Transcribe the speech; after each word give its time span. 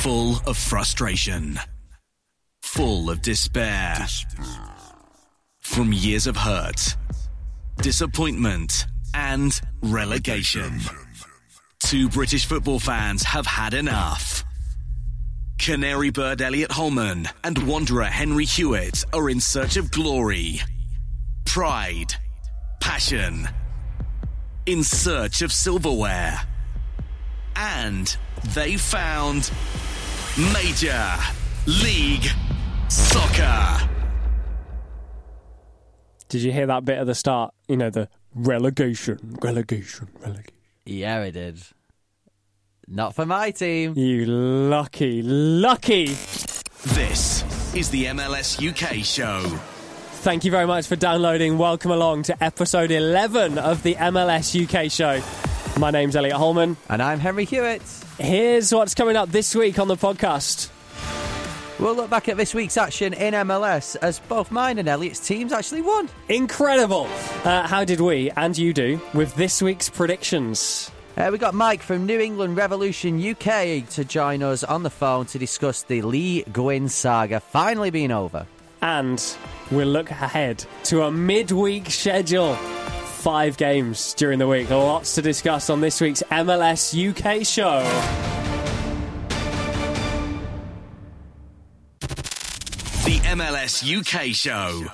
Full 0.00 0.40
of 0.46 0.56
frustration. 0.56 1.60
Full 2.62 3.10
of 3.10 3.20
despair. 3.20 3.98
From 5.60 5.92
years 5.92 6.26
of 6.26 6.38
hurt, 6.38 6.96
disappointment, 7.76 8.86
and 9.12 9.60
relegation. 9.82 10.80
Two 11.80 12.08
British 12.08 12.46
football 12.46 12.78
fans 12.80 13.22
have 13.24 13.44
had 13.44 13.74
enough. 13.74 14.42
Canary 15.58 16.08
bird 16.08 16.40
Elliot 16.40 16.72
Holman 16.72 17.28
and 17.44 17.58
Wanderer 17.66 18.04
Henry 18.04 18.46
Hewitt 18.46 19.04
are 19.12 19.28
in 19.28 19.38
search 19.38 19.76
of 19.76 19.90
glory, 19.90 20.62
pride, 21.44 22.14
passion, 22.80 23.46
in 24.64 24.82
search 24.82 25.42
of 25.42 25.52
silverware. 25.52 26.40
And 27.54 28.16
they 28.54 28.78
found 28.78 29.50
Major 30.40 31.04
League 31.66 32.26
Soccer. 32.88 33.86
Did 36.30 36.40
you 36.40 36.50
hear 36.50 36.66
that 36.66 36.86
bit 36.86 36.96
at 36.96 37.06
the 37.06 37.14
start? 37.14 37.52
You 37.68 37.76
know, 37.76 37.90
the 37.90 38.08
relegation, 38.34 39.36
relegation, 39.42 40.08
relegation. 40.18 40.54
Yeah, 40.86 41.20
I 41.20 41.28
did. 41.30 41.60
Not 42.88 43.14
for 43.14 43.26
my 43.26 43.50
team. 43.50 43.92
You 43.98 44.24
lucky, 44.24 45.20
lucky. 45.20 46.06
This 46.06 47.74
is 47.74 47.90
the 47.90 48.06
MLS 48.06 48.66
UK 48.66 49.04
show. 49.04 49.42
Thank 50.22 50.46
you 50.46 50.50
very 50.50 50.66
much 50.66 50.86
for 50.86 50.96
downloading. 50.96 51.58
Welcome 51.58 51.90
along 51.90 52.22
to 52.24 52.42
episode 52.42 52.90
11 52.90 53.58
of 53.58 53.82
the 53.82 53.94
MLS 53.96 54.56
UK 54.56 54.90
show. 54.90 55.20
My 55.78 55.90
name's 55.90 56.16
Elliot 56.16 56.36
Holman. 56.36 56.78
And 56.88 57.02
I'm 57.02 57.18
Henry 57.20 57.44
Hewitt. 57.44 57.82
Here's 58.20 58.70
what's 58.74 58.94
coming 58.94 59.16
up 59.16 59.30
this 59.30 59.54
week 59.54 59.78
on 59.78 59.88
the 59.88 59.96
podcast. 59.96 60.68
We'll 61.78 61.94
look 61.94 62.10
back 62.10 62.28
at 62.28 62.36
this 62.36 62.52
week's 62.52 62.76
action 62.76 63.14
in 63.14 63.32
MLS 63.32 63.96
as 63.96 64.18
both 64.18 64.50
mine 64.50 64.78
and 64.78 64.86
Elliot's 64.86 65.26
teams 65.26 65.54
actually 65.54 65.80
won. 65.80 66.06
Incredible! 66.28 67.08
Uh, 67.44 67.66
how 67.66 67.82
did 67.82 68.02
we 68.02 68.30
and 68.32 68.58
you 68.58 68.74
do 68.74 69.00
with 69.14 69.34
this 69.36 69.62
week's 69.62 69.88
predictions? 69.88 70.90
Uh, 71.16 71.30
we 71.32 71.38
got 71.38 71.54
Mike 71.54 71.80
from 71.80 72.04
New 72.04 72.20
England 72.20 72.58
Revolution 72.58 73.26
UK 73.26 73.88
to 73.88 74.04
join 74.04 74.42
us 74.42 74.64
on 74.64 74.82
the 74.82 74.90
phone 74.90 75.24
to 75.24 75.38
discuss 75.38 75.84
the 75.84 76.02
Lee 76.02 76.44
Nguyen 76.44 76.90
saga 76.90 77.40
finally 77.40 77.88
being 77.88 78.12
over. 78.12 78.46
And 78.82 79.24
we'll 79.70 79.88
look 79.88 80.10
ahead 80.10 80.62
to 80.84 81.04
a 81.04 81.10
midweek 81.10 81.90
schedule. 81.90 82.58
Five 83.20 83.58
games 83.58 84.14
during 84.14 84.38
the 84.38 84.48
week. 84.48 84.70
Lots 84.70 85.14
to 85.16 85.20
discuss 85.20 85.68
on 85.68 85.82
this 85.82 86.00
week's 86.00 86.22
MLS 86.30 86.96
UK 86.96 87.44
show. 87.44 87.82
The 93.04 93.18
MLS 93.26 93.84
UK 93.84 94.34
show. 94.34 94.86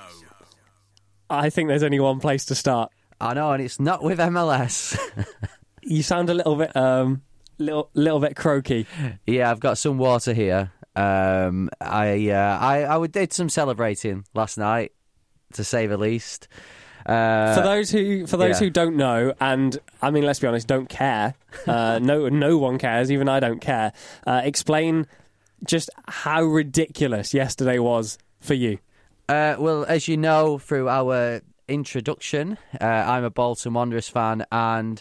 I 1.31 1.51
think 1.51 1.69
there's 1.69 1.85
only 1.85 2.01
one 2.01 2.19
place 2.19 2.45
to 2.47 2.57
start. 2.57 2.91
I 3.21 3.35
know, 3.35 3.53
and 3.53 3.63
it's 3.63 3.79
not 3.79 4.03
with 4.03 4.19
MLS. 4.19 4.99
you 5.83 6.03
sound 6.03 6.29
a 6.29 6.35
little 6.35 6.57
bit, 6.57 6.75
um, 6.75 7.23
little, 7.59 7.91
little 7.95 8.19
bit 8.19 8.35
croaky. 8.35 8.89
Yeah, 9.25 9.53
I've 9.53 9.61
got 9.61 9.79
some 9.79 9.99
water 9.99 10.33
here. 10.33 10.73
Um, 10.97 11.71
I, 11.81 12.31
uh, 12.31 12.59
I, 12.61 12.93
I 12.93 13.07
did 13.07 13.33
some 13.33 13.49
celebrating 13.49 14.25
last 14.35 14.59
night, 14.59 14.91
to 15.53 15.63
say 15.63 15.87
the 15.87 15.97
least. 15.97 16.49
Uh, 17.07 17.55
for 17.55 17.61
those 17.63 17.91
who 17.91 18.27
for 18.27 18.37
those 18.37 18.61
yeah. 18.61 18.67
who 18.67 18.71
don't 18.71 18.97
know, 18.97 19.33
and 19.41 19.79
I 20.03 20.11
mean, 20.11 20.25
let's 20.25 20.41
be 20.41 20.49
honest, 20.49 20.67
don't 20.67 20.89
care. 20.89 21.35
Uh, 21.67 21.99
no, 22.03 22.29
no 22.29 22.59
one 22.59 22.79
cares. 22.79 23.13
Even 23.13 23.29
I 23.29 23.39
don't 23.39 23.61
care. 23.61 23.93
Uh, 24.27 24.41
explain 24.43 25.07
just 25.65 25.89
how 26.09 26.43
ridiculous 26.43 27.33
yesterday 27.33 27.79
was 27.79 28.19
for 28.41 28.55
you. 28.55 28.79
Uh, 29.29 29.57
well, 29.59 29.85
as 29.85 30.09
you 30.09 30.17
know 30.17 30.59
through 30.59 30.89
our 30.89 31.43
introduction, 31.69 32.59
uh, 32.81 32.85
I'm 32.85 33.25
a 33.25 33.31
Bolton 33.31 33.73
Wanderers 33.75 34.09
fan, 34.09 34.45
and 34.51 35.01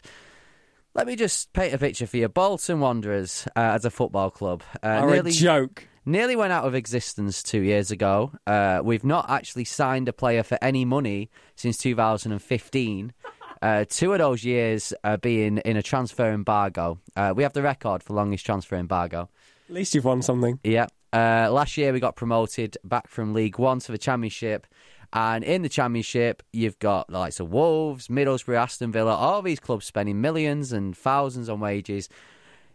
let 0.93 1.07
me 1.07 1.15
just 1.15 1.53
paint 1.53 1.73
a 1.73 1.79
picture 1.79 2.05
for 2.05 2.17
you. 2.17 2.29
Bolton 2.29 2.79
Wanderers 2.79 3.47
uh, 3.55 3.59
as 3.59 3.83
a 3.83 3.89
football 3.89 4.29
club 4.29 4.61
are 4.83 5.09
nearly, 5.09 5.31
a 5.31 5.33
joke. 5.33 5.87
Nearly 6.07 6.35
went 6.35 6.53
out 6.53 6.65
of 6.65 6.75
existence 6.75 7.41
two 7.41 7.61
years 7.61 7.89
ago. 7.89 8.31
Uh, 8.45 8.81
we've 8.83 9.03
not 9.03 9.27
actually 9.27 9.65
signed 9.65 10.07
a 10.07 10.13
player 10.13 10.43
for 10.43 10.59
any 10.61 10.85
money 10.85 11.31
since 11.55 11.77
2015. 11.77 13.13
Uh, 13.59 13.85
two 13.89 14.13
of 14.13 14.19
those 14.19 14.43
years 14.43 14.93
uh, 15.03 15.17
being 15.17 15.57
in 15.59 15.77
a 15.77 15.81
transfer 15.81 16.31
embargo. 16.31 16.99
Uh, 17.15 17.33
we 17.35 17.41
have 17.41 17.53
the 17.53 17.63
record 17.63 18.03
for 18.03 18.13
longest 18.13 18.45
transfer 18.45 18.75
embargo. 18.75 19.29
At 19.67 19.73
least 19.73 19.95
you've 19.95 20.05
won 20.05 20.21
something. 20.21 20.59
Yeah. 20.63 20.85
Uh, 21.11 21.49
last 21.51 21.75
year 21.75 21.91
we 21.91 21.99
got 21.99 22.15
promoted 22.15 22.77
back 22.83 23.07
from 23.07 23.33
League 23.33 23.57
One 23.57 23.79
to 23.79 23.91
the 23.91 23.97
Championship. 23.97 24.67
And 25.11 25.43
in 25.43 25.63
the 25.63 25.69
Championship, 25.69 26.43
you've 26.53 26.77
got 26.77 27.07
the 27.07 27.17
likes 27.17 27.39
of 27.39 27.49
Wolves, 27.49 28.09
Middlesbrough, 28.09 28.57
Aston 28.57 28.91
Villa, 28.91 29.15
all 29.15 29.41
these 29.41 29.59
clubs 29.59 29.85
spending 29.85 30.21
millions 30.21 30.71
and 30.71 30.95
thousands 30.95 31.49
on 31.49 31.59
wages. 31.59 32.09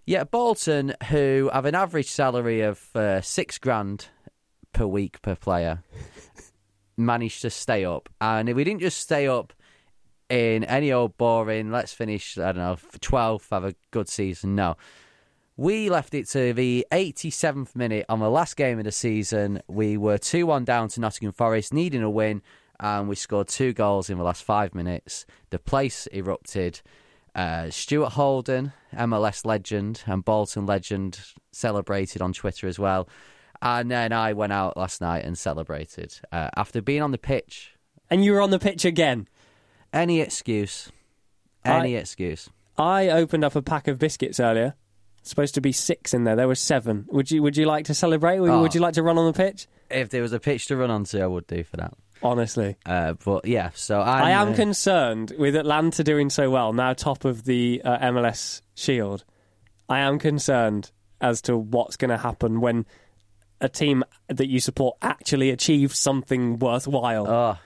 Yet 0.06 0.30
Bolton, 0.30 0.94
who 1.08 1.50
have 1.52 1.66
an 1.66 1.74
average 1.74 2.10
salary 2.10 2.62
of 2.62 2.84
uh, 2.94 3.20
six 3.20 3.58
grand 3.58 4.06
per 4.72 4.86
week 4.86 5.22
per 5.22 5.36
player, 5.36 5.82
managed 6.96 7.42
to 7.42 7.50
stay 7.50 7.84
up. 7.84 8.08
And 8.20 8.48
if 8.48 8.56
we 8.56 8.64
didn't 8.64 8.80
just 8.80 8.98
stay 8.98 9.26
up 9.28 9.52
in 10.28 10.64
any 10.64 10.92
old 10.92 11.16
boring, 11.16 11.70
let's 11.70 11.92
finish, 11.92 12.38
I 12.38 12.52
don't 12.52 12.56
know, 12.56 12.78
12th, 12.98 13.50
have 13.50 13.64
a 13.64 13.74
good 13.90 14.08
season, 14.08 14.54
no. 14.54 14.76
We 15.56 15.90
left 15.90 16.14
it 16.14 16.26
to 16.28 16.54
the 16.54 16.86
87th 16.90 17.76
minute 17.76 18.06
on 18.08 18.20
the 18.20 18.30
last 18.30 18.56
game 18.56 18.78
of 18.78 18.84
the 18.84 18.92
season. 18.92 19.60
We 19.68 19.98
were 19.98 20.16
2 20.16 20.46
1 20.46 20.64
down 20.64 20.88
to 20.88 21.00
Nottingham 21.00 21.32
Forest, 21.32 21.74
needing 21.74 22.02
a 22.02 22.08
win, 22.08 22.40
and 22.78 23.08
we 23.08 23.14
scored 23.14 23.48
two 23.48 23.74
goals 23.74 24.08
in 24.08 24.16
the 24.16 24.24
last 24.24 24.42
five 24.42 24.74
minutes. 24.74 25.26
The 25.50 25.58
place 25.58 26.08
erupted. 26.12 26.80
Uh, 27.34 27.70
Stuart 27.70 28.10
Holden, 28.10 28.72
MLS 28.94 29.44
legend 29.44 30.02
and 30.06 30.24
Bolton 30.24 30.66
legend, 30.66 31.20
celebrated 31.52 32.20
on 32.22 32.32
Twitter 32.32 32.66
as 32.66 32.78
well. 32.78 33.08
And 33.62 33.90
then 33.90 34.12
I 34.12 34.32
went 34.32 34.52
out 34.52 34.76
last 34.76 35.00
night 35.00 35.24
and 35.24 35.36
celebrated 35.36 36.18
uh, 36.32 36.48
after 36.56 36.80
being 36.80 37.02
on 37.02 37.10
the 37.10 37.18
pitch. 37.18 37.72
And 38.10 38.24
you 38.24 38.32
were 38.32 38.40
on 38.40 38.50
the 38.50 38.58
pitch 38.58 38.84
again. 38.84 39.28
Any 39.92 40.20
excuse. 40.20 40.90
Any 41.64 41.96
I- 41.96 42.00
excuse. 42.00 42.48
I 42.78 43.08
opened 43.10 43.44
up 43.44 43.54
a 43.54 43.60
pack 43.62 43.88
of 43.88 43.98
biscuits 43.98 44.40
earlier, 44.40 44.74
Supposed 45.22 45.54
to 45.56 45.60
be 45.60 45.70
six 45.70 46.14
in 46.14 46.24
there. 46.24 46.34
There 46.34 46.48
were 46.48 46.54
seven. 46.54 47.04
Would 47.10 47.30
you 47.30 47.42
Would 47.42 47.54
you 47.58 47.66
like 47.66 47.84
to 47.84 47.94
celebrate? 47.94 48.40
Would, 48.40 48.50
Oh. 48.50 48.62
would 48.62 48.74
you 48.74 48.80
like 48.80 48.94
to 48.94 49.02
run 49.02 49.18
on 49.18 49.26
the 49.30 49.36
pitch? 49.36 49.66
If 49.90 50.08
there 50.08 50.22
was 50.22 50.32
a 50.32 50.40
pitch 50.40 50.64
to 50.68 50.76
run 50.78 50.90
onto, 50.90 51.20
I 51.20 51.26
would 51.26 51.46
do 51.46 51.62
for 51.62 51.76
that. 51.76 51.92
Honestly, 52.22 52.76
Uh, 52.84 53.14
but 53.24 53.46
yeah, 53.46 53.70
so 53.74 54.00
I'm, 54.00 54.24
I 54.24 54.30
am 54.32 54.48
uh, 54.52 54.54
concerned 54.54 55.32
with 55.38 55.56
Atlanta 55.56 56.04
doing 56.04 56.28
so 56.28 56.50
well 56.50 56.72
now, 56.72 56.92
top 56.92 57.24
of 57.24 57.44
the 57.44 57.80
uh, 57.84 57.98
MLS 58.10 58.60
Shield. 58.74 59.24
I 59.88 60.00
am 60.00 60.18
concerned 60.18 60.90
as 61.20 61.40
to 61.42 61.56
what's 61.56 61.96
going 61.96 62.10
to 62.10 62.18
happen 62.18 62.60
when 62.60 62.84
a 63.60 63.68
team 63.68 64.04
that 64.28 64.48
you 64.48 64.60
support 64.60 64.96
actually 65.02 65.50
achieves 65.50 65.98
something 65.98 66.58
worthwhile. 66.58 67.26
Oh, 67.26 67.58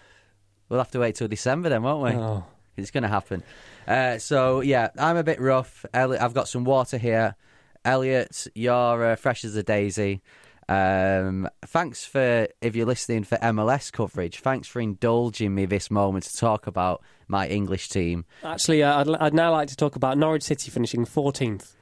we'll 0.69 0.81
have 0.81 0.91
to 0.93 1.01
wait 1.01 1.17
till 1.17 1.29
December 1.29 1.69
then, 1.69 1.83
won't 1.83 2.03
we? 2.03 2.11
Oh. 2.21 2.45
It's 2.77 2.91
going 2.91 3.03
to 3.03 3.09
happen. 3.09 3.43
Uh, 3.87 4.19
so 4.19 4.61
yeah, 4.61 4.89
I'm 4.99 5.17
a 5.17 5.23
bit 5.23 5.41
rough. 5.41 5.85
Elliot, 5.95 6.23
I've 6.23 6.35
got 6.35 6.49
some 6.49 6.65
water 6.65 6.99
here. 6.99 7.37
Elliot, 7.85 8.47
you're 8.55 9.05
uh, 9.13 9.17
fresh 9.17 9.45
as 9.45 9.55
a 9.57 9.63
daisy. 9.63 10.23
Um, 10.69 11.49
thanks 11.67 12.05
for 12.05 12.49
if 12.61 12.75
you're 12.77 12.87
listening 12.87 13.25
for 13.25 13.37
MLS 13.39 13.93
coverage. 13.93 14.41
Thanks 14.41 14.69
for 14.69 14.81
indulging 14.81 15.55
me 15.55 15.67
this 15.67 15.91
moment 15.91 16.25
to 16.25 16.37
talk 16.37 16.67
about 16.67 17.03
my 17.29 17.47
English 17.49 17.89
team. 17.89 18.25
Actually, 18.43 18.83
uh, 18.83 19.01
I'd, 19.01 19.09
I'd 19.09 19.35
now 19.35 19.53
like 19.53 19.69
to 19.69 19.77
talk 19.77 19.97
about 19.97 20.19
Norwich 20.19 20.43
City 20.43 20.71
finishing 20.71 21.05
14th. 21.05 21.75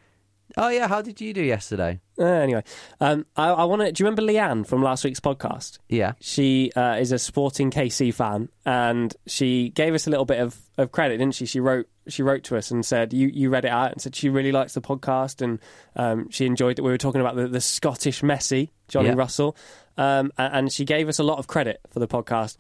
Oh 0.57 0.69
yeah, 0.69 0.87
how 0.87 1.01
did 1.01 1.21
you 1.21 1.33
do 1.33 1.43
yesterday? 1.43 2.01
Uh, 2.19 2.25
anyway, 2.25 2.63
um, 3.01 3.25
I, 3.37 3.49
I 3.49 3.65
want 3.65 3.81
to. 3.83 3.93
Do 3.93 4.03
you 4.03 4.07
remember 4.07 4.23
Leanne 4.31 4.67
from 4.67 4.83
last 4.83 5.03
week's 5.03 5.21
podcast? 5.21 5.79
Yeah, 5.89 6.13
She 6.21 6.71
uh, 6.77 6.97
is 7.01 7.11
a 7.11 7.19
Sporting 7.19 7.71
KC 7.71 8.13
fan, 8.13 8.51
and 8.67 9.15
she 9.27 9.71
gave 9.71 9.95
us 9.95 10.07
a 10.07 10.11
little 10.11 10.27
bit 10.27 10.41
of, 10.41 10.59
of 10.77 10.93
credit, 10.93 11.19
didn't 11.19 11.35
she? 11.37 11.47
She 11.47 11.59
wrote 11.59 11.89
she 12.09 12.23
wrote 12.23 12.43
to 12.45 12.57
us 12.57 12.71
and 12.71 12.85
said 12.85 13.13
you, 13.13 13.29
you 13.29 13.49
read 13.51 13.65
it 13.65 13.71
out 13.71 13.93
and 13.93 14.01
said 14.01 14.15
she 14.17 14.29
really 14.29 14.53
likes 14.53 14.75
the 14.75 14.81
podcast 14.81 15.41
and 15.43 15.59
um, 15.97 16.29
she 16.31 16.47
enjoyed 16.47 16.77
that 16.77 16.83
we 16.83 16.91
were 16.91 16.99
talking 16.99 17.21
about 17.21 17.37
the, 17.37 17.47
the 17.49 17.61
Scottish 17.61 18.23
Messi, 18.23 18.71
Johnny 18.89 19.09
Yeah. 19.09 19.15
Russell, 19.15 19.57
um, 19.97 20.33
and 20.39 20.73
she 20.73 20.85
gave 20.85 21.09
us 21.09 21.19
a 21.19 21.23
lot 21.23 21.39
of 21.39 21.47
credit 21.47 21.81
for 21.91 22.01
the 22.01 22.09
podcast. 22.09 22.57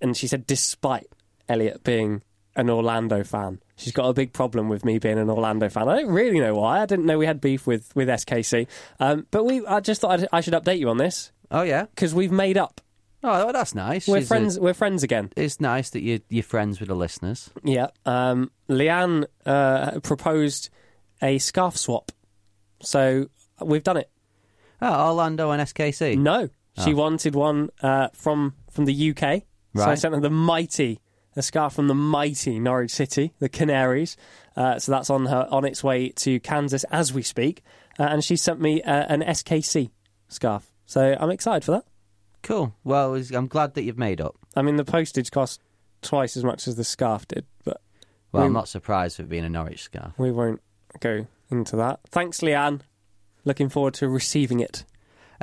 And 0.00 0.16
she 0.16 0.26
said, 0.26 0.46
despite 0.46 1.06
Elliot 1.48 1.84
being 1.84 2.22
an 2.54 2.68
Orlando 2.70 3.22
fan, 3.24 3.60
she's 3.76 3.92
got 3.92 4.08
a 4.08 4.12
big 4.14 4.32
problem 4.32 4.68
with 4.68 4.84
me 4.84 4.98
being 4.98 5.18
an 5.18 5.30
Orlando 5.30 5.68
fan. 5.68 5.88
I 5.88 5.96
don't 6.00 6.10
really 6.12 6.40
know 6.40 6.54
why. 6.54 6.80
I 6.80 6.86
didn't 6.86 7.06
know 7.06 7.18
we 7.18 7.26
had 7.26 7.40
beef 7.40 7.66
with 7.66 7.94
with 7.94 8.08
SKC, 8.08 8.66
um, 9.00 9.26
but 9.30 9.44
we. 9.44 9.64
I 9.66 9.80
just 9.80 10.00
thought 10.00 10.20
I'd, 10.20 10.28
I 10.32 10.40
should 10.40 10.54
update 10.54 10.78
you 10.78 10.88
on 10.88 10.96
this 10.98 11.32
Oh 11.50 11.62
yeah. 11.62 11.84
because 11.94 12.14
we've 12.14 12.32
made 12.32 12.56
up. 12.58 12.80
Oh, 13.26 13.52
that's 13.52 13.74
nice. 13.74 14.06
We're 14.06 14.18
She's 14.18 14.24
a- 14.24 14.28
friends. 14.28 14.60
we're 14.60 14.74
friends 14.74 15.02
again. 15.02 15.32
it's 15.36 15.60
nice 15.60 15.90
that 15.90 16.02
you 16.02 16.20
you're 16.28 16.42
friends 16.42 16.78
with 16.80 16.88
the 16.88 16.94
listeners. 16.94 17.50
Yeah. 17.64 17.88
Um, 18.04 18.50
Leanne 18.68 19.26
uh, 19.44 20.00
proposed 20.00 20.70
a 21.20 21.38
scarf 21.38 21.76
swap, 21.76 22.12
so 22.80 23.26
we've 23.60 23.82
done 23.82 23.96
it. 23.96 24.10
Oh, 24.80 25.08
Orlando 25.08 25.50
and 25.50 25.62
SKC. 25.62 26.18
No, 26.18 26.50
she 26.84 26.94
wanted 26.94 27.34
one 27.34 27.70
uh, 27.82 28.08
from 28.12 28.54
from 28.70 28.84
the 28.84 29.10
UK, 29.10 29.22
right. 29.22 29.44
so 29.74 29.84
I 29.84 29.94
sent 29.94 30.14
her 30.14 30.20
the 30.20 30.30
mighty 30.30 31.00
a 31.36 31.42
scarf 31.42 31.74
from 31.74 31.86
the 31.88 31.94
mighty 31.94 32.58
Norwich 32.58 32.90
City, 32.90 33.32
the 33.40 33.48
Canaries. 33.48 34.16
Uh, 34.56 34.78
so 34.78 34.90
that's 34.92 35.10
on 35.10 35.26
her 35.26 35.46
on 35.50 35.64
its 35.64 35.84
way 35.84 36.08
to 36.10 36.40
Kansas 36.40 36.84
as 36.84 37.12
we 37.12 37.22
speak, 37.22 37.62
uh, 37.98 38.04
and 38.04 38.24
she 38.24 38.36
sent 38.36 38.60
me 38.60 38.82
uh, 38.82 39.04
an 39.08 39.20
SKC 39.22 39.90
scarf. 40.28 40.72
So 40.86 41.16
I'm 41.18 41.30
excited 41.30 41.64
for 41.64 41.72
that. 41.72 41.84
Cool. 42.46 42.72
Well, 42.84 43.20
I'm 43.34 43.48
glad 43.48 43.74
that 43.74 43.82
you've 43.82 43.98
made 43.98 44.20
up. 44.20 44.36
I 44.54 44.62
mean, 44.62 44.76
the 44.76 44.84
postage 44.84 45.32
cost 45.32 45.60
twice 46.00 46.36
as 46.36 46.44
much 46.44 46.68
as 46.68 46.76
the 46.76 46.84
scarf 46.84 47.26
did, 47.26 47.44
but 47.64 47.80
Well, 48.30 48.44
I'm 48.44 48.50
Mm. 48.50 48.54
not 48.54 48.68
surprised 48.68 49.16
for 49.16 49.24
being 49.24 49.44
a 49.44 49.48
Norwich 49.48 49.82
scarf. 49.82 50.12
we 50.16 50.30
won't 50.30 50.60
go 51.00 51.26
into 51.50 51.74
that. 51.76 52.00
Thanks, 52.10 52.40
Leanne. 52.42 52.82
Looking 53.44 53.68
forward 53.68 53.94
to 53.94 54.08
receiving 54.08 54.60
it. 54.60 54.84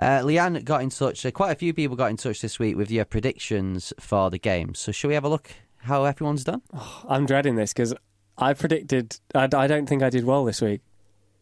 Uh, 0.02 0.20
Leanne 0.22 0.64
got 0.64 0.82
in 0.82 0.90
touch. 0.90 1.26
Uh, 1.26 1.32
quite 1.32 1.52
a 1.52 1.56
few 1.56 1.74
people 1.74 1.98
got 1.98 2.10
in 2.10 2.16
touch 2.18 2.42
this 2.42 2.58
week 2.58 2.78
with 2.78 2.90
your 2.90 3.04
predictions 3.06 3.92
for 4.00 4.30
the 4.30 4.40
game. 4.40 4.74
So, 4.74 4.92
shall 4.94 5.10
we 5.10 5.14
have 5.16 5.26
a 5.26 5.30
look 5.30 5.52
how 5.80 6.06
everyone's 6.06 6.44
done? 6.46 6.62
I'm 7.08 7.26
dreading 7.26 7.56
this 7.58 7.74
because 7.74 7.94
I 8.38 8.54
predicted. 8.54 9.20
I, 9.36 9.44
I 9.54 9.68
don't 9.68 9.88
think 9.88 10.02
I 10.04 10.10
did 10.10 10.24
well 10.24 10.46
this 10.46 10.62
week. 10.62 10.82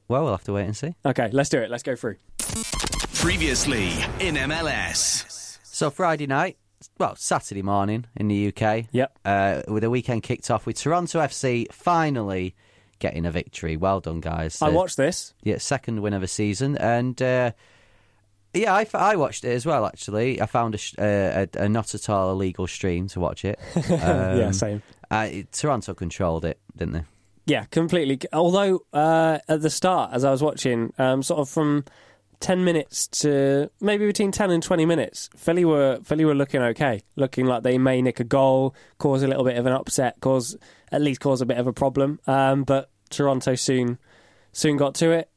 Well, 0.07 0.23
we'll 0.23 0.33
have 0.33 0.43
to 0.45 0.53
wait 0.53 0.65
and 0.65 0.75
see. 0.75 0.95
Okay, 1.05 1.29
let's 1.31 1.49
do 1.49 1.59
it. 1.59 1.69
Let's 1.69 1.83
go 1.83 1.95
through. 1.95 2.15
Previously 3.15 3.89
in 4.19 4.35
MLS. 4.35 5.40
So, 5.73 5.89
Friday 5.89 6.27
night, 6.27 6.57
well, 6.99 7.15
Saturday 7.15 7.61
morning 7.61 8.05
in 8.17 8.27
the 8.27 8.47
UK, 8.53 8.87
Yep. 8.91 9.19
uh, 9.23 9.61
with 9.69 9.83
the 9.83 9.89
weekend 9.89 10.21
kicked 10.23 10.51
off 10.51 10.65
with 10.65 10.77
Toronto 10.77 11.19
FC 11.21 11.71
finally 11.71 12.55
getting 12.99 13.25
a 13.25 13.31
victory. 13.31 13.77
Well 13.77 14.01
done, 14.01 14.19
guys. 14.19 14.61
I 14.61 14.67
Uh, 14.67 14.71
watched 14.71 14.97
this. 14.97 15.33
Yeah, 15.43 15.59
second 15.59 16.01
win 16.01 16.13
of 16.13 16.19
the 16.21 16.27
season, 16.27 16.77
and 16.77 17.19
uh, 17.21 17.51
yeah, 18.53 18.73
I, 18.75 18.85
I 18.93 19.15
watched 19.15 19.45
it 19.45 19.53
as 19.53 19.65
well. 19.65 19.85
Actually, 19.85 20.41
I 20.41 20.45
found 20.45 20.75
a, 20.75 20.77
sh- 20.77 20.95
uh, 20.99 21.45
a, 21.55 21.63
a 21.63 21.69
not 21.69 21.95
at 21.95 22.09
all 22.09 22.31
illegal 22.31 22.67
stream 22.67 23.07
to 23.07 23.19
watch 23.21 23.45
it. 23.45 23.57
yeah, 23.89 24.45
Um, 24.47 24.53
same. 24.53 24.83
uh, 25.09 25.29
Toronto 25.53 25.93
controlled 25.93 26.43
it, 26.43 26.59
didn't 26.75 26.93
they? 26.95 27.03
Yeah, 27.45 27.63
completely. 27.65 28.19
Although 28.33 28.81
uh, 28.91 29.39
at 29.47 29.61
the 29.61 29.69
start, 29.69 30.11
as 30.13 30.25
I 30.25 30.31
was 30.31 30.43
watching, 30.43 30.93
um, 30.97 31.23
sort 31.23 31.39
of 31.39 31.49
from 31.49 31.85
ten 32.41 32.65
minutes 32.65 33.07
to 33.07 33.69
maybe 33.79 34.05
between 34.05 34.31
ten 34.31 34.51
and 34.51 34.61
twenty 34.61 34.85
minutes, 34.85 35.29
Philly 35.37 35.63
were 35.63 35.99
Philly 36.03 36.25
were 36.25 36.35
looking 36.35 36.61
okay, 36.61 37.01
looking 37.15 37.45
like 37.45 37.63
they 37.63 37.77
may 37.77 38.01
nick 38.01 38.19
a 38.19 38.25
goal, 38.25 38.75
cause 38.97 39.23
a 39.23 39.27
little 39.27 39.45
bit 39.45 39.57
of 39.57 39.65
an 39.65 39.71
upset, 39.71 40.19
cause 40.19 40.57
at 40.91 41.01
least 41.01 41.21
cause 41.21 41.41
a 41.41 41.45
bit 41.45 41.57
of 41.57 41.67
a 41.67 41.73
problem. 41.73 42.19
Um, 42.27 42.63
but 42.63 42.89
Toronto 43.09 43.55
soon 43.55 43.97
soon 44.51 44.75
got 44.75 44.95
to 44.95 45.11
it, 45.11 45.29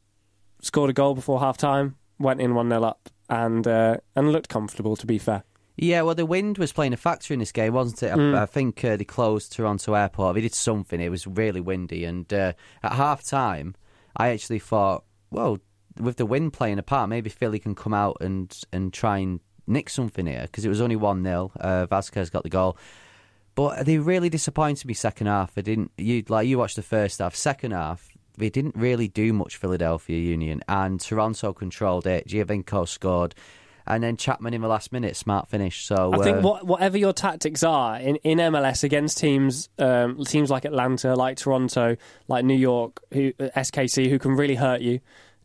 scored 0.60 0.90
a 0.90 0.94
goal 0.94 1.14
before 1.14 1.38
half 1.38 1.56
time, 1.56 1.96
went 2.18 2.40
in 2.40 2.54
one 2.54 2.68
0 2.68 2.82
up, 2.82 3.08
and 3.28 3.66
uh, 3.66 3.98
and 4.16 4.32
looked 4.32 4.48
comfortable. 4.48 4.96
To 4.96 5.06
be 5.06 5.18
fair, 5.18 5.44
Yeah, 5.76 6.02
well, 6.02 6.14
the 6.14 6.26
wind 6.26 6.58
was 6.58 6.72
playing 6.72 6.92
a 6.92 6.96
factor 6.96 7.34
in 7.34 7.40
this 7.40 7.52
game, 7.52 7.74
wasn't 7.74 8.02
it? 8.02 8.12
Mm. 8.12 8.36
I, 8.36 8.42
I 8.42 8.46
think 8.46 8.84
uh, 8.84 8.96
they 8.96 9.04
closed 9.04 9.52
Toronto 9.52 9.94
Airport. 9.94 10.34
They 10.34 10.40
did 10.40 10.54
something. 10.54 11.00
It 11.00 11.10
was 11.10 11.26
really 11.26 11.60
windy, 11.60 12.04
and 12.04 12.32
uh, 12.32 12.52
at 12.82 12.92
half 12.92 13.24
time, 13.24 13.74
I 14.16 14.28
actually 14.28 14.60
thought, 14.60 15.04
well, 15.30 15.58
with 15.98 16.16
the 16.16 16.26
wind 16.26 16.52
playing 16.52 16.78
a 16.78 16.82
part, 16.82 17.08
maybe 17.08 17.30
Philly 17.30 17.58
can 17.58 17.74
come 17.74 17.94
out 17.94 18.18
and 18.20 18.56
and 18.72 18.92
try 18.92 19.18
and 19.18 19.40
nick 19.66 19.88
something 19.88 20.26
here 20.26 20.42
because 20.42 20.64
it 20.64 20.68
was 20.68 20.80
only 20.80 20.96
one 20.96 21.22
0 21.22 21.52
uh, 21.58 21.86
Vázquez 21.86 22.30
got 22.30 22.42
the 22.42 22.50
goal. 22.50 22.76
But 23.54 23.86
they 23.86 23.98
really 23.98 24.28
disappointed 24.28 24.86
me 24.86 24.94
second 24.94 25.28
half. 25.28 25.54
They 25.54 25.62
didn't. 25.62 25.92
You 25.96 26.24
like 26.28 26.48
you 26.48 26.58
watched 26.58 26.76
the 26.76 26.82
first 26.82 27.20
half. 27.20 27.34
Second 27.34 27.70
half, 27.70 28.08
they 28.36 28.50
didn't 28.50 28.74
really 28.76 29.08
do 29.08 29.32
much. 29.32 29.56
Philadelphia 29.56 30.18
Union 30.18 30.62
and 30.68 31.00
Toronto 31.00 31.52
controlled 31.52 32.06
it. 32.06 32.26
Giovinco 32.26 32.88
scored, 32.88 33.34
and 33.86 34.02
then 34.02 34.16
Chapman 34.16 34.54
in 34.54 34.62
the 34.62 34.66
last 34.66 34.90
minute, 34.90 35.14
smart 35.14 35.48
finish. 35.48 35.84
So 35.84 36.12
I 36.12 36.18
think 36.24 36.38
uh, 36.38 36.40
what, 36.40 36.66
whatever 36.66 36.98
your 36.98 37.12
tactics 37.12 37.62
are 37.62 37.96
in, 37.96 38.16
in 38.16 38.38
MLS 38.38 38.82
against 38.82 39.18
teams 39.18 39.68
um, 39.78 40.24
teams 40.24 40.50
like 40.50 40.64
Atlanta, 40.64 41.14
like 41.14 41.36
Toronto, 41.36 41.96
like 42.26 42.44
New 42.44 42.56
York, 42.56 43.00
who 43.12 43.32
uh, 43.38 43.50
SKC, 43.56 44.10
who 44.10 44.18
can 44.18 44.32
really 44.32 44.56
hurt 44.56 44.80
you. 44.80 44.98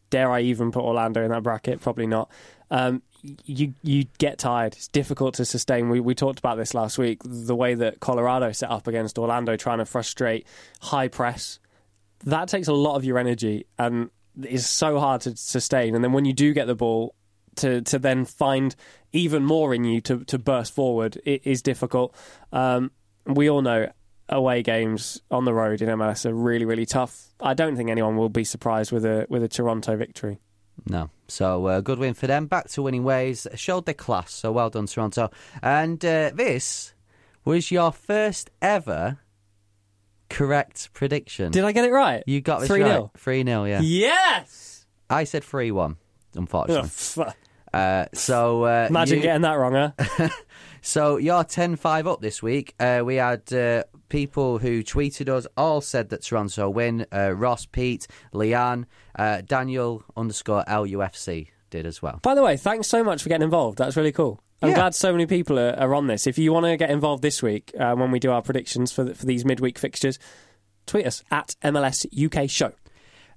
Dare 0.09 0.31
I 0.31 0.41
even 0.41 0.71
put 0.71 0.83
Orlando 0.83 1.23
in 1.23 1.31
that 1.31 1.43
bracket? 1.43 1.81
Probably 1.81 2.07
not. 2.07 2.29
Um, 2.71 3.01
you 3.45 3.73
you 3.83 4.05
get 4.17 4.37
tired. 4.37 4.73
It's 4.73 4.87
difficult 4.87 5.35
to 5.35 5.45
sustain. 5.45 5.89
We 5.89 5.99
we 5.99 6.15
talked 6.15 6.39
about 6.39 6.57
this 6.57 6.73
last 6.73 6.97
week. 6.97 7.21
The 7.23 7.55
way 7.55 7.75
that 7.75 7.99
Colorado 7.99 8.51
set 8.51 8.69
up 8.69 8.87
against 8.87 9.19
Orlando, 9.19 9.55
trying 9.55 9.79
to 9.79 9.85
frustrate 9.85 10.47
high 10.81 11.07
press, 11.07 11.59
that 12.25 12.47
takes 12.47 12.67
a 12.67 12.73
lot 12.73 12.95
of 12.95 13.03
your 13.03 13.17
energy 13.17 13.65
and 13.77 14.09
is 14.43 14.67
so 14.67 14.99
hard 14.99 15.21
to 15.21 15.35
sustain. 15.35 15.95
And 15.95 16.03
then 16.03 16.13
when 16.13 16.25
you 16.25 16.33
do 16.33 16.53
get 16.53 16.67
the 16.67 16.75
ball, 16.75 17.13
to 17.57 17.81
to 17.81 17.99
then 17.99 18.25
find 18.25 18.75
even 19.11 19.43
more 19.43 19.73
in 19.73 19.83
you 19.83 20.01
to 20.01 20.23
to 20.25 20.37
burst 20.37 20.73
forward 20.73 21.19
it 21.25 21.41
is 21.45 21.61
difficult. 21.61 22.15
Um, 22.51 22.91
we 23.25 23.49
all 23.49 23.61
know 23.61 23.91
away 24.29 24.61
games 24.63 25.21
on 25.31 25.43
the 25.45 25.53
road 25.53 25.81
in 25.81 25.89
MLS 25.89 26.25
are 26.25 26.33
really 26.33 26.65
really 26.65 26.85
tough. 26.85 27.27
I 27.41 27.53
don't 27.53 27.75
think 27.75 27.89
anyone 27.89 28.15
will 28.17 28.29
be 28.29 28.43
surprised 28.43 28.91
with 28.91 29.05
a 29.05 29.25
with 29.29 29.43
a 29.43 29.47
Toronto 29.47 29.95
victory. 29.97 30.39
No. 30.87 31.09
So 31.27 31.65
uh, 31.65 31.81
good 31.81 31.99
win 31.99 32.13
for 32.13 32.27
them. 32.27 32.47
Back 32.47 32.69
to 32.69 32.81
winning 32.81 33.03
ways. 33.03 33.47
Showed 33.55 33.85
their 33.85 33.93
class. 33.93 34.31
So 34.33 34.51
well 34.51 34.69
done, 34.69 34.85
Toronto. 34.87 35.29
And 35.61 36.03
uh, 36.05 36.31
this 36.33 36.93
was 37.43 37.69
your 37.71 37.91
first 37.91 38.49
ever 38.61 39.17
correct 40.29 40.93
prediction. 40.93 41.51
Did 41.51 41.63
I 41.63 41.71
get 41.71 41.85
it 41.85 41.91
right? 41.91 42.23
you 42.27 42.41
got 42.41 42.59
this 42.59 42.69
three 42.69 42.81
right. 42.81 42.89
0 42.91 43.11
Three 43.17 43.43
0 43.43 43.63
Yeah. 43.65 43.81
Yes. 43.81 44.85
I 45.09 45.23
said 45.23 45.43
three 45.43 45.71
one. 45.71 45.97
Oh, 46.35 46.39
Unfortunately. 46.39 46.83
f- 46.83 47.35
Uh, 47.73 48.05
so 48.13 48.63
uh, 48.63 48.87
Imagine 48.89 49.17
you- 49.17 49.23
getting 49.23 49.41
that 49.43 49.53
wrong, 49.53 49.73
huh? 49.73 50.29
So 50.81 51.17
you're 51.17 51.43
10-5 51.43 52.07
up 52.07 52.21
this 52.21 52.41
week. 52.41 52.73
Uh, 52.79 53.01
we 53.03 53.15
had 53.17 53.51
uh, 53.51 53.83
people 54.09 54.57
who 54.59 54.83
tweeted 54.83 55.29
us 55.29 55.47
all 55.55 55.81
said 55.81 56.09
that 56.09 56.23
Toronto 56.23 56.69
win. 56.69 57.05
Uh, 57.13 57.31
Ross, 57.31 57.65
Pete, 57.65 58.07
Leanne, 58.33 58.85
uh, 59.17 59.41
Daniel 59.45 60.03
underscore 60.17 60.63
LUFC 60.67 61.47
did 61.69 61.85
as 61.85 62.01
well. 62.01 62.19
By 62.21 62.35
the 62.35 62.43
way, 62.43 62.57
thanks 62.57 62.87
so 62.87 63.03
much 63.03 63.21
for 63.23 63.29
getting 63.29 63.45
involved. 63.45 63.77
That's 63.77 63.95
really 63.95 64.11
cool. 64.11 64.41
I'm 64.61 64.69
Yeah. 64.69 64.75
glad 64.75 64.95
so 64.95 65.11
many 65.11 65.25
people 65.25 65.57
are, 65.57 65.71
are 65.79 65.95
on 65.95 66.07
this. 66.07 66.27
If 66.27 66.37
you 66.37 66.51
want 66.51 66.65
to 66.65 66.75
get 66.75 66.89
involved 66.89 67.21
this 67.21 67.41
week 67.41 67.71
uh, 67.79 67.95
when 67.95 68.11
we 68.11 68.19
do 68.19 68.31
our 68.31 68.41
predictions 68.41 68.91
for 68.91 69.03
the, 69.05 69.15
for 69.15 69.25
these 69.25 69.45
midweek 69.45 69.79
fixtures, 69.79 70.19
tweet 70.85 71.05
us 71.05 71.23
at 71.31 71.55
MLS 71.63 72.05
UK 72.25 72.49
Show. 72.49 72.73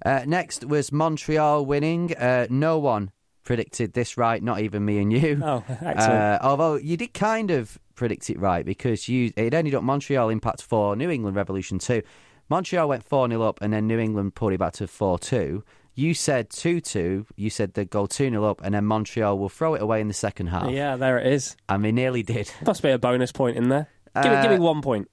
Uh, 0.05 0.23
next 0.25 0.65
was 0.65 0.91
Montreal 0.91 1.65
winning. 1.65 2.13
Uh, 2.17 2.47
no 2.49 2.77
one 2.79 3.11
predicted 3.43 3.93
this 3.93 4.17
right, 4.17 4.41
not 4.41 4.59
even 4.61 4.83
me 4.85 4.99
and 4.99 5.11
you. 5.13 5.41
Oh. 5.43 5.63
Uh, 5.83 6.37
although 6.41 6.75
you 6.75 6.97
did 6.97 7.13
kind 7.13 7.51
of 7.51 7.77
predict 7.95 8.29
it 8.29 8.39
right 8.39 8.65
because 8.65 9.07
you 9.07 9.31
it 9.35 9.53
ended 9.53 9.75
up 9.75 9.83
Montreal 9.83 10.29
Impact 10.29 10.61
4, 10.61 10.95
New 10.95 11.09
England 11.09 11.35
Revolution 11.35 11.77
2. 11.79 12.01
Montreal 12.49 12.87
went 12.89 13.03
4 13.03 13.29
0 13.29 13.41
up 13.41 13.59
and 13.61 13.71
then 13.73 13.87
New 13.87 13.99
England 13.99 14.35
pulled 14.35 14.53
it 14.53 14.59
back 14.59 14.73
to 14.73 14.87
4 14.87 15.19
2. 15.19 15.63
You 15.95 16.13
said 16.13 16.49
2 16.49 16.81
2. 16.81 17.25
You 17.35 17.49
said 17.49 17.73
they'd 17.73 17.89
go 17.89 18.05
2 18.05 18.29
0 18.29 18.43
up 18.43 18.61
and 18.63 18.73
then 18.75 18.85
Montreal 18.85 19.37
will 19.37 19.49
throw 19.49 19.75
it 19.75 19.81
away 19.81 20.01
in 20.01 20.07
the 20.07 20.13
second 20.13 20.47
half. 20.47 20.71
yeah, 20.71 20.95
there 20.95 21.17
it 21.19 21.27
is. 21.27 21.55
And 21.69 21.83
they 21.85 21.91
nearly 21.91 22.23
did. 22.23 22.51
Must 22.65 22.81
be 22.81 22.89
a 22.89 22.97
bonus 22.97 23.31
point 23.31 23.57
in 23.57 23.69
there. 23.69 23.87
Give, 24.21 24.31
me, 24.31 24.41
give 24.41 24.51
me 24.51 24.57
Uh, 24.57 24.61
one 24.61 24.81
point. 24.81 25.09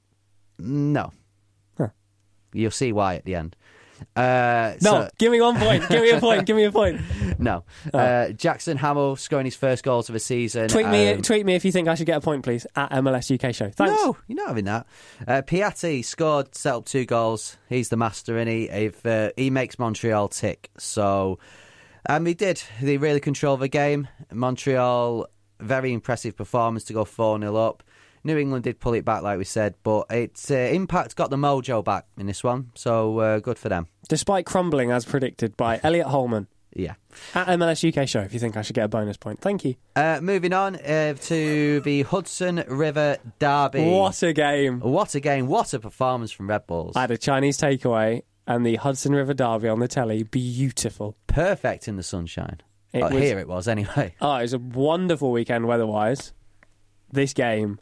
No. 0.59 1.13
Huh. 1.79 1.89
You'll 2.53 2.71
see 2.71 2.93
why 2.93 3.15
at 3.17 3.25
the 3.25 3.35
end. 3.35 3.57
Uh, 4.17 4.75
No, 4.83 4.91
so- 4.91 5.09
give 5.19 5.31
me 5.33 5.41
one 5.41 5.57
point. 5.59 5.89
Give 5.89 6.03
me 6.03 6.11
a 6.11 6.21
point. 6.21 6.47
Give 6.47 6.57
me 6.57 6.65
a 6.65 6.73
point. 6.73 7.01
no. 7.39 7.65
Uh, 7.93 8.29
Jackson 8.31 8.77
Hamill 8.77 9.17
scoring 9.17 9.45
his 9.47 9.57
first 9.57 9.83
goals 9.85 10.09
of 10.09 10.13
the 10.15 10.21
season. 10.21 10.69
Tweet 10.69 10.87
me. 10.89 11.13
Um, 11.13 11.23
tweet 11.23 11.47
me 11.47 11.55
if 11.55 11.65
you 11.65 11.73
think 11.73 11.89
I 11.89 11.95
should 11.95 12.07
get 12.07 12.17
a 12.19 12.21
point, 12.21 12.43
please. 12.45 12.67
At 12.77 12.91
MLS 12.93 13.33
UK 13.33 13.55
Show. 13.55 13.71
Thanks. 13.71 13.93
No, 13.93 14.17
you're 14.29 14.37
not 14.37 14.49
having 14.49 14.65
that. 14.67 14.87
Uh, 15.27 15.43
Piatti 15.43 16.05
scored, 16.05 16.55
set 16.55 16.75
up 16.75 16.85
two 16.87 17.05
goals. 17.05 17.57
He's 17.69 17.89
the 17.89 17.97
master, 17.97 18.37
and 18.39 18.49
he 18.49 18.65
if 18.69 19.05
uh, 19.07 19.31
he 19.37 19.51
makes 19.51 19.79
Montreal 19.79 20.29
tick. 20.29 20.71
So, 20.79 21.39
um, 22.09 22.27
he 22.27 22.35
did. 22.35 22.63
They 22.81 22.97
really 22.97 23.21
controlled 23.21 23.61
the 23.61 23.69
game. 23.69 24.09
Montreal, 24.33 25.27
very 25.61 25.93
impressive 25.93 26.37
performance 26.37 26.85
to 26.85 26.93
go 26.93 27.05
four 27.05 27.39
0 27.39 27.55
up. 27.57 27.83
New 28.25 28.37
England 28.37 28.65
did 28.65 28.81
pull 28.81 28.95
it 28.95 29.05
back, 29.05 29.23
like 29.23 29.39
we 29.39 29.45
said, 29.45 29.75
but 29.83 30.07
it's 30.11 30.51
uh, 30.51 30.55
Impact 30.55 31.17
got 31.17 31.31
the 31.31 31.37
mojo 31.37 31.83
back 31.85 32.07
in 32.19 32.27
this 32.27 32.45
one, 32.45 32.71
so 32.75 33.19
uh, 33.19 33.39
good 33.39 33.59
for 33.59 33.69
them. 33.69 33.87
Despite 34.09 34.45
crumbling 34.47 34.91
as 34.91 35.05
predicted 35.05 35.57
by 35.57 35.81
Elliot 35.83 36.07
Holman. 36.09 36.47
Yeah. 36.73 36.95
At 37.35 37.49
MLS 37.59 37.83
UK 37.97 38.07
Show, 38.09 38.21
if 38.21 38.33
you 38.33 38.39
think 38.39 38.57
I 38.57 38.63
should 38.63 38.75
get 38.77 38.85
a 38.85 38.89
bonus 38.89 39.17
point. 39.17 39.41
Thank 39.41 39.65
you. 39.65 39.75
Uh, 39.97 40.21
moving 40.23 40.53
on 40.53 40.77
uh, 40.77 41.15
to 41.15 41.81
the 41.81 42.03
Hudson 42.03 42.63
River 42.69 43.17
Derby. 43.41 43.91
What 43.91 44.23
a 44.23 44.33
game. 44.33 44.79
What 44.81 45.15
a 45.17 45.21
game! 45.21 45.49
What 45.49 45.75
a 45.75 45.81
performance 45.81 46.31
from 46.31 46.49
Red 46.49 46.69
Bulls. 46.69 46.95
I 46.95 47.01
had 47.01 47.11
a 47.11 47.19
Chinese 47.19 47.59
takeaway 47.59 48.23
and 48.47 48.65
the 48.65 48.77
Hudson 48.77 49.15
River 49.17 49.35
Derby 49.35 49.69
on 49.69 49.81
the 49.81 49.89
telly. 49.89 50.23
Beautiful. 50.23 51.17
Perfect 51.27 51.89
in 51.89 51.97
the 51.97 52.03
sunshine. 52.05 52.61
It 52.93 53.03
Oh, 53.03 53.09
was- 53.09 53.23
Here 53.23 53.39
it 53.41 53.49
was, 53.49 53.67
anyway. 53.67 54.15
Oh, 54.21 54.37
it 54.37 54.43
was 54.43 54.53
a 54.53 54.59
wonderful 54.59 55.33
weekend 55.33 55.67
weather-wise. 55.67 56.33
This 57.13 57.33
game, 57.33 57.81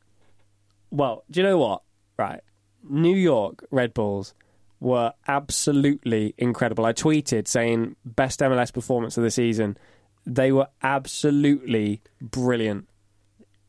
well, 0.90 1.24
do 1.30 1.40
you 1.40 1.46
know 1.46 1.58
what? 1.58 1.82
Right, 2.18 2.40
New 2.88 3.14
York 3.14 3.64
Red 3.70 3.94
Bulls 3.94 4.34
were 4.80 5.12
absolutely 5.26 6.34
incredible. 6.38 6.84
I 6.84 6.92
tweeted 6.92 7.48
saying 7.48 7.96
best 8.04 8.40
MLS 8.40 8.72
performance 8.72 9.16
of 9.16 9.24
the 9.24 9.30
season. 9.30 9.76
They 10.24 10.52
were 10.52 10.68
absolutely 10.82 12.02
brilliant. 12.20 12.88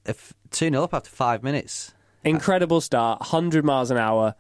If 0.06 0.34
2 0.52 0.70
0 0.70 0.84
up 0.84 0.94
after 0.94 1.10
five 1.10 1.44
minutes. 1.44 1.94
Incredible 2.24 2.82
start, 2.82 3.22
100 3.22 3.64
miles 3.64 3.92
an 3.92 3.98
hour, 3.98 4.36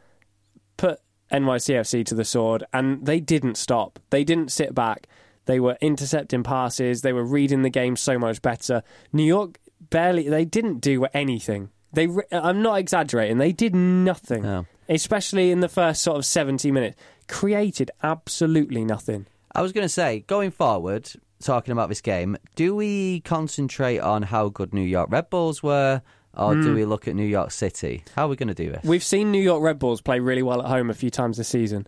put 0.76 1.00
NYCFC 1.32 2.06
to 2.08 2.16
the 2.16 2.26
sword, 2.26 2.66
and 2.74 3.06
they 3.06 3.20
didn't 3.20 3.56
stop. 3.56 4.00
They 4.10 4.24
didn't 4.24 4.52
sit 4.52 4.76
back. 4.76 5.08
They 5.46 5.60
were 5.60 5.78
intercepting 5.82 6.44
passes. 6.44 7.02
They 7.02 7.14
were 7.14 7.24
reading 7.24 7.62
the 7.62 7.70
game 7.70 7.96
so 7.96 8.20
much 8.20 8.42
better. 8.42 8.84
New 9.14 9.24
York 9.24 9.60
barely, 9.90 10.28
they 10.28 10.46
didn't 10.46 10.80
do 10.80 11.06
anything. 11.06 11.70
They, 11.94 12.08
re- 12.08 12.24
I'm 12.32 12.62
not 12.62 12.76
exaggerating. 12.80 13.38
They 13.40 13.52
did 13.52 13.76
nothing, 13.76 14.44
No. 14.44 14.66
especially 14.88 15.52
in 15.52 15.60
the 15.62 15.70
first 15.70 16.02
sort 16.02 16.18
of 16.18 16.26
70 16.26 16.72
minutes. 16.72 16.98
Created 17.28 17.90
absolutely 18.04 18.84
nothing. 18.86 19.26
I 19.56 19.62
was 19.62 19.72
going 19.72 19.86
to 19.86 19.90
say, 19.90 20.20
going 20.28 20.52
forward, 20.52 21.12
talking 21.42 21.72
about 21.72 21.90
this 21.90 22.02
game, 22.02 22.38
do 22.56 22.76
we 22.76 23.22
concentrate 23.22 24.00
on 24.00 24.24
how 24.24 24.50
good 24.50 24.74
New 24.74 24.82
York 24.84 25.10
Red 25.12 25.30
Bulls 25.30 25.64
were, 25.64 26.02
or 26.36 26.54
Hmm. 26.54 26.62
do 26.62 26.74
we 26.76 26.86
look 26.86 27.08
at 27.08 27.16
New 27.16 27.26
York 27.26 27.50
City? 27.52 28.04
How 28.16 28.26
are 28.26 28.30
we 28.30 28.36
going 28.36 28.50
to 28.50 28.54
do 28.54 28.72
this? 28.72 28.84
We've 28.84 29.04
seen 29.04 29.32
New 29.32 29.42
York 29.42 29.64
Red 29.64 29.80
Bulls 29.80 30.02
play 30.02 30.20
really 30.20 30.44
well 30.44 30.62
at 30.62 30.68
home 30.68 30.90
a 30.92 30.94
few 30.94 31.10
times 31.10 31.38
this 31.38 31.48
season. 31.48 31.88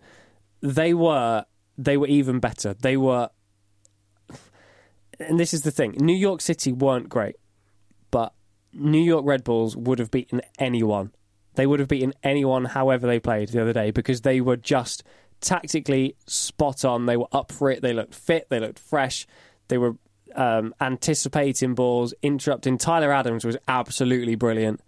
They 0.60 0.94
were 0.94 1.44
they 1.78 1.96
were 1.96 2.06
even 2.08 2.38
better. 2.40 2.74
They 2.74 2.96
were 2.96 3.30
and 5.20 5.38
this 5.38 5.54
is 5.54 5.62
the 5.62 5.70
thing. 5.70 5.92
New 5.98 6.14
York 6.16 6.40
City 6.40 6.72
weren't 6.72 7.08
great, 7.08 7.36
New 8.72 9.02
York 9.02 9.24
Red 9.24 9.44
Bulls 9.44 9.76
would 9.76 9.98
have 9.98 10.10
beaten 10.10 10.40
anyone. 10.58 11.12
They 11.54 11.66
would 11.66 11.80
have 11.80 11.88
beaten 11.88 12.14
anyone 12.22 12.64
however 12.64 13.06
they 13.06 13.20
played 13.20 13.48
the 13.48 13.60
other 13.60 13.72
day 13.72 13.90
because 13.90 14.22
they 14.22 14.40
were 14.40 14.56
just 14.56 15.02
tactically 15.40 16.16
spot 16.26 16.84
on. 16.84 17.06
They 17.06 17.16
were 17.16 17.28
up 17.32 17.52
for 17.52 17.70
it. 17.70 17.82
They 17.82 17.92
looked 17.92 18.14
fit. 18.14 18.48
They 18.48 18.60
looked 18.60 18.78
fresh. 18.78 19.26
They 19.68 19.76
were 19.76 19.96
um, 20.34 20.74
anticipating 20.80 21.74
balls, 21.74 22.14
interrupting. 22.22 22.78
Tyler 22.78 23.12
Adams 23.12 23.44
was 23.44 23.56
absolutely 23.68 24.34
brilliant. 24.34 24.80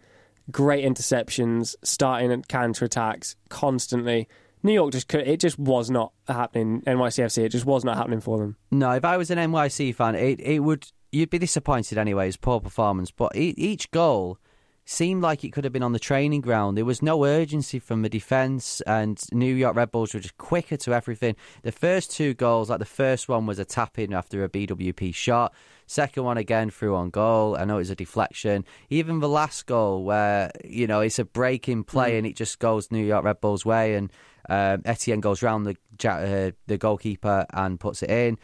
Great 0.51 0.85
interceptions, 0.85 1.75
starting 1.83 2.33
and 2.33 2.47
counter 2.49 2.85
attacks 2.85 3.37
constantly. 3.49 4.29
New 4.63 4.73
York 4.73 4.93
just 4.93 5.09
could, 5.09 5.27
it 5.29 5.41
just 5.41 5.59
was 5.59 5.91
not 5.91 6.13
happening. 6.27 6.81
NYCFC, 6.83 7.45
it 7.45 7.49
just 7.51 7.67
was 7.67 7.85
not 7.85 7.99
happening 7.99 8.21
for 8.21 8.39
them. 8.39 8.57
No, 8.71 8.93
if 8.93 9.05
I 9.05 9.19
was 9.19 9.31
an 9.31 9.39
NYC 9.39 9.95
fan, 9.95 10.15
it, 10.15 10.41
it 10.41 10.61
would 10.61 10.87
you'd 11.15 11.31
be 11.31 11.39
disappointed 11.39 11.97
anyway. 11.97 12.29
It's 12.29 12.37
poor 12.37 12.61
performance, 12.61 13.11
but 13.11 13.35
e- 13.37 13.55
each 13.57 13.91
goal 13.91 14.39
seemed 14.87 15.23
like 15.23 15.45
it 15.45 15.53
could 15.53 15.65
have 15.65 15.73
been 15.73 15.83
on 15.83 15.93
the 15.93 15.99
training 15.99 16.43
ground. 16.43 16.77
There 16.77 16.85
was 16.85 17.01
no 17.01 17.25
urgency 17.25 17.79
from 17.79 18.03
the 18.03 18.09
defence, 18.09 18.81
and 18.83 19.19
New 19.33 19.55
York 19.55 19.77
Red 19.77 19.91
Bulls 19.91 20.13
were 20.13 20.21
just 20.21 20.37
quicker 20.37 20.77
to 20.79 20.93
everything. 20.93 21.37
The 21.63 21.73
first 21.73 22.11
two 22.11 22.35
goals, 22.35 22.69
like 22.69 22.81
the 22.81 22.85
first 22.85 23.29
one 23.29 23.47
was 23.47 23.59
a 23.59 23.65
tap 23.65 23.99
in 23.99 24.13
after 24.13 24.45
a 24.45 24.49
BWP 24.49 25.15
shot. 25.15 25.55
Second 25.87 26.25
one 26.25 26.37
again 26.37 26.71
through 26.71 26.97
on 26.97 27.11
goal. 27.11 27.57
I 27.57 27.65
know 27.65 27.77
it 27.77 27.81
was 27.81 27.91
a 27.91 27.95
deflection. 27.95 28.65
Even 28.91 29.21
the 29.21 29.29
last 29.29 29.67
goal, 29.67 30.05
where 30.05 30.51
you 30.65 30.87
know 30.87 31.01
it's 31.01 31.19
a 31.19 31.25
break 31.25 31.69
in 31.69 31.85
play 31.85 32.19
and 32.19 32.27
it 32.27 32.37
just 32.37 32.59
goes 32.59 32.91
New 32.91 33.05
York 33.05 33.25
Red 33.25 33.41
Bulls 33.41 33.65
way, 33.65 33.95
and 33.95 34.13
um, 34.49 34.83
Etienne 34.85 35.21
goes 35.21 35.43
round 35.43 35.67
the 35.67 35.77
uh, 36.09 36.51
the 36.67 36.79
goalkeeper 36.79 37.47
and 37.53 37.81
puts 37.81 38.03
it 38.03 38.11
in. 38.11 38.39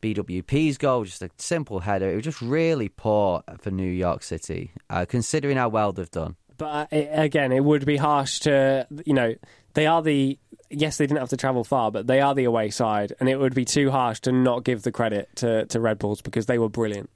BWP's 0.00 0.78
goal, 0.78 1.04
just 1.04 1.22
a 1.22 1.30
simple 1.38 1.80
header. 1.80 2.10
It 2.10 2.16
was 2.16 2.24
just 2.24 2.40
really 2.40 2.88
poor 2.88 3.42
for 3.60 3.70
New 3.70 3.90
York 3.90 4.22
City, 4.22 4.72
uh, 4.90 5.06
considering 5.08 5.56
how 5.56 5.68
well 5.68 5.92
they've 5.92 6.10
done. 6.10 6.36
But 6.56 6.66
uh, 6.66 6.86
it, 6.90 7.10
again, 7.12 7.52
it 7.52 7.64
would 7.64 7.86
be 7.86 7.96
harsh 7.96 8.40
to, 8.40 8.86
you 9.06 9.14
know, 9.14 9.34
they 9.74 9.86
are 9.86 10.02
the, 10.02 10.38
yes, 10.70 10.98
they 10.98 11.06
didn't 11.06 11.20
have 11.20 11.28
to 11.30 11.36
travel 11.36 11.64
far, 11.64 11.90
but 11.90 12.06
they 12.06 12.20
are 12.20 12.34
the 12.34 12.44
away 12.44 12.70
side, 12.70 13.12
and 13.20 13.28
it 13.28 13.38
would 13.38 13.54
be 13.54 13.64
too 13.64 13.90
harsh 13.90 14.20
to 14.20 14.32
not 14.32 14.64
give 14.64 14.82
the 14.82 14.92
credit 14.92 15.28
to, 15.36 15.66
to 15.66 15.80
Red 15.80 15.98
Bulls 15.98 16.20
because 16.20 16.46
they 16.46 16.58
were 16.58 16.68
brilliant. 16.68 17.10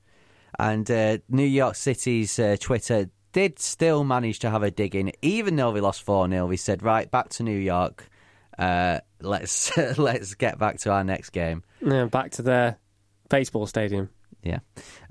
And 0.58 0.88
uh, 0.90 1.18
New 1.28 1.46
York 1.46 1.74
City's 1.74 2.38
uh, 2.38 2.56
Twitter 2.60 3.10
did 3.32 3.58
still 3.58 4.04
manage 4.04 4.38
to 4.40 4.50
have 4.50 4.62
a 4.62 4.70
dig 4.70 4.94
in, 4.94 5.12
even 5.22 5.56
though 5.56 5.72
they 5.72 5.80
lost 5.80 6.02
4 6.02 6.28
0. 6.28 6.48
They 6.48 6.56
said, 6.56 6.82
right, 6.82 7.10
back 7.10 7.30
to 7.30 7.42
New 7.42 7.58
York. 7.58 8.08
Uh, 8.58 9.00
let's 9.20 9.76
let's 9.98 10.34
get 10.34 10.58
back 10.58 10.78
to 10.80 10.90
our 10.90 11.04
next 11.04 11.30
game. 11.30 11.62
Yeah, 11.80 12.06
back 12.06 12.32
to 12.32 12.42
their 12.42 12.78
baseball 13.28 13.66
stadium. 13.66 14.10
Yeah. 14.42 14.60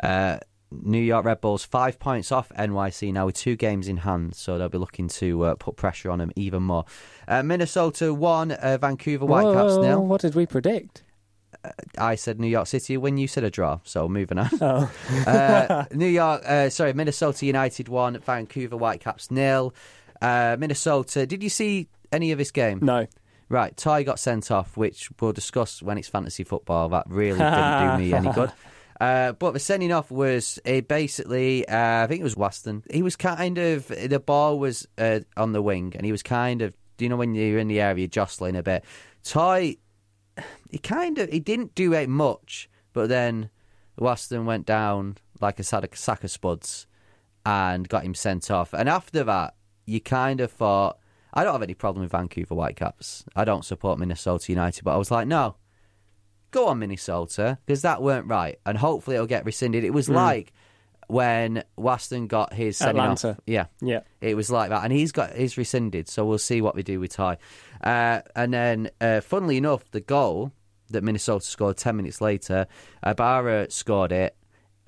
Uh, 0.01 0.39
New 0.71 1.01
York 1.01 1.25
Red 1.25 1.41
Bulls 1.41 1.65
five 1.65 1.99
points 1.99 2.31
off 2.31 2.49
NYC 2.57 3.11
now 3.11 3.25
with 3.25 3.35
two 3.35 3.55
games 3.55 3.87
in 3.87 3.97
hand, 3.97 4.35
so 4.35 4.57
they'll 4.57 4.69
be 4.69 4.77
looking 4.77 5.09
to 5.09 5.43
uh, 5.43 5.55
put 5.55 5.75
pressure 5.75 6.09
on 6.09 6.19
them 6.19 6.31
even 6.35 6.63
more. 6.63 6.85
Uh, 7.27 7.43
Minnesota 7.43 8.13
one, 8.13 8.51
uh, 8.51 8.77
Vancouver 8.79 9.25
Whitecaps 9.25 9.75
Whoa, 9.75 9.81
nil. 9.81 10.05
What 10.05 10.21
did 10.21 10.33
we 10.33 10.45
predict? 10.45 11.03
I 11.97 12.15
said 12.15 12.39
New 12.39 12.47
York 12.47 12.67
City 12.67 12.97
when 12.97 13.17
you 13.17 13.27
said 13.27 13.43
a 13.43 13.49
draw, 13.49 13.79
so 13.83 14.07
moving 14.07 14.37
on. 14.37 14.49
Oh, 14.61 14.91
uh, 15.27 15.85
New 15.91 16.07
York, 16.07 16.43
uh, 16.45 16.69
sorry, 16.69 16.93
Minnesota 16.93 17.45
United 17.45 17.89
one, 17.89 18.17
Vancouver 18.19 18.77
Whitecaps 18.77 19.29
nil. 19.29 19.73
Uh, 20.21 20.55
Minnesota, 20.57 21.25
did 21.25 21.43
you 21.43 21.49
see 21.49 21.89
any 22.11 22.31
of 22.31 22.37
this 22.37 22.51
game? 22.51 22.79
no. 22.81 23.07
Right, 23.51 23.75
Ty 23.75 24.03
got 24.03 24.17
sent 24.17 24.49
off, 24.49 24.77
which 24.77 25.09
we'll 25.19 25.33
discuss 25.33 25.81
when 25.81 25.97
it's 25.97 26.07
fantasy 26.07 26.45
football. 26.45 26.87
That 26.87 27.03
really 27.07 27.37
didn't 27.37 27.97
do 27.97 28.03
me 28.03 28.13
any 28.13 28.31
good. 28.31 28.51
Uh, 28.99 29.31
but 29.31 29.51
the 29.53 29.59
sending 29.59 29.91
off 29.91 30.11
was 30.11 30.59
uh, 30.63 30.81
basically, 30.81 31.67
uh, 31.67 32.03
I 32.03 32.05
think 32.05 32.21
it 32.21 32.23
was 32.23 32.35
Waston. 32.35 32.83
He 32.93 33.01
was 33.01 33.15
kind 33.15 33.57
of, 33.57 33.87
the 33.87 34.19
ball 34.19 34.59
was 34.59 34.87
uh, 34.99 35.21
on 35.35 35.53
the 35.53 35.61
wing, 35.63 35.93
and 35.95 36.05
he 36.05 36.11
was 36.11 36.21
kind 36.21 36.61
of, 36.61 36.75
you 36.99 37.09
know 37.09 37.15
when 37.15 37.33
you're 37.33 37.57
in 37.57 37.67
the 37.67 37.81
area, 37.81 38.07
jostling 38.07 38.55
a 38.55 38.61
bit. 38.61 38.85
Ty, 39.23 39.77
he 40.69 40.77
kind 40.77 41.17
of, 41.17 41.31
he 41.31 41.39
didn't 41.39 41.73
do 41.73 41.93
it 41.93 42.09
much, 42.09 42.69
but 42.93 43.09
then 43.09 43.49
Waston 43.99 44.45
went 44.45 44.67
down 44.67 45.17
like 45.39 45.59
a 45.59 45.63
sack 45.63 45.93
of, 45.93 45.97
sack 45.97 46.23
of 46.23 46.29
spuds 46.29 46.85
and 47.43 47.89
got 47.89 48.03
him 48.03 48.13
sent 48.13 48.51
off. 48.51 48.71
And 48.71 48.87
after 48.87 49.23
that, 49.23 49.55
you 49.87 49.99
kind 49.99 50.41
of 50.41 50.51
thought, 50.51 50.99
I 51.33 51.43
don't 51.43 51.53
have 51.53 51.63
any 51.63 51.73
problem 51.73 52.03
with 52.03 52.11
Vancouver 52.11 52.55
Whitecaps. 52.55 53.23
I 53.35 53.45
don't 53.45 53.63
support 53.65 53.99
Minnesota 53.99 54.51
United, 54.51 54.83
but 54.83 54.93
I 54.93 54.97
was 54.97 55.11
like, 55.11 55.27
no, 55.27 55.55
go 56.51 56.67
on 56.67 56.79
Minnesota 56.79 57.57
because 57.65 57.81
that 57.83 58.01
weren't 58.01 58.27
right, 58.27 58.59
and 58.65 58.77
hopefully 58.77 59.15
it'll 59.15 59.27
get 59.27 59.45
rescinded. 59.45 59.83
It 59.83 59.93
was 59.93 60.09
like 60.09 60.51
when 61.07 61.63
Waston 61.77 62.27
got 62.27 62.53
his 62.53 62.77
sending 62.77 63.03
off. 63.03 63.39
Yeah, 63.45 63.65
Yeah. 63.81 64.01
it 64.21 64.35
was 64.35 64.49
like 64.49 64.69
that, 64.69 64.83
and 64.83 64.93
he's 64.93 65.11
got 65.11 65.31
his 65.31 65.57
rescinded. 65.57 66.07
So 66.09 66.25
we'll 66.25 66.37
see 66.37 66.61
what 66.61 66.75
we 66.75 66.83
do 66.83 66.99
with 66.99 67.11
Ty. 67.13 67.37
Uh, 67.83 68.21
and 68.35 68.53
then, 68.53 68.89
uh, 69.01 69.21
funnily 69.21 69.57
enough, 69.57 69.89
the 69.91 69.99
goal 70.01 70.51
that 70.89 71.03
Minnesota 71.03 71.45
scored 71.45 71.77
10 71.77 71.95
minutes 71.95 72.19
later. 72.21 72.67
Ibarra 73.05 73.69
scored 73.71 74.11
it, 74.11 74.35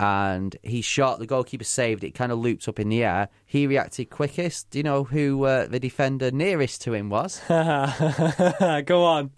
and 0.00 0.56
he 0.62 0.82
shot, 0.82 1.18
the 1.18 1.26
goalkeeper 1.26 1.64
saved 1.64 2.04
it, 2.04 2.12
kind 2.14 2.32
of 2.32 2.38
looped 2.38 2.68
up 2.68 2.80
in 2.80 2.88
the 2.88 3.04
air. 3.04 3.28
He 3.46 3.66
reacted 3.66 4.10
quickest. 4.10 4.70
Do 4.70 4.78
you 4.78 4.82
know 4.82 5.04
who 5.04 5.44
uh, 5.44 5.66
the 5.66 5.78
defender 5.78 6.30
nearest 6.30 6.82
to 6.82 6.94
him 6.94 7.10
was? 7.10 7.40
Go 7.48 9.04
on. 9.04 9.30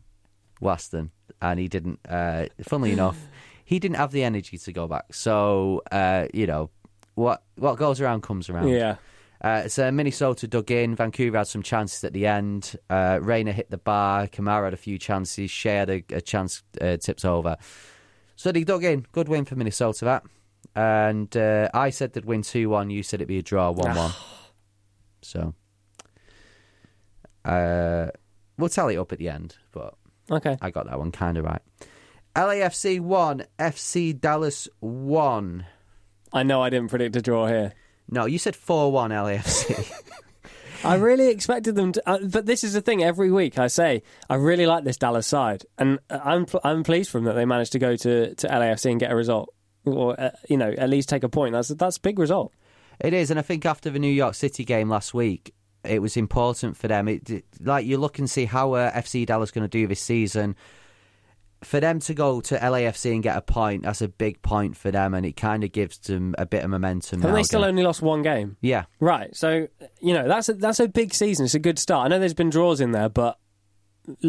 Waston, 0.63 1.11
and 1.43 1.61
he 1.61 1.69
didn't. 1.69 2.01
Uh, 2.09 2.47
funnily 2.63 2.93
enough, 2.93 3.19
he 3.65 3.79
didn't 3.79 3.97
have 3.97 4.13
the 4.13 4.25
energy 4.25 4.57
to 4.57 4.73
go 4.73 4.87
back. 4.87 5.13
So 5.13 5.83
uh, 5.93 6.27
you 6.33 6.47
know 6.47 6.71
what 7.15 7.43
what 7.57 7.77
goes 7.77 8.01
around 8.01 8.23
comes 8.23 8.49
around. 8.49 8.69
Yeah. 8.69 8.97
Uh, 9.43 9.69
so 9.69 9.91
Minnesota 9.91 10.47
dug 10.49 10.71
in. 10.71 10.97
Vancouver 10.97 11.37
had 11.39 11.47
some 11.47 11.63
chances 11.63 12.03
at 12.05 12.15
the 12.15 12.27
end. 12.27 12.75
Uh, 12.89 13.19
Reyna 13.21 13.53
hit 13.53 13.71
the 13.71 13.77
bar. 13.77 14.29
Kamara 14.29 14.65
had 14.65 14.75
a 14.75 14.79
few 14.79 14.99
chances. 14.99 15.51
Shea 15.51 15.75
had 15.75 15.91
a, 15.91 16.03
a 16.11 16.21
chance 16.23 16.63
uh, 16.81 16.97
tipped 16.97 17.25
over. 17.25 17.57
So 18.37 18.51
they 18.51 18.65
dug 18.65 18.83
in. 18.83 19.07
Good 19.13 19.29
win 19.29 19.45
for 19.45 19.55
Minnesota. 19.57 20.05
That. 20.07 20.25
And 20.75 21.35
uh, 21.37 21.68
I 21.73 21.90
said 21.90 22.12
they'd 22.12 22.25
win 22.25 22.42
two 22.42 22.68
one. 22.68 22.90
You 22.90 23.02
said 23.02 23.18
it'd 23.20 23.28
be 23.28 23.38
a 23.38 23.42
draw 23.42 23.70
one 23.70 23.96
one. 23.96 24.12
so 25.23 25.54
uh, 27.44 28.08
we'll 28.58 28.68
tally 28.68 28.94
it 28.94 28.99
up 28.99 29.12
at 29.12 29.18
the 29.18 29.28
end, 29.28 29.56
but 29.73 29.94
Okay. 30.30 30.56
I 30.61 30.70
got 30.70 30.87
that 30.87 30.99
one 30.99 31.12
kind 31.12 31.38
of 31.38 31.44
right. 31.44 31.62
LAFC 32.35 33.00
one, 33.00 33.44
FC 33.58 34.18
Dallas 34.18 34.68
one. 34.80 35.64
I 36.32 36.42
know 36.42 36.61
I 36.62 36.68
didn't 36.70 36.88
predict 36.90 37.16
a 37.16 37.23
draw 37.23 37.46
here. 37.46 37.73
No, 38.11 38.26
you 38.26 38.38
said 38.38 38.56
four 38.56 38.90
one 38.92 39.11
LAFC. 39.11 39.92
I 40.85 40.96
really 40.96 41.28
expected 41.28 41.75
them 41.75 41.92
to, 41.92 42.02
uh, 42.08 42.18
but 42.23 42.44
this 42.44 42.62
is 42.62 42.75
the 42.75 42.80
thing. 42.82 43.02
Every 43.02 43.30
week 43.32 43.58
I 43.58 43.68
say 43.68 44.02
I 44.28 44.35
really 44.35 44.66
like 44.66 44.85
this 44.85 44.96
Dallas 44.99 45.26
side, 45.26 45.64
and 45.78 45.99
uh, 46.11 46.18
I'm 46.23 46.44
pl- 46.44 46.61
I'm 46.62 46.82
pleased 46.85 47.11
for 47.11 47.18
them 47.18 47.25
that 47.25 47.32
they 47.35 47.44
managed 47.46 47.73
to 47.73 47.78
go 47.78 47.96
to, 47.96 48.35
to 48.35 48.46
LAFC 48.49 48.90
and 48.90 49.00
get 49.00 49.11
a 49.11 49.16
result, 49.16 49.54
or 49.87 50.19
uh, 50.21 50.31
you 50.49 50.57
know 50.57 50.71
at 50.76 50.90
least 50.90 51.09
take 51.09 51.23
a 51.23 51.28
point. 51.28 51.52
That's 51.52 51.69
that's 51.69 51.97
a 51.97 52.00
big 52.00 52.19
result. 52.19 52.52
It 53.00 53.12
is, 53.12 53.31
and 53.31 53.38
I 53.38 53.43
think 53.43 53.66
after 53.66 53.90
the 53.90 53.99
New 53.99 54.12
York 54.12 54.35
City 54.35 54.64
game 54.64 54.88
last 54.88 55.14
week, 55.14 55.55
it 55.85 56.00
was 56.00 56.16
important 56.16 56.76
for 56.76 56.88
them. 56.88 57.09
It, 57.09 57.45
like 57.61 57.87
you 57.87 57.99
look 57.99 58.19
and 58.19 58.28
see 58.28 58.47
how 58.47 58.73
uh, 58.75 58.93
FC 58.93 59.26
Dallas 59.26 59.50
going 59.50 59.64
to 59.64 59.69
do 59.69 59.87
this 59.87 60.00
season. 60.00 60.57
For 61.64 61.81
them 61.81 62.00
to 62.00 62.14
go 62.14 62.43
to 62.43 62.59
LAFC 62.59 63.14
and 63.14 63.23
get 63.23 63.35
a 63.37 63.40
point, 63.40 63.85
that's 63.85 64.02
a 64.02 64.09
big 64.09 64.43
point 64.43 64.76
for 64.76 64.90
them, 64.90 65.14
and 65.14 65.25
it 65.25 65.37
kind 65.37 65.64
of 65.64 65.73
gives 65.73 65.97
them 65.99 66.35
a 66.37 66.45
bit 66.45 66.62
of 66.62 66.71
momentum. 66.71 67.23
Haven't 67.23 67.35
they 67.35 67.43
still 67.43 67.62
again. 67.62 67.71
only 67.71 67.83
lost 67.83 68.02
one 68.02 68.23
game? 68.23 68.59
yeah, 68.61 68.85
Right. 69.00 69.35
So 69.35 69.66
you 70.00 70.14
know 70.14 70.28
that's 70.28 70.50
a, 70.50 70.55
that's 70.55 70.81
a 70.81 70.88
big 70.88 71.14
season. 71.14 71.47
It's 71.47 71.55
a 71.55 71.59
good 71.59 71.78
start. 71.78 72.05
I 72.05 72.09
know 72.09 72.19
there's 72.19 72.35
been 72.35 72.50
draws 72.50 72.81
in 72.81 72.93
there, 72.93 73.09
but 73.09 73.38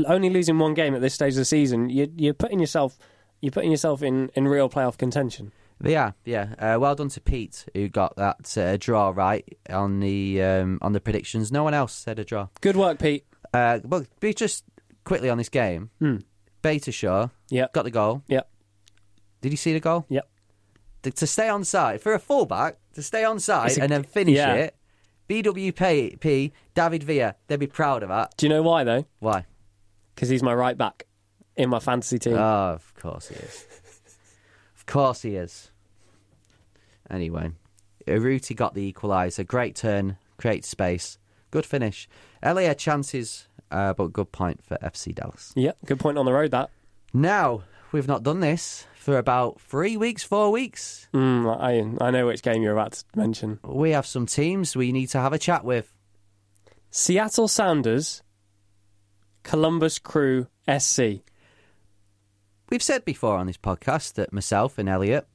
only 0.06 0.30
losing 0.30 0.58
one 0.58 0.74
game 0.74 0.96
at 0.96 1.02
this 1.02 1.14
stage 1.14 1.34
of 1.34 1.38
the 1.38 1.46
season, 1.46 1.90
you, 1.90 2.12
you're 2.16 2.34
putting 2.34 2.60
yourself 2.60 2.98
you're 3.41 3.51
putting 3.51 3.72
yourself 3.72 4.01
in, 4.01 4.29
in 4.36 4.48
real 4.48 4.70
playoff 4.70 4.98
contention. 4.98 5.51
yeah, 5.84 6.12
yeah. 6.25 6.56
Uh, 6.58 6.77
well 6.79 6.96
done 6.96 7.10
to 7.10 7.22
Pete 7.22 7.65
who 7.74 7.88
got 7.88 8.15
that 8.15 8.58
uh, 8.58 8.77
draw 8.77 9.12
right 9.15 9.46
on 9.70 10.00
the 10.00 10.41
um, 10.41 10.79
on 10.82 10.94
the 10.94 11.00
predictions. 11.00 11.51
No 11.51 11.63
one 11.63 11.74
else 11.74 11.94
said 11.94 12.17
a 12.20 12.25
draw. 12.25 12.48
Good 12.62 12.75
work, 12.75 12.98
Pete. 13.00 13.25
Uh, 13.53 13.79
but 13.86 14.08
be 14.20 14.34
just 14.34 14.63
quickly 15.03 15.29
on 15.29 15.38
this 15.38 15.50
game. 15.50 15.89
Hmm. 16.00 16.17
Beta 16.62 16.91
Shaw 16.91 17.29
Yep. 17.50 17.74
got 17.74 17.84
the 17.84 17.91
goal. 17.91 18.24
Yep. 18.27 18.50
Did 19.41 19.51
you 19.53 19.58
see 19.58 19.72
the 19.74 19.79
goal? 19.79 20.06
Yep. 20.10 20.27
to, 21.03 21.12
to 21.12 21.27
stay 21.27 21.48
on 21.48 21.63
side 21.63 22.01
for 22.01 22.13
a 22.13 22.20
fullback 22.20 22.77
to 22.96 23.03
stay 23.03 23.24
on 23.24 23.39
side 23.39 23.77
a- 23.77 23.82
and 23.84 23.91
then 23.91 24.03
finish 24.03 24.36
yeah. 24.36 24.53
it. 24.56 24.75
BWP 25.29 26.51
David 26.74 27.03
Villa, 27.03 27.36
they'd 27.48 27.60
be 27.60 27.67
proud 27.67 28.03
of 28.03 28.10
that. 28.10 28.34
Do 28.38 28.46
you 28.46 28.50
know 28.50 28.63
why 28.63 28.84
though? 28.84 29.06
Why? 29.20 29.46
Because 30.15 30.29
he's 30.29 30.41
my 30.44 30.53
right 30.53 30.77
back 30.77 31.06
in 31.58 31.70
my 31.70 31.80
fantasy 31.80 32.20
team. 32.20 32.36
Oh, 32.36 32.74
of 32.74 32.94
course 32.96 33.30
he 33.30 33.36
is. 33.36 33.66
of 34.76 34.86
course 34.86 35.22
he 35.24 35.36
is. 35.36 35.72
Anyway, 37.10 37.52
Aruti 38.06 38.56
got 38.56 38.74
the 38.74 38.92
equaliser. 38.92 39.46
Great 39.46 39.76
turn, 39.76 40.17
great 40.38 40.63
space, 40.63 41.17
good 41.52 41.65
finish. 41.65 42.08
Had 42.43 42.78
chances, 42.78 43.48
uh, 43.72 43.93
but 43.93 44.13
good 44.13 44.32
point 44.32 44.63
for 44.63 44.78
FC 44.78 45.13
Dallas. 45.13 45.52
Yep. 45.56 45.78
Good 45.86 46.00
point 46.00 46.17
on 46.17 46.26
the 46.26 46.34
road. 46.34 46.52
That. 46.52 46.70
Now 47.13 47.63
we've 47.91 48.08
not 48.08 48.24
done 48.24 48.39
this 48.39 48.86
for 48.96 49.17
about 49.17 49.60
three 49.62 49.98
weeks, 49.98 50.24
four 50.24 50.52
weeks. 50.52 51.08
Mm, 51.13 51.60
I 52.02 52.06
I 52.06 52.12
know 52.12 52.28
which 52.28 52.41
game 52.43 52.62
you're 52.62 52.74
about 52.74 52.91
to 52.93 53.04
mention. 53.15 53.60
We 53.63 53.91
have 53.91 54.06
some 54.06 54.26
teams 54.26 54.76
we 54.76 54.91
need 54.91 55.08
to 55.08 55.20
have 55.20 55.34
a 55.34 55.39
chat 55.39 55.63
with. 55.63 55.93
Seattle 56.91 57.48
Sounders, 57.48 58.22
Columbus 59.43 60.00
Crew 60.00 60.48
SC. 60.78 61.22
We've 62.69 62.84
said 62.84 63.06
before 63.06 63.36
on 63.38 63.47
this 63.47 63.58
podcast 63.58 64.13
that 64.15 64.34
myself 64.34 64.77
and 64.77 64.89
Elliot, 64.89 65.27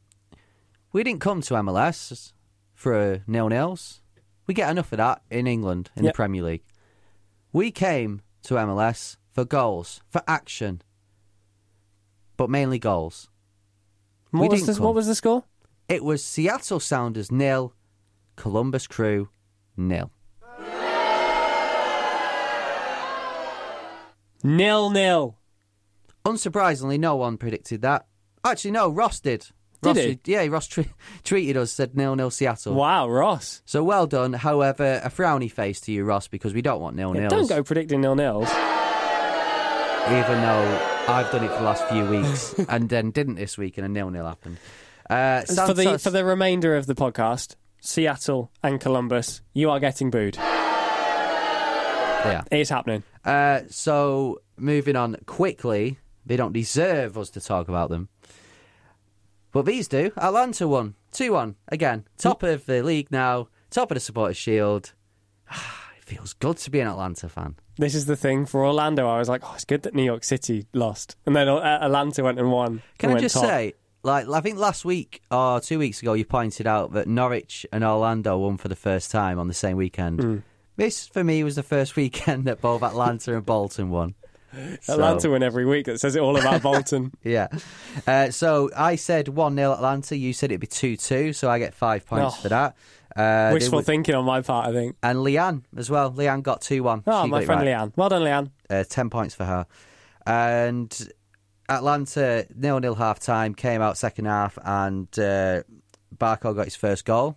we 0.92 1.02
didn't 1.02 1.20
come 1.20 1.40
to 1.42 1.54
MLS 1.54 2.32
for 2.74 3.22
nil 3.26 3.48
nils. 3.48 4.00
We 4.46 4.54
get 4.54 4.70
enough 4.70 4.92
of 4.92 4.98
that 4.98 5.22
in 5.30 5.46
England 5.46 5.90
in 5.96 6.04
Yep. 6.04 6.12
the 6.12 6.16
Premier 6.16 6.42
League. 6.42 6.64
We 7.52 7.70
came 7.70 8.20
to 8.42 8.54
MLS 8.54 9.16
for 9.32 9.44
goals, 9.46 10.02
for 10.10 10.22
action, 10.28 10.82
but 12.36 12.50
mainly 12.50 12.78
goals. 12.78 13.28
What 14.30 14.50
was, 14.50 14.66
the, 14.66 14.82
what 14.82 14.94
was 14.94 15.06
the 15.06 15.14
score? 15.14 15.44
It 15.88 16.02
was 16.04 16.24
Seattle 16.24 16.80
Sounders 16.80 17.30
nil, 17.30 17.74
Columbus 18.36 18.86
Crew 18.86 19.28
nil. 19.76 20.10
Nil 24.44 24.90
nil. 24.90 25.36
Unsurprisingly, 26.24 26.98
no 26.98 27.16
one 27.16 27.36
predicted 27.36 27.82
that. 27.82 28.06
Actually, 28.44 28.70
no, 28.72 28.88
Ross 28.90 29.20
did. 29.20 29.46
Did 29.82 29.88
Ross, 29.88 29.96
he? 29.98 30.18
Yeah, 30.26 30.46
Ross 30.46 30.66
tre- 30.68 30.88
tweeted 31.24 31.56
us, 31.56 31.72
said 31.72 31.96
nil 31.96 32.14
nil 32.16 32.30
Seattle. 32.30 32.74
Wow, 32.74 33.08
Ross. 33.08 33.62
So 33.64 33.82
well 33.82 34.06
done. 34.06 34.32
However, 34.32 35.00
a 35.02 35.10
frowny 35.10 35.50
face 35.50 35.80
to 35.82 35.92
you, 35.92 36.04
Ross, 36.04 36.28
because 36.28 36.54
we 36.54 36.62
don't 36.62 36.80
want 36.80 36.94
nil 36.96 37.14
Yeah, 37.14 37.22
nils. 37.28 37.32
don't 37.32 37.48
go 37.48 37.62
predicting 37.64 38.00
nil 38.00 38.14
nils. 38.14 38.48
Even 40.08 40.40
though 40.42 41.04
I've 41.08 41.30
done 41.30 41.44
it 41.44 41.48
for 41.48 41.58
the 41.58 41.62
last 41.62 41.84
few 41.88 42.04
weeks 42.06 42.54
and 42.68 42.88
then 42.88 43.10
didn't 43.12 43.36
this 43.36 43.56
week, 43.58 43.76
and 43.78 43.84
a 43.84 43.88
nil 43.88 44.10
nil 44.10 44.26
happened. 44.26 44.58
Uh, 45.10 45.42
For 45.42 45.74
the 45.74 45.98
for 45.98 46.10
the 46.10 46.24
remainder 46.24 46.76
of 46.76 46.86
the 46.86 46.94
podcast, 46.94 47.56
Seattle 47.80 48.50
and 48.62 48.80
Columbus, 48.80 49.42
you 49.52 49.70
are 49.70 49.78
getting 49.80 50.10
booed. 50.10 50.36
yeah. 52.24 52.42
It's 52.50 52.70
happening. 52.70 53.02
Uh, 53.24 53.60
so 53.68 54.40
moving 54.56 54.96
on 54.96 55.16
quickly, 55.26 55.98
they 56.24 56.36
don't 56.36 56.52
deserve 56.52 57.18
us 57.18 57.30
to 57.30 57.40
talk 57.40 57.68
about 57.68 57.90
them, 57.90 58.08
but 59.52 59.66
these 59.66 59.88
do. 59.88 60.12
Atlanta 60.16 60.66
won 60.66 60.94
two 61.10 61.32
one 61.32 61.56
again, 61.68 62.06
top 62.18 62.42
of 62.42 62.66
the 62.66 62.82
league 62.82 63.10
now, 63.10 63.48
top 63.70 63.90
of 63.90 63.96
the 63.96 64.00
Supporters 64.00 64.36
Shield. 64.36 64.92
it 65.50 66.04
feels 66.04 66.32
good 66.32 66.56
to 66.58 66.70
be 66.70 66.80
an 66.80 66.88
Atlanta 66.88 67.28
fan. 67.28 67.56
This 67.76 67.94
is 67.94 68.06
the 68.06 68.16
thing 68.16 68.46
for 68.46 68.66
Orlando. 68.66 69.08
I 69.08 69.18
was 69.18 69.28
like, 69.28 69.42
oh, 69.44 69.52
it's 69.54 69.64
good 69.64 69.82
that 69.82 69.94
New 69.94 70.04
York 70.04 70.24
City 70.24 70.66
lost, 70.72 71.16
and 71.26 71.34
then 71.34 71.48
uh, 71.48 71.78
Atlanta 71.82 72.22
went 72.22 72.38
and 72.38 72.50
won. 72.50 72.82
Can 72.98 73.10
and 73.10 73.18
I 73.18 73.20
just 73.20 73.34
top. 73.34 73.44
say, 73.44 73.74
like, 74.02 74.28
I 74.28 74.40
think 74.40 74.58
last 74.58 74.84
week 74.84 75.22
or 75.30 75.60
two 75.60 75.78
weeks 75.78 76.02
ago, 76.02 76.14
you 76.14 76.24
pointed 76.24 76.66
out 76.66 76.92
that 76.92 77.06
Norwich 77.06 77.66
and 77.72 77.84
Orlando 77.84 78.36
won 78.38 78.56
for 78.56 78.68
the 78.68 78.76
first 78.76 79.10
time 79.10 79.38
on 79.38 79.48
the 79.48 79.54
same 79.54 79.76
weekend. 79.76 80.20
Hmm. 80.20 80.38
This, 80.76 81.06
for 81.06 81.22
me, 81.22 81.44
was 81.44 81.56
the 81.56 81.62
first 81.62 81.96
weekend 81.96 82.44
that 82.46 82.60
both 82.60 82.82
Atlanta 82.82 83.36
and 83.36 83.46
Bolton 83.46 83.90
won. 83.90 84.14
So, 84.82 84.94
Atlanta 84.94 85.30
win 85.30 85.42
every 85.42 85.64
week. 85.64 85.86
That 85.86 85.98
says 86.00 86.14
it 86.16 86.20
all 86.20 86.36
about 86.36 86.62
Bolton. 86.68 87.12
Yeah. 87.24 87.48
Uh, 88.06 88.30
so 88.30 88.70
I 88.76 88.96
said 88.96 89.28
1 89.28 89.56
0 89.56 89.72
Atlanta. 89.72 90.16
You 90.16 90.32
said 90.32 90.50
it'd 90.50 90.60
be 90.60 90.66
2 90.66 90.96
2. 90.96 91.32
So 91.32 91.48
I 91.50 91.58
get 91.58 91.74
five 91.74 92.04
points 92.06 92.36
Oh. 92.38 92.42
for 92.42 92.48
that. 92.50 92.76
Uh, 93.16 93.50
Wishful 93.52 93.82
thinking 93.82 94.14
on 94.14 94.24
my 94.24 94.40
part, 94.40 94.66
I 94.68 94.72
think. 94.72 94.96
And 95.02 95.18
Leanne 95.18 95.62
as 95.76 95.90
well. 95.90 96.10
Leanne 96.12 96.42
got 96.42 96.60
2 96.62 96.82
1. 96.82 97.02
Oh, 97.06 97.24
She 97.24 97.30
my 97.30 97.44
friend 97.44 97.60
right. 97.60 97.68
Leanne. 97.68 97.92
Well 97.96 98.08
done, 98.08 98.22
Leanne. 98.22 98.50
uh, 98.70 98.84
10 98.88 99.10
points 99.10 99.34
for 99.34 99.44
her. 99.44 99.66
And 100.26 101.08
Atlanta, 101.68 102.46
nil 102.54 102.80
nil 102.80 102.94
half 102.94 103.20
time, 103.20 103.54
came 103.54 103.80
out 103.82 103.96
second 103.98 104.26
half, 104.26 104.58
and 104.64 105.08
uh, 105.18 105.62
Barco 106.16 106.54
got 106.54 106.64
his 106.64 106.76
first 106.76 107.04
goal. 107.04 107.36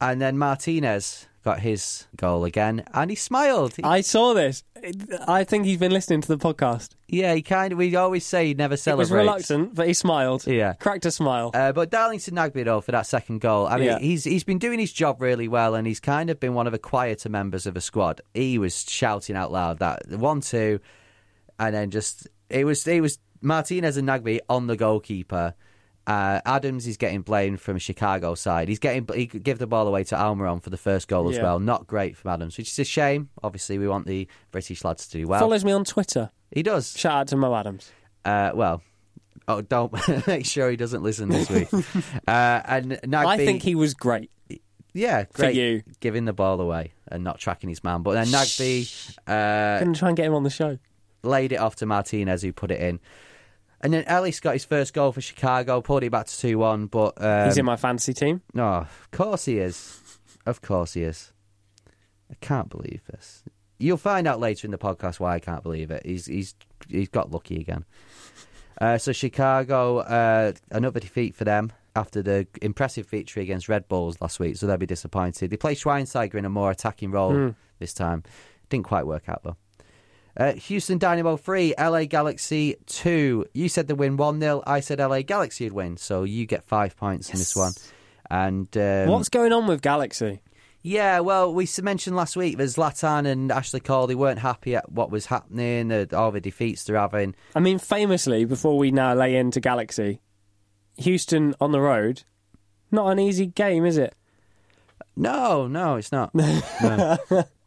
And 0.00 0.20
then 0.20 0.38
Martinez 0.38 1.26
got 1.42 1.60
his 1.60 2.06
goal 2.16 2.44
again, 2.44 2.84
and 2.94 3.10
he 3.10 3.16
smiled. 3.16 3.74
I 3.82 4.00
saw 4.02 4.34
this. 4.34 4.62
I 5.26 5.44
think 5.44 5.64
he's 5.64 5.78
been 5.78 5.92
listening 5.92 6.20
to 6.22 6.28
the 6.28 6.38
podcast. 6.38 6.90
yeah, 7.08 7.34
he 7.34 7.42
kind 7.42 7.72
of, 7.72 7.78
we 7.78 7.94
always 7.96 8.24
say 8.24 8.46
he 8.46 8.54
never 8.54 8.72
He 8.72 8.74
was 8.74 8.82
celebrates. 8.82 9.10
reluctant, 9.10 9.74
but 9.74 9.86
he 9.86 9.94
smiled. 9.94 10.46
Yeah. 10.46 10.74
Cracked 10.74 11.06
a 11.06 11.10
smile. 11.10 11.50
Uh, 11.54 11.72
but 11.72 11.90
Darlington 11.90 12.34
Nagbe 12.34 12.64
though 12.64 12.80
for 12.80 12.92
that 12.92 13.06
second 13.06 13.40
goal. 13.40 13.66
I 13.66 13.76
mean, 13.76 13.86
Yeah. 13.86 13.98
he's 13.98 14.24
he's 14.24 14.44
been 14.44 14.58
doing 14.58 14.78
his 14.78 14.92
job 14.92 15.20
really 15.20 15.48
well, 15.48 15.74
and 15.74 15.86
he's 15.86 16.00
kind 16.00 16.30
of 16.30 16.38
been 16.40 16.54
one 16.54 16.66
of 16.66 16.72
the 16.72 16.78
quieter 16.78 17.28
members 17.28 17.66
of 17.66 17.74
the 17.74 17.80
squad. 17.80 18.20
He 18.34 18.58
was 18.58 18.84
shouting 18.88 19.36
out 19.36 19.50
loud 19.52 19.78
that 19.80 20.06
one 20.08 20.40
two, 20.40 20.80
and 21.58 21.74
then 21.74 21.90
just 21.90 22.28
it 22.50 22.64
was 22.64 22.86
it 22.86 23.00
was 23.00 23.18
Martinez 23.40 23.96
and 23.96 24.08
Nagbe 24.08 24.40
on 24.48 24.66
the 24.66 24.76
goalkeeper. 24.76 25.54
Uh, 26.08 26.40
Adams 26.46 26.86
is 26.86 26.96
getting 26.96 27.20
blamed 27.20 27.60
from 27.60 27.76
Chicago 27.76 28.34
side. 28.34 28.66
He's 28.68 28.78
getting 28.78 29.06
he 29.14 29.26
could 29.26 29.42
give 29.42 29.58
the 29.58 29.66
ball 29.66 29.86
away 29.86 30.04
to 30.04 30.14
Almiron 30.16 30.62
for 30.62 30.70
the 30.70 30.78
first 30.78 31.06
goal 31.06 31.28
as 31.28 31.36
Yeah. 31.36 31.42
well. 31.42 31.58
Not 31.58 31.86
great 31.86 32.16
from 32.16 32.30
Adams, 32.30 32.56
which 32.56 32.70
is 32.70 32.78
a 32.78 32.84
shame. 32.84 33.28
Obviously, 33.42 33.78
we 33.78 33.86
want 33.88 34.06
the 34.06 34.26
British 34.50 34.84
lads 34.84 35.06
to 35.08 35.18
do 35.18 35.28
well. 35.28 35.38
Follows 35.40 35.66
me 35.66 35.72
on 35.72 35.84
Twitter. 35.84 36.30
he 36.50 36.62
does. 36.62 36.96
Shout 36.96 37.12
out 37.12 37.28
to 37.28 37.36
Mo 37.36 37.54
Adams. 37.54 37.92
Uh, 38.24 38.52
well, 38.54 38.80
oh, 39.48 39.60
don't 39.60 39.92
make 40.26 40.46
sure 40.46 40.70
he 40.70 40.76
doesn't 40.76 41.02
listen 41.02 41.28
this 41.28 41.50
week. 41.50 41.68
uh, 42.26 42.60
and 42.64 42.92
Nagbe, 43.04 43.26
I 43.26 43.36
think 43.36 43.62
he 43.62 43.74
was 43.74 43.92
great. 43.92 44.30
yeah, 44.94 45.24
great, 45.34 45.56
you. 45.56 45.82
giving 46.00 46.24
the 46.24 46.32
ball 46.32 46.58
away 46.60 46.92
and 47.08 47.22
not 47.22 47.38
tracking 47.38 47.68
his 47.68 47.84
man. 47.84 48.02
But 48.02 48.14
then 48.14 48.26
Nagbe 48.28 49.14
uh, 49.26 49.84
to 49.84 49.92
try 49.94 50.08
and 50.08 50.16
get 50.16 50.24
him 50.24 50.34
on 50.34 50.42
the 50.42 50.50
show. 50.50 50.78
laid 51.22 51.52
it 51.52 51.56
off 51.56 51.76
to 51.76 51.86
Martinez, 51.86 52.40
who 52.40 52.52
put 52.54 52.70
it 52.70 52.80
in. 52.80 52.98
And 53.80 53.92
then 53.92 54.04
Ellis 54.04 54.40
got 54.40 54.54
his 54.54 54.64
first 54.64 54.92
goal 54.92 55.12
for 55.12 55.20
Chicago, 55.20 55.80
pulled 55.80 56.02
it 56.02 56.10
back 56.10 56.26
to 56.26 56.36
2 56.38 56.58
1. 56.58 56.86
But 56.86 57.22
um, 57.22 57.46
He's 57.46 57.58
in 57.58 57.64
my 57.64 57.76
fantasy 57.76 58.12
team. 58.12 58.42
no, 58.54 58.66
of 58.66 59.08
course 59.12 59.44
he 59.44 59.58
is. 59.58 60.00
Of 60.46 60.60
course 60.62 60.94
he 60.94 61.02
is. 61.02 61.32
I 62.30 62.34
can't 62.40 62.68
believe 62.68 63.02
this. 63.10 63.44
You'll 63.78 63.96
find 63.96 64.26
out 64.26 64.40
later 64.40 64.66
in 64.66 64.72
the 64.72 64.78
podcast 64.78 65.20
why 65.20 65.34
I 65.34 65.38
can't 65.38 65.62
believe 65.62 65.90
it. 65.92 66.04
He's 66.04 66.26
he's 66.26 66.54
he's 66.88 67.08
got 67.08 67.30
lucky 67.30 67.60
again. 67.60 67.84
Uh, 68.80 68.98
so 68.98 69.12
Chicago, 69.12 69.98
uh, 69.98 70.52
another 70.70 71.00
defeat 71.00 71.34
for 71.34 71.44
them 71.44 71.72
after 71.96 72.22
the 72.22 72.46
impressive 72.62 73.06
victory 73.08 73.42
against 73.42 73.68
Red 73.68 73.88
Bulls 73.88 74.20
last 74.20 74.38
week. 74.40 74.56
So 74.56 74.66
they'll 74.66 74.76
be 74.76 74.86
disappointed. 74.86 75.50
They 75.50 75.56
play 75.56 75.74
Schweinsteiger 75.74 76.34
in 76.34 76.44
a 76.44 76.48
more 76.50 76.70
attacking 76.70 77.10
role 77.10 77.54
this 77.78 77.92
time. 77.94 78.22
Didn't 78.68 78.84
quite 78.86 79.06
work 79.06 79.28
out 79.28 79.42
though. 79.44 79.56
Uh, 80.38 80.52
Houston 80.52 80.98
Dynamo 80.98 81.36
3, 81.36 81.74
LA 81.78 82.04
Galaxy 82.04 82.76
2. 82.86 83.46
You 83.54 83.68
said 83.68 83.88
they 83.88 83.94
win 83.94 84.16
1 84.16 84.40
0. 84.40 84.62
I 84.66 84.80
said 84.80 85.00
LA 85.00 85.22
Galaxy 85.22 85.64
would 85.64 85.72
win. 85.72 85.96
So 85.96 86.22
you 86.22 86.46
get 86.46 86.64
five 86.64 86.96
points 86.96 87.28
in 87.30 87.38
this 87.38 87.56
one. 87.56 87.72
And 88.30 88.68
um, 88.76 89.08
What's 89.08 89.28
going 89.28 89.52
on 89.52 89.66
with 89.66 89.82
Galaxy? 89.82 90.40
yeah, 90.82 91.18
well, 91.20 91.52
we 91.52 91.66
mentioned 91.82 92.14
last 92.14 92.36
week 92.36 92.56
that 92.56 92.64
Zlatan 92.64 93.26
and 93.26 93.50
Ashley 93.50 93.80
Cole, 93.80 94.06
they 94.06 94.14
weren't 94.14 94.38
happy 94.38 94.76
at 94.76 94.90
what 94.92 95.10
was 95.10 95.26
happening, 95.26 95.92
all 96.14 96.30
the 96.30 96.40
defeats 96.40 96.84
they're 96.84 96.96
having. 96.96 97.34
I 97.56 97.60
mean, 97.60 97.78
famously, 97.78 98.44
before 98.44 98.78
we 98.78 98.90
now 98.92 99.12
lay 99.14 99.34
into 99.36 99.60
Galaxy, 99.60 100.20
Houston 100.98 101.54
on 101.60 101.72
the 101.72 101.80
road, 101.80 102.22
not 102.92 103.10
an 103.10 103.18
easy 103.18 103.46
game, 103.46 103.84
is 103.84 103.98
it? 103.98 104.14
No, 105.16 105.66
no, 105.66 105.96
it's 105.96 106.12
not. 106.12 106.32
No. 106.80 107.18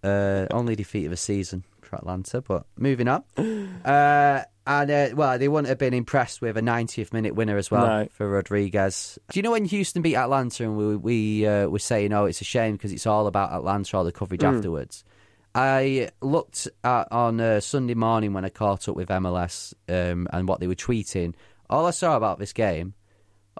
uh, 0.03 0.47
only 0.51 0.75
defeat 0.75 1.05
of 1.05 1.11
a 1.11 1.17
season 1.17 1.63
for 1.91 1.97
Atlanta, 1.97 2.41
but 2.41 2.65
moving 2.77 3.07
on. 3.07 3.23
Uh, 3.85 4.43
and, 4.67 4.91
uh, 4.91 5.07
well, 5.15 5.39
they 5.39 5.47
wouldn't 5.47 5.67
have 5.69 5.79
been 5.79 5.93
impressed 5.95 6.39
with 6.39 6.55
a 6.55 6.61
90th 6.61 7.11
minute 7.13 7.33
winner 7.33 7.57
as 7.57 7.71
well 7.71 7.85
No. 7.87 8.07
for 8.11 8.29
Rodriguez. 8.29 9.17
Do 9.31 9.39
you 9.39 9.41
know 9.43 9.51
when 9.51 9.65
Houston 9.65 10.03
beat 10.03 10.15
Atlanta 10.15 10.63
and 10.63 10.77
we, 10.77 10.95
we 10.95 11.47
uh, 11.47 11.67
were 11.67 11.79
saying, 11.79 12.13
oh, 12.13 12.25
it's 12.25 12.41
a 12.41 12.43
shame 12.45 12.73
because 12.75 12.91
it's 12.93 13.07
all 13.07 13.25
about 13.25 13.51
Atlanta, 13.53 13.97
all 13.97 14.03
the 14.03 14.11
coverage 14.11 14.43
afterwards? 14.43 15.03
I 15.55 16.09
looked 16.21 16.67
at 16.83 17.11
on 17.11 17.41
uh, 17.41 17.59
Sunday 17.59 17.95
morning 17.95 18.33
when 18.33 18.45
I 18.45 18.49
caught 18.49 18.87
up 18.87 18.95
with 18.95 19.09
MLS 19.09 19.73
um, 19.89 20.27
and 20.31 20.47
what 20.47 20.59
they 20.59 20.67
were 20.67 20.75
tweeting. 20.75 21.33
All 21.69 21.87
I 21.87 21.91
saw 21.91 22.15
about 22.15 22.37
this 22.37 22.53
game, 22.53 22.93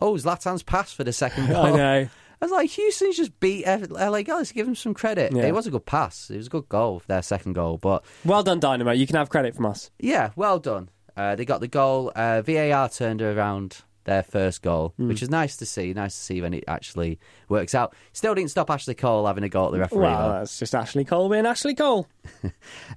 oh, 0.01 0.13
Zlatan's 0.13 0.61
pass 0.63 0.93
for 0.93 1.03
the 1.03 1.13
second 1.13 1.47
goal. 1.51 1.65
I 1.65 1.71
know. 1.71 2.09
I 2.41 2.45
was 2.45 2.51
like, 2.51 2.69
Houston's 2.71 3.17
just 3.17 3.39
beat 3.39 3.65
LA 3.67 4.23
Galaxy. 4.23 4.54
Give 4.56 4.65
them 4.65 4.75
some 4.75 4.93
credit. 4.95 5.32
Yeah. 5.32 5.43
It 5.43 5.54
was 5.54 5.67
a 5.67 5.71
good 5.71 5.86
pass. 5.86 6.30
It 6.32 6.38
was 6.38 6.47
a 6.47 6.49
good 6.49 6.67
goal, 6.69 6.99
for 6.99 7.08
their 7.08 7.21
second 7.21 7.54
goal. 7.54 7.77
But 7.77 8.04
Well 8.25 8.41
done, 8.43 8.60
Dynamo. 8.60 8.91
You 8.91 9.06
can 9.06 9.15
have 9.17 9.30
credit 9.30 9.56
from 9.56 9.67
us. 9.67 9.91
yeah, 9.99 10.32
well 10.36 10.58
done. 10.60 10.89
Uh, 11.15 11.36
they 11.36 11.45
got 11.45 11.60
the 11.62 11.67
goal. 11.67 12.12
Uh, 12.15 12.41
VAR 12.41 12.89
turned 12.89 13.21
around 13.21 13.77
their 14.06 14.23
first 14.23 14.63
goal, 14.63 14.93
Hmm. 14.97 15.10
which 15.10 15.21
is 15.21 15.30
nice 15.30 15.58
to 15.58 15.65
see. 15.67 15.93
Nice 15.93 16.15
to 16.15 16.21
see 16.23 16.41
when 16.41 16.56
it 16.56 16.63
actually 16.67 17.19
works 17.49 17.75
out. 17.75 17.93
Still 18.13 18.34
didn't 18.34 18.49
stop 18.49 18.71
Ashley 18.71 18.95
Cole 18.95 19.27
having 19.27 19.43
a 19.43 19.49
go 19.49 19.67
at 19.67 19.71
the 19.73 19.77
referee. 19.80 19.99
Well, 19.99 20.27
though. 20.30 20.39
that's 20.39 20.58
just 20.58 20.73
Ashley 20.73 21.06
Cole 21.06 21.30
being 21.30 21.45
Ashley 21.45 21.75
Cole. 21.75 22.08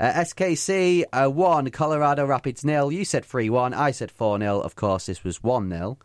Uh, 0.01 0.13
SKC 0.25 1.05
uh, 1.13 1.29
1, 1.29 1.71
Colorado 1.71 2.25
Rapids 2.27 2.65
nil. 2.65 2.91
You 2.91 3.05
said 3.05 3.25
3 3.25 3.51
1. 3.51 3.75
I 3.75 3.91
said 3.91 4.11
4 4.11 4.39
0. 4.39 4.61
Of 4.61 4.75
course, 4.75 5.07
this 5.07 5.23
was 5.23 5.43
1 5.43 5.69
0. 5.71 5.99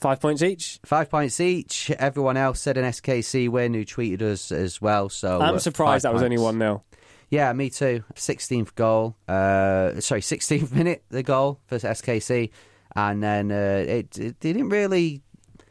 Five 0.00 0.20
points 0.20 0.42
each. 0.42 0.78
Five 0.84 1.10
points 1.10 1.40
each. 1.40 1.90
Everyone 1.90 2.36
else 2.36 2.60
said 2.60 2.76
an 2.76 2.84
SKC 2.84 3.48
win 3.48 3.74
who 3.74 3.84
tweeted 3.84 4.22
us 4.22 4.52
as 4.52 4.80
well. 4.80 5.08
So 5.08 5.40
I'm 5.40 5.56
uh, 5.56 5.58
surprised 5.58 6.04
that 6.04 6.12
was 6.14 6.22
only 6.22 6.36
points. 6.36 6.44
1 6.44 6.58
0. 6.58 6.84
Yeah, 7.30 7.52
me 7.52 7.68
too. 7.68 8.04
16th 8.14 8.74
goal. 8.74 9.16
Uh, 9.26 10.00
sorry, 10.00 10.20
16th 10.20 10.72
minute, 10.74 11.02
the 11.10 11.22
goal 11.22 11.60
for 11.66 11.78
SKC. 11.78 12.50
And 12.96 13.22
then 13.22 13.50
uh, 13.52 13.84
it, 13.86 14.18
it 14.18 14.40
they 14.40 14.52
didn't 14.52 14.70
really, 14.70 15.22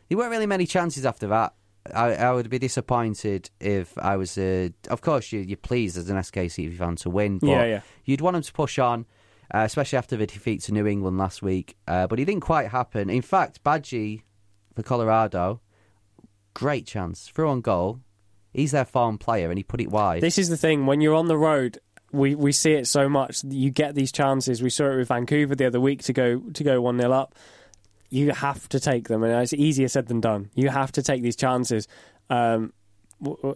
there 0.10 0.18
weren't 0.18 0.32
really 0.32 0.46
many 0.46 0.66
chances 0.66 1.06
after 1.06 1.28
that. 1.28 1.54
I, 1.96 2.16
I 2.16 2.34
would 2.34 2.50
be 2.50 2.60
disappointed 2.60 3.50
if 3.62 3.98
I 3.98 4.18
was, 4.18 4.38
uh, 4.38 4.70
of 4.90 5.02
course, 5.02 5.32
you, 5.32 5.40
you're 5.40 5.58
pleased 5.58 5.98
as 5.98 6.10
an 6.10 6.18
SKC 6.18 6.66
if 6.66 6.72
you 6.74 6.78
fan 6.78 6.98
to 6.98 7.10
win, 7.10 7.40
but 7.40 7.48
Yeah, 7.48 7.66
yeah. 7.66 7.82
you'd 8.04 8.22
want 8.22 8.34
them 8.34 8.44
to 8.44 8.54
push 8.54 8.78
on, 8.78 9.06
uh, 9.54 9.60
especially 9.60 9.98
after 9.98 10.18
the 10.18 10.28
defeat 10.28 10.62
to 10.64 10.74
New 10.74 10.88
England 10.88 11.18
last 11.18 11.42
week. 11.42 11.78
Uh, 11.88 12.08
but 12.08 12.20
it 12.20 12.26
didn't 12.26 12.42
quite 12.42 12.70
happen. 12.70 13.10
In 13.10 13.22
fact, 13.22 13.64
Badji 13.64 14.24
for 14.76 14.84
Colorado, 14.84 15.62
great 16.54 16.86
chance. 16.86 17.28
Through 17.28 17.50
on 17.50 17.62
goal. 17.62 18.02
He's 18.54 18.72
their 18.72 18.86
farm 18.86 19.20
player 19.20 19.50
and 19.50 19.58
he 19.58 19.64
put 19.64 19.82
it 19.82 19.92
wide. 19.92 20.22
This 20.22 20.38
is 20.38 20.50
the 20.50 20.58
thing. 20.58 20.88
When 20.88 21.00
you're 21.00 21.16
on 21.16 21.28
the 21.28 21.38
road, 21.38 21.80
we, 22.12 22.36
we 22.36 22.52
see 22.52 22.74
it 22.74 22.88
so 22.88 23.10
much. 23.10 23.44
You 23.44 23.70
get 23.70 23.96
these 23.96 24.12
chances. 24.12 24.62
We 24.62 24.70
saw 24.70 24.92
it 24.92 24.98
with 24.98 25.10
Vancouver 25.10 25.56
the 25.56 25.68
other 25.68 25.80
week 25.80 26.04
to 26.04 26.14
go 26.14 26.40
to 26.40 26.64
go 26.64 26.82
one 26.82 27.00
0 27.00 27.12
up. 27.12 27.36
You 28.10 28.32
have 28.32 28.70
to 28.70 28.80
take 28.80 29.10
them, 29.10 29.22
and 29.24 29.34
it's 29.34 29.54
easier 29.54 29.90
said 29.90 30.08
than 30.08 30.22
done. 30.22 30.50
You 30.56 30.70
have 30.70 30.94
to 30.94 31.04
take 31.04 31.22
these 31.22 31.36
chances. 31.36 31.90
Um, 32.30 32.72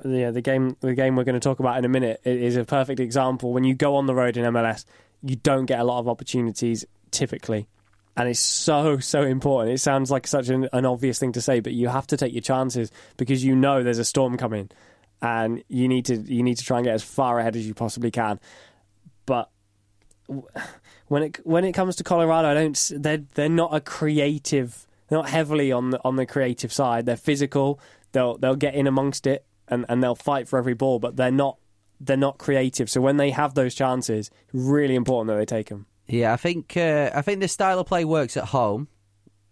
yeah, 0.03 0.31
the 0.31 0.41
game 0.41 0.75
the 0.81 0.93
game 0.93 1.15
we're 1.15 1.23
going 1.23 1.39
to 1.39 1.39
talk 1.39 1.59
about 1.59 1.77
in 1.77 1.85
a 1.85 1.89
minute 1.89 2.19
is 2.25 2.57
a 2.57 2.65
perfect 2.65 2.99
example. 2.99 3.53
When 3.53 3.63
you 3.63 3.75
go 3.75 3.95
on 3.95 4.07
the 4.07 4.15
road 4.15 4.35
in 4.35 4.43
MLS, 4.45 4.85
you 5.23 5.35
don't 5.35 5.65
get 5.65 5.79
a 5.79 5.83
lot 5.83 5.99
of 5.99 6.07
opportunities 6.07 6.85
typically, 7.11 7.67
and 8.15 8.29
it's 8.29 8.39
so 8.39 8.99
so 8.99 9.21
important. 9.23 9.73
It 9.73 9.79
sounds 9.79 10.11
like 10.11 10.27
such 10.27 10.49
an, 10.49 10.67
an 10.73 10.85
obvious 10.85 11.19
thing 11.19 11.31
to 11.33 11.41
say, 11.41 11.59
but 11.59 11.73
you 11.73 11.87
have 11.89 12.07
to 12.07 12.17
take 12.17 12.33
your 12.33 12.41
chances 12.41 12.91
because 13.17 13.43
you 13.43 13.55
know 13.55 13.83
there's 13.83 13.99
a 13.99 14.05
storm 14.05 14.37
coming, 14.37 14.69
and 15.21 15.63
you 15.67 15.87
need 15.87 16.05
to 16.05 16.15
you 16.17 16.43
need 16.43 16.57
to 16.57 16.63
try 16.65 16.77
and 16.77 16.85
get 16.85 16.93
as 16.93 17.03
far 17.03 17.39
ahead 17.39 17.55
as 17.55 17.67
you 17.67 17.73
possibly 17.73 18.11
can. 18.11 18.39
But 19.25 19.49
when 21.07 21.23
it 21.23 21.45
when 21.45 21.65
it 21.65 21.73
comes 21.73 21.95
to 21.97 22.03
Colorado, 22.03 22.49
I 22.49 22.53
don't. 22.53 22.91
They're 22.95 23.23
they're 23.35 23.49
not 23.49 23.75
a 23.75 23.81
creative. 23.81 24.87
They're 25.07 25.17
not 25.17 25.29
heavily 25.29 25.71
on 25.71 25.89
the 25.89 25.99
on 26.05 26.15
the 26.15 26.25
creative 26.25 26.71
side. 26.71 27.05
They're 27.05 27.17
physical. 27.17 27.79
They'll 28.13 28.37
they'll 28.37 28.55
get 28.55 28.75
in 28.75 28.87
amongst 28.87 29.27
it 29.27 29.45
and, 29.67 29.85
and 29.89 30.03
they'll 30.03 30.15
fight 30.15 30.47
for 30.47 30.57
every 30.57 30.73
ball. 30.73 30.99
But 30.99 31.15
they're 31.17 31.31
not 31.31 31.57
they're 32.03 32.17
not 32.17 32.37
creative. 32.39 32.89
So 32.89 32.99
when 32.99 33.17
they 33.17 33.29
have 33.29 33.53
those 33.53 33.75
chances, 33.75 34.29
really 34.53 34.95
important 34.95 35.27
that 35.29 35.37
they 35.37 35.45
take 35.45 35.69
them. 35.69 35.85
Yeah, 36.07 36.33
I 36.33 36.37
think 36.37 36.75
uh, 36.75 37.11
I 37.13 37.21
think 37.21 37.39
this 37.39 37.51
style 37.53 37.79
of 37.79 37.87
play 37.87 38.03
works 38.03 38.35
at 38.35 38.45
home 38.45 38.87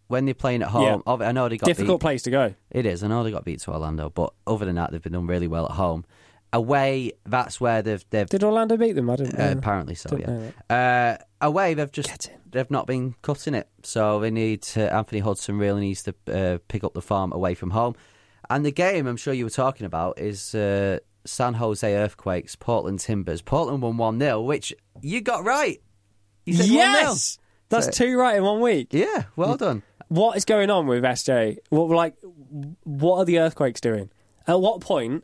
when 0.08 0.26
they're 0.26 0.34
playing 0.34 0.64
at 0.64 0.70
home. 0.70 1.04
Yeah. 1.06 1.14
I 1.14 1.32
know 1.32 1.48
they 1.48 1.58
got 1.58 1.68
Difficult 1.68 2.00
beat. 2.02 2.06
place 2.06 2.24
to 2.24 2.32
go. 2.32 2.56
It 2.72 2.86
is. 2.86 3.04
I 3.04 3.08
know 3.08 3.24
they 3.24 3.32
got 3.32 3.46
beat 3.46 3.60
to 3.62 3.72
Orlando, 3.72 4.10
but 4.10 4.34
other 4.48 4.66
than 4.66 4.76
that, 4.76 4.92
they've 4.92 5.02
been 5.02 5.14
done 5.14 5.28
really 5.28 5.48
well 5.48 5.66
at 5.66 5.72
home. 5.72 6.04
Away, 6.52 7.12
that's 7.28 7.62
where 7.62 7.84
they've 7.84 8.04
they've 8.10 8.28
Did 8.28 8.44
Orlando 8.44 8.76
beat 8.76 8.94
them? 8.94 9.10
I 9.10 9.18
didn't. 9.18 9.40
uh, 9.40 9.54
know. 9.54 9.60
apparently 9.60 9.94
so. 9.94 10.10
Didn't 10.10 10.54
Yeah. 10.70 11.16
Uh, 11.22 11.46
away, 11.46 11.76
they've 11.76 11.92
just 11.92 12.32
they've 12.50 12.72
not 12.72 12.88
been 12.88 13.14
cutting 13.22 13.54
it. 13.54 13.70
So 13.84 14.20
they 14.20 14.32
need 14.32 14.64
to, 14.64 14.92
Anthony 14.92 15.20
Hudson 15.22 15.60
really 15.60 15.82
needs 15.82 16.02
to 16.04 16.16
uh, 16.34 16.58
pick 16.68 16.84
up 16.84 16.96
the 16.96 17.04
farm 17.04 17.32
away 17.32 17.54
from 17.54 17.70
home. 17.70 17.94
And 18.50 18.66
the 18.66 18.72
game 18.72 19.06
I'm 19.06 19.16
sure 19.18 19.32
you 19.32 19.44
were 19.44 19.52
talking 19.52 19.86
about 19.86 20.18
is 20.18 20.56
uh, 20.56 20.98
San 21.26 21.56
Jose 21.56 21.96
Earthquakes, 21.96 22.56
Portland 22.56 23.00
Timbers. 23.00 23.42
Portland 23.42 23.82
won 23.82 23.98
one 23.98 24.20
0 24.20 24.42
which 24.42 24.74
you 25.02 25.22
got 25.22 25.44
right. 25.44 25.82
You 26.46 26.54
said 26.56 26.66
1-0. 26.68 26.70
yes, 26.70 27.38
that's 27.70 27.86
So- 27.88 27.92
two 28.06 28.18
right 28.18 28.38
in 28.38 28.44
one 28.44 28.62
week. 28.62 28.90
Yeah, 28.92 29.24
well 29.36 29.56
mm. 29.56 29.60
done. 29.60 29.84
What 30.08 30.38
is 30.38 30.46
going 30.46 30.72
on 30.72 30.88
with 30.88 31.04
SJ? 31.04 31.58
What 31.70 31.90
like 31.90 32.16
what 32.84 33.18
are 33.18 33.26
the 33.26 33.40
earthquakes 33.40 33.80
doing? 33.80 34.10
At 34.48 34.60
what 34.60 34.82
point 34.82 35.24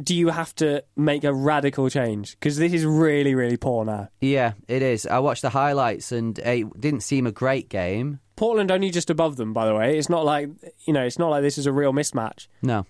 do 0.00 0.14
you 0.14 0.28
have 0.28 0.54
to 0.56 0.84
make 0.94 1.24
a 1.24 1.32
radical 1.32 1.88
change? 1.90 2.32
Because 2.32 2.56
this 2.56 2.72
is 2.72 2.84
really 2.84 3.34
really 3.34 3.56
poor 3.56 3.84
now. 3.84 4.08
Yeah, 4.20 4.52
it 4.68 4.82
is. 4.82 5.06
I 5.06 5.18
watched 5.18 5.42
the 5.42 5.50
highlights 5.50 6.12
and 6.12 6.38
it 6.38 6.80
didn't 6.80 7.00
seem 7.00 7.26
a 7.26 7.32
great 7.32 7.68
game. 7.68 8.20
Portland 8.36 8.70
only 8.70 8.90
just 8.90 9.08
above 9.10 9.36
them, 9.36 9.52
by 9.54 9.66
the 9.66 9.74
way. 9.74 9.98
It's 9.98 10.10
not 10.10 10.24
like 10.24 10.50
you 10.86 10.92
know, 10.92 11.02
it's 11.02 11.18
not 11.18 11.30
like 11.30 11.42
this 11.42 11.58
is 11.58 11.66
a 11.66 11.72
real 11.72 11.92
mismatch. 11.92 12.46
No. 12.62 12.86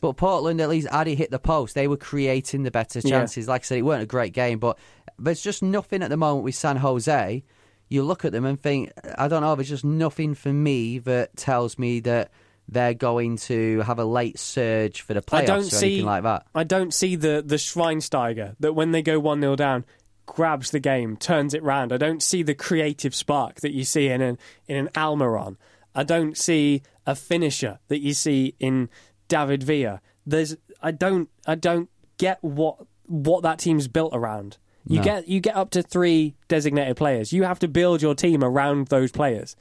But 0.00 0.16
Portland, 0.16 0.60
at 0.60 0.68
least, 0.68 0.88
Addy 0.90 1.14
hit 1.14 1.30
the 1.30 1.38
post. 1.38 1.74
They 1.74 1.88
were 1.88 1.96
creating 1.96 2.62
the 2.62 2.70
better 2.70 3.00
Yeah. 3.02 3.10
chances. 3.10 3.48
Like 3.48 3.62
I 3.62 3.64
said, 3.64 3.78
it 3.78 3.82
weren't 3.82 4.02
a 4.02 4.06
great 4.06 4.32
game, 4.32 4.58
but 4.58 4.78
there's 5.18 5.40
just 5.42 5.62
nothing 5.62 6.02
at 6.02 6.10
the 6.10 6.16
moment 6.16 6.44
with 6.44 6.54
San 6.54 6.76
Jose. 6.78 7.42
You 7.88 8.02
look 8.02 8.24
at 8.24 8.32
them 8.32 8.44
and 8.44 8.60
think, 8.60 8.90
I 9.16 9.28
don't 9.28 9.42
know, 9.42 9.54
there's 9.54 9.68
just 9.68 9.84
nothing 9.84 10.34
for 10.34 10.52
me 10.52 10.98
that 11.00 11.36
tells 11.36 11.78
me 11.78 12.00
that 12.00 12.30
they're 12.68 12.94
going 12.94 13.36
to 13.36 13.80
have 13.82 13.98
a 13.98 14.04
late 14.04 14.38
surge 14.38 15.02
for 15.02 15.12
the 15.14 15.20
playoffs 15.20 15.42
I 15.42 15.44
don't 15.44 15.58
or 15.60 15.70
see 15.70 15.86
anything 15.86 16.06
like 16.06 16.22
that. 16.22 16.46
I 16.54 16.64
don't 16.64 16.94
see 16.94 17.14
the 17.14 17.42
the 17.44 17.56
Schweinsteiger 17.56 18.56
that 18.60 18.72
when 18.72 18.92
they 18.92 19.02
go 19.02 19.20
one 19.20 19.40
0 19.40 19.54
down 19.56 19.84
grabs 20.26 20.70
the 20.70 20.80
game, 20.80 21.18
turns 21.18 21.52
it 21.52 21.62
round. 21.62 21.92
I 21.92 21.98
don't 21.98 22.22
see 22.22 22.42
the 22.42 22.54
creative 22.54 23.14
spark 23.14 23.60
that 23.60 23.72
you 23.72 23.84
see 23.84 24.08
in 24.08 24.22
an 24.22 24.38
in 24.66 24.76
an 24.76 24.88
Almiron. 24.94 25.56
I 25.94 26.04
don't 26.04 26.36
see 26.38 26.82
a 27.06 27.14
finisher 27.14 27.78
that 27.88 28.00
you 28.00 28.14
see 28.14 28.54
in 28.58 28.88
David 29.34 29.62
Villa. 29.62 30.00
There's 30.26 30.56
I 30.80 30.90
don't 30.90 31.28
I 31.46 31.54
don't 31.56 31.88
get 32.18 32.38
what 32.42 32.76
what 33.06 33.42
that 33.42 33.58
team's 33.58 33.88
built 33.88 34.12
around. 34.14 34.58
You 34.86 34.98
No. 34.98 35.04
get 35.04 35.28
you 35.28 35.40
get 35.40 35.56
up 35.56 35.70
to 35.70 35.82
three 35.82 36.36
designated 36.48 36.96
players. 36.96 37.32
You 37.32 37.42
have 37.44 37.58
to 37.60 37.68
build 37.68 38.00
your 38.02 38.14
team 38.14 38.44
around 38.44 38.88
those 38.88 39.10
players. 39.10 39.56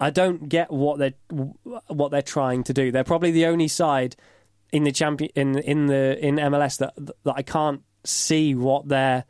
I 0.00 0.10
don't 0.10 0.48
get 0.48 0.70
what 0.70 0.98
they're 0.98 1.14
what 1.86 2.10
they're 2.10 2.22
trying 2.36 2.64
to 2.64 2.72
do. 2.72 2.90
They're 2.92 3.04
probably 3.04 3.30
the 3.30 3.46
only 3.46 3.68
side 3.68 4.16
in 4.72 4.84
the 4.84 4.92
champion 4.92 5.30
in 5.34 5.58
in 5.58 5.86
the 5.86 6.18
in 6.28 6.36
MLS 6.36 6.76
that 6.78 6.92
that 7.24 7.34
I 7.36 7.42
can't 7.42 7.82
see 8.04 8.54
what 8.54 8.88
their 8.88 9.24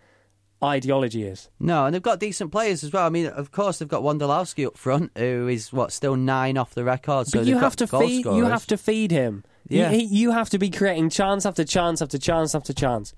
ideology 0.63 1.25
is. 1.25 1.51
No, 1.61 1.85
and 1.87 1.95
they've 1.95 2.03
got 2.11 2.19
decent 2.19 2.51
players 2.51 2.83
as 2.83 2.93
well. 2.93 3.07
I 3.07 3.11
mean, 3.11 3.27
of 3.27 3.51
course, 3.51 3.79
they've 3.79 3.89
got 3.97 4.03
Wondolowski 4.03 4.67
up 4.67 4.77
front, 4.79 5.13
who 5.17 5.47
is 5.49 5.73
what 5.73 5.93
still 5.93 6.17
nine 6.17 6.57
off 6.57 6.75
the 6.75 6.85
record. 6.85 7.27
So 7.29 7.39
but 7.41 7.47
you 7.47 7.55
they've 7.55 7.77
to 7.77 7.87
feed. 7.87 8.25
You 8.25 8.47
have 8.47 8.67
to 8.69 8.77
feed 8.77 9.11
him. 9.11 9.45
Yeah. 9.69 9.93
You, 9.93 10.07
you 10.07 10.31
have 10.33 10.51
to 10.51 10.59
be 10.59 10.71
creating 10.71 11.11
chance 11.11 11.47
after 11.47 11.65
chance 11.65 12.03
after 12.03 12.19
chance 12.19 12.55
after 12.55 12.73
chance, 12.73 13.15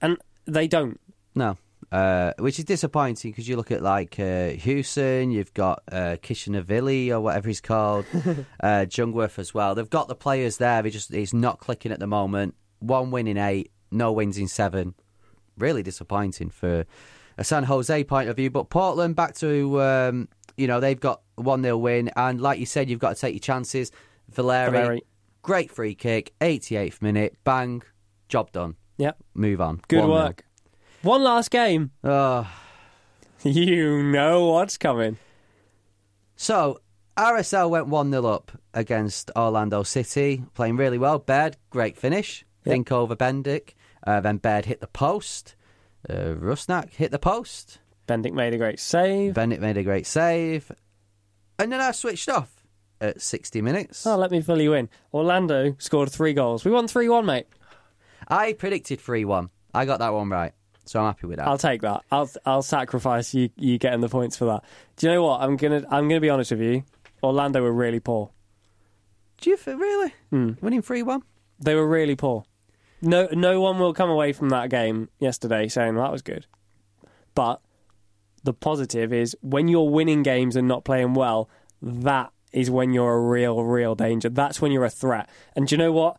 and 0.00 0.18
they 0.46 0.66
don't. 0.66 1.00
No. 1.34 1.56
Uh, 1.92 2.32
which 2.38 2.58
is 2.58 2.64
disappointing 2.64 3.30
because 3.30 3.48
you 3.48 3.54
look 3.56 3.70
at 3.70 3.80
like 3.80 4.18
uh, 4.18 4.48
Houston, 4.48 5.30
you've 5.30 5.54
got 5.54 5.82
uh, 5.92 6.16
Kishinavili 6.20 7.10
or 7.10 7.20
whatever 7.20 7.48
he's 7.48 7.60
called, 7.60 8.04
uh, 8.60 8.86
Jungwirth 8.88 9.38
as 9.38 9.54
well. 9.54 9.74
They've 9.76 9.88
got 9.88 10.08
the 10.08 10.16
players 10.16 10.56
there. 10.56 10.82
They 10.82 10.90
just 10.90 11.14
it's 11.14 11.32
not 11.32 11.60
clicking 11.60 11.92
at 11.92 12.00
the 12.00 12.08
moment. 12.08 12.56
One 12.80 13.12
win 13.12 13.28
in 13.28 13.38
eight, 13.38 13.70
no 13.92 14.10
wins 14.12 14.36
in 14.36 14.48
seven. 14.48 14.94
Really 15.56 15.84
disappointing 15.84 16.50
for 16.50 16.86
a 17.38 17.44
San 17.44 17.62
Jose 17.64 18.02
point 18.04 18.28
of 18.28 18.36
view. 18.36 18.50
But 18.50 18.68
Portland 18.68 19.14
back 19.14 19.36
to 19.36 19.80
um, 19.80 20.28
you 20.56 20.66
know 20.66 20.80
they've 20.80 20.98
got 20.98 21.20
one 21.36 21.62
0 21.62 21.76
win, 21.78 22.10
and 22.16 22.40
like 22.40 22.58
you 22.58 22.66
said, 22.66 22.90
you've 22.90 22.98
got 22.98 23.14
to 23.14 23.20
take 23.20 23.34
your 23.34 23.40
chances. 23.40 23.92
Valeri, 24.28 24.72
Valeri. 24.72 25.02
Great 25.46 25.70
free 25.70 25.94
kick, 25.94 26.34
88th 26.40 27.00
minute, 27.00 27.36
bang, 27.44 27.80
job 28.28 28.50
done. 28.50 28.74
Yep. 28.98 29.16
Move 29.32 29.60
on. 29.60 29.80
Good 29.86 30.02
1-0. 30.02 30.08
work. 30.08 30.44
One 31.02 31.22
last 31.22 31.52
game. 31.52 31.92
Oh, 32.02 32.50
You 33.44 34.02
know 34.02 34.46
what's 34.46 34.76
coming. 34.76 35.18
So, 36.34 36.80
RSL 37.16 37.70
went 37.70 37.86
1 37.86 38.10
0 38.10 38.26
up 38.26 38.50
against 38.74 39.30
Orlando 39.36 39.84
City, 39.84 40.42
playing 40.54 40.78
really 40.78 40.98
well. 40.98 41.20
Baird, 41.20 41.56
great 41.70 41.96
finish. 41.96 42.44
Yep. 42.64 42.72
Think 42.72 42.90
over 42.90 43.14
Bendik. 43.14 43.74
Uh, 44.04 44.18
then 44.18 44.38
Baird 44.38 44.64
hit 44.64 44.80
the 44.80 44.88
post. 44.88 45.54
Uh, 46.10 46.34
Rusnak 46.34 46.90
hit 46.90 47.12
the 47.12 47.20
post. 47.20 47.78
Bendik 48.08 48.32
made 48.32 48.52
a 48.52 48.58
great 48.58 48.80
save. 48.80 49.34
Bendik 49.34 49.60
made 49.60 49.76
a 49.76 49.84
great 49.84 50.08
save. 50.08 50.72
And 51.56 51.70
then 51.70 51.80
I 51.80 51.92
switched 51.92 52.28
off 52.28 52.55
at 53.00 53.20
60 53.20 53.62
minutes. 53.62 54.06
Oh, 54.06 54.16
let 54.16 54.30
me 54.30 54.40
fill 54.40 54.60
you 54.60 54.74
in. 54.74 54.88
Orlando 55.12 55.74
scored 55.78 56.10
three 56.10 56.32
goals. 56.32 56.64
We 56.64 56.70
won 56.70 56.88
3 56.88 57.08
1, 57.08 57.26
mate. 57.26 57.46
I 58.28 58.52
predicted 58.52 59.00
3 59.00 59.24
1. 59.24 59.50
I 59.74 59.84
got 59.84 59.98
that 59.98 60.12
one 60.12 60.28
right. 60.30 60.52
So 60.86 61.00
I'm 61.00 61.06
happy 61.06 61.26
with 61.26 61.38
that. 61.38 61.48
I'll 61.48 61.58
take 61.58 61.82
that. 61.82 62.04
I'll 62.10 62.30
I'll 62.44 62.62
sacrifice 62.62 63.34
you 63.34 63.50
you 63.56 63.76
getting 63.76 64.00
the 64.00 64.08
points 64.08 64.36
for 64.36 64.44
that. 64.46 64.64
Do 64.96 65.06
you 65.06 65.14
know 65.14 65.24
what? 65.24 65.40
I'm 65.42 65.56
gonna 65.56 65.84
I'm 65.90 66.08
gonna 66.08 66.20
be 66.20 66.30
honest 66.30 66.52
with 66.52 66.60
you. 66.60 66.84
Orlando 67.22 67.60
were 67.60 67.72
really 67.72 67.98
poor. 67.98 68.30
Do 69.40 69.50
you 69.50 69.56
feel 69.56 69.76
really? 69.76 70.14
Hmm. 70.30 70.52
Winning 70.60 70.82
3 70.82 71.02
1? 71.02 71.22
They 71.58 71.74
were 71.74 71.86
really 71.86 72.14
poor. 72.14 72.44
No 73.02 73.28
no 73.32 73.60
one 73.60 73.78
will 73.78 73.94
come 73.94 74.10
away 74.10 74.32
from 74.32 74.48
that 74.50 74.70
game 74.70 75.08
yesterday 75.18 75.66
saying 75.68 75.96
that 75.96 76.12
was 76.12 76.22
good. 76.22 76.46
But 77.34 77.60
the 78.44 78.54
positive 78.54 79.12
is 79.12 79.36
when 79.42 79.66
you're 79.66 79.90
winning 79.90 80.22
games 80.22 80.54
and 80.54 80.68
not 80.68 80.84
playing 80.84 81.14
well, 81.14 81.50
that 81.82 82.32
is 82.56 82.70
when 82.70 82.94
you're 82.94 83.12
a 83.12 83.20
real, 83.20 83.62
real 83.62 83.94
danger. 83.94 84.30
That's 84.30 84.62
when 84.62 84.72
you're 84.72 84.86
a 84.86 84.90
threat. 84.90 85.28
And 85.54 85.68
do 85.68 85.74
you 85.74 85.78
know 85.78 85.92
what? 85.92 86.16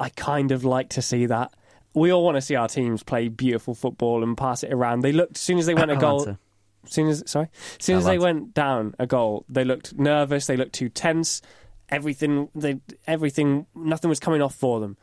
I 0.00 0.08
kind 0.08 0.50
of 0.50 0.64
like 0.64 0.88
to 0.90 1.02
see 1.02 1.26
that. 1.26 1.52
We 1.94 2.10
all 2.10 2.24
want 2.24 2.38
to 2.38 2.40
see 2.40 2.54
our 2.54 2.68
teams 2.68 3.02
play 3.02 3.28
beautiful 3.28 3.74
football 3.74 4.22
and 4.22 4.34
pass 4.34 4.62
it 4.62 4.72
around. 4.72 5.02
They 5.02 5.12
looked 5.12 5.36
as 5.36 5.42
soon 5.42 5.58
as 5.58 5.66
they 5.66 5.74
went 5.74 5.90
a 5.90 5.96
goal. 6.08 6.38
Soon 6.86 7.08
as 7.08 7.22
sorry, 7.26 7.48
as 7.78 7.84
soon 7.84 7.98
as 7.98 8.06
they 8.06 8.18
went 8.18 8.54
down 8.54 8.94
a 8.98 9.06
goal, 9.06 9.44
they 9.48 9.64
looked 9.64 9.94
nervous. 9.98 10.46
They 10.46 10.56
looked 10.56 10.72
too 10.72 10.88
tense. 10.88 11.42
Everything, 11.90 12.48
they, 12.54 12.80
everything, 13.06 13.66
nothing 13.74 14.08
was 14.08 14.20
coming 14.20 14.40
off 14.40 14.54
for 14.54 14.80
them, 14.80 14.96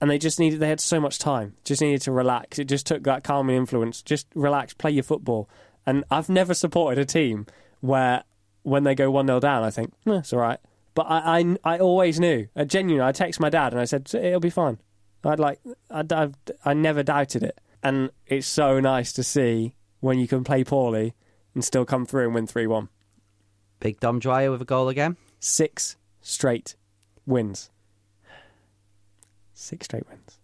and 0.00 0.08
they 0.10 0.18
just 0.18 0.38
needed. 0.38 0.60
They 0.60 0.68
had 0.68 0.80
so 0.80 1.00
much 1.00 1.18
time. 1.18 1.54
Just 1.64 1.80
needed 1.82 2.02
to 2.02 2.12
relax. 2.12 2.58
It 2.58 2.64
just 2.64 2.86
took 2.86 3.02
that 3.04 3.22
calming 3.24 3.56
influence. 3.56 4.02
Just 4.02 4.26
relax, 4.34 4.72
play 4.72 4.92
your 4.92 5.02
football. 5.02 5.48
And 5.84 6.04
I've 6.10 6.28
never 6.28 6.54
supported 6.54 6.98
a 6.98 7.04
team 7.04 7.46
where 7.80 8.24
when 8.68 8.84
they 8.84 8.94
go 8.94 9.10
one 9.10 9.26
0 9.26 9.40
down, 9.40 9.62
I 9.62 9.70
think 9.70 9.92
eh, 10.06 10.18
it's 10.18 10.32
all 10.32 10.40
right. 10.40 10.58
But 10.94 11.06
I, 11.08 11.40
I, 11.40 11.56
I 11.74 11.78
always 11.78 12.18
knew. 12.18 12.48
I 12.56 12.64
genuinely, 12.64 13.06
I 13.06 13.12
text 13.12 13.40
my 13.40 13.50
dad 13.50 13.72
and 13.72 13.80
I 13.80 13.84
said 13.84 14.10
it'll 14.14 14.40
be 14.40 14.50
fine. 14.50 14.78
I'd 15.24 15.40
like, 15.40 15.60
I'd, 15.90 16.12
I've, 16.12 16.34
I 16.64 16.74
never 16.74 17.02
doubted 17.02 17.42
it, 17.42 17.60
and 17.82 18.10
it's 18.26 18.46
so 18.46 18.80
nice 18.80 19.12
to 19.14 19.22
see 19.22 19.74
when 20.00 20.18
you 20.18 20.28
can 20.28 20.44
play 20.44 20.64
poorly 20.64 21.14
and 21.54 21.64
still 21.64 21.84
come 21.84 22.06
through 22.06 22.24
and 22.24 22.34
win 22.34 22.46
three 22.46 22.66
one. 22.66 22.88
Big 23.80 24.00
Dom 24.00 24.18
Dwyer 24.18 24.50
with 24.50 24.62
a 24.62 24.64
goal 24.64 24.88
again. 24.88 25.16
Six 25.40 25.96
straight 26.20 26.76
wins. 27.26 27.70
Six 29.54 29.86
straight 29.86 30.08
wins. 30.08 30.37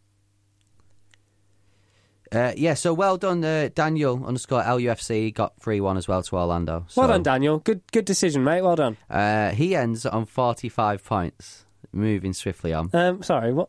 Uh, 2.32 2.52
yeah, 2.56 2.74
so 2.74 2.92
well 2.92 3.16
done, 3.16 3.44
uh, 3.44 3.68
Daniel 3.74 4.24
underscore 4.26 4.62
LUFC 4.62 5.32
got 5.32 5.60
3 5.60 5.80
1 5.80 5.96
as 5.96 6.08
well 6.08 6.22
to 6.22 6.36
Orlando. 6.36 6.86
Well 6.96 7.08
done, 7.08 7.22
Daniel. 7.22 7.58
Good, 7.58 7.82
good 7.92 8.04
decision, 8.04 8.42
mate. 8.44 8.62
Well 8.62 8.76
done. 8.76 8.96
Uh, 9.08 9.50
he 9.50 9.76
ends 9.76 10.04
on 10.06 10.24
45 10.26 11.04
points, 11.04 11.64
moving 11.92 12.32
swiftly 12.32 12.72
on. 12.72 12.90
Um, 12.92 13.22
sorry, 13.22 13.52
what? 13.52 13.68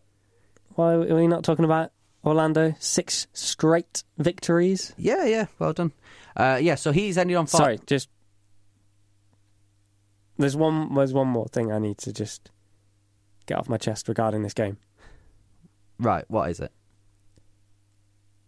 Why 0.76 0.94
are 0.94 1.16
we 1.16 1.28
not 1.28 1.44
talking 1.44 1.66
about 1.66 1.92
Orlando? 2.24 2.74
Six 2.80 3.28
straight 3.34 4.04
victories. 4.18 4.94
Yeah, 4.98 5.26
yeah, 5.26 5.46
well 5.60 5.74
done. 5.74 5.92
Uh, 6.36 6.60
yeah, 6.62 6.76
so 6.76 6.92
he's 6.92 7.18
ended 7.18 7.38
on 7.38 7.46
40. 7.48 7.64
Sorry, 7.64 7.80
just 7.86 8.10
there's 10.38 10.56
one. 10.56 10.94
There's 10.94 11.14
one 11.14 11.28
more 11.28 11.48
thing 11.48 11.72
I 11.72 11.80
need 11.80 11.98
to 12.00 12.12
just 12.12 12.52
get 13.46 13.58
off 13.58 13.70
my 13.70 13.78
chest 13.78 14.08
regarding 14.08 14.44
this 14.44 14.54
game. 14.54 14.78
Right, 16.00 16.26
what 16.28 16.50
is 16.50 16.60
it? 16.60 16.72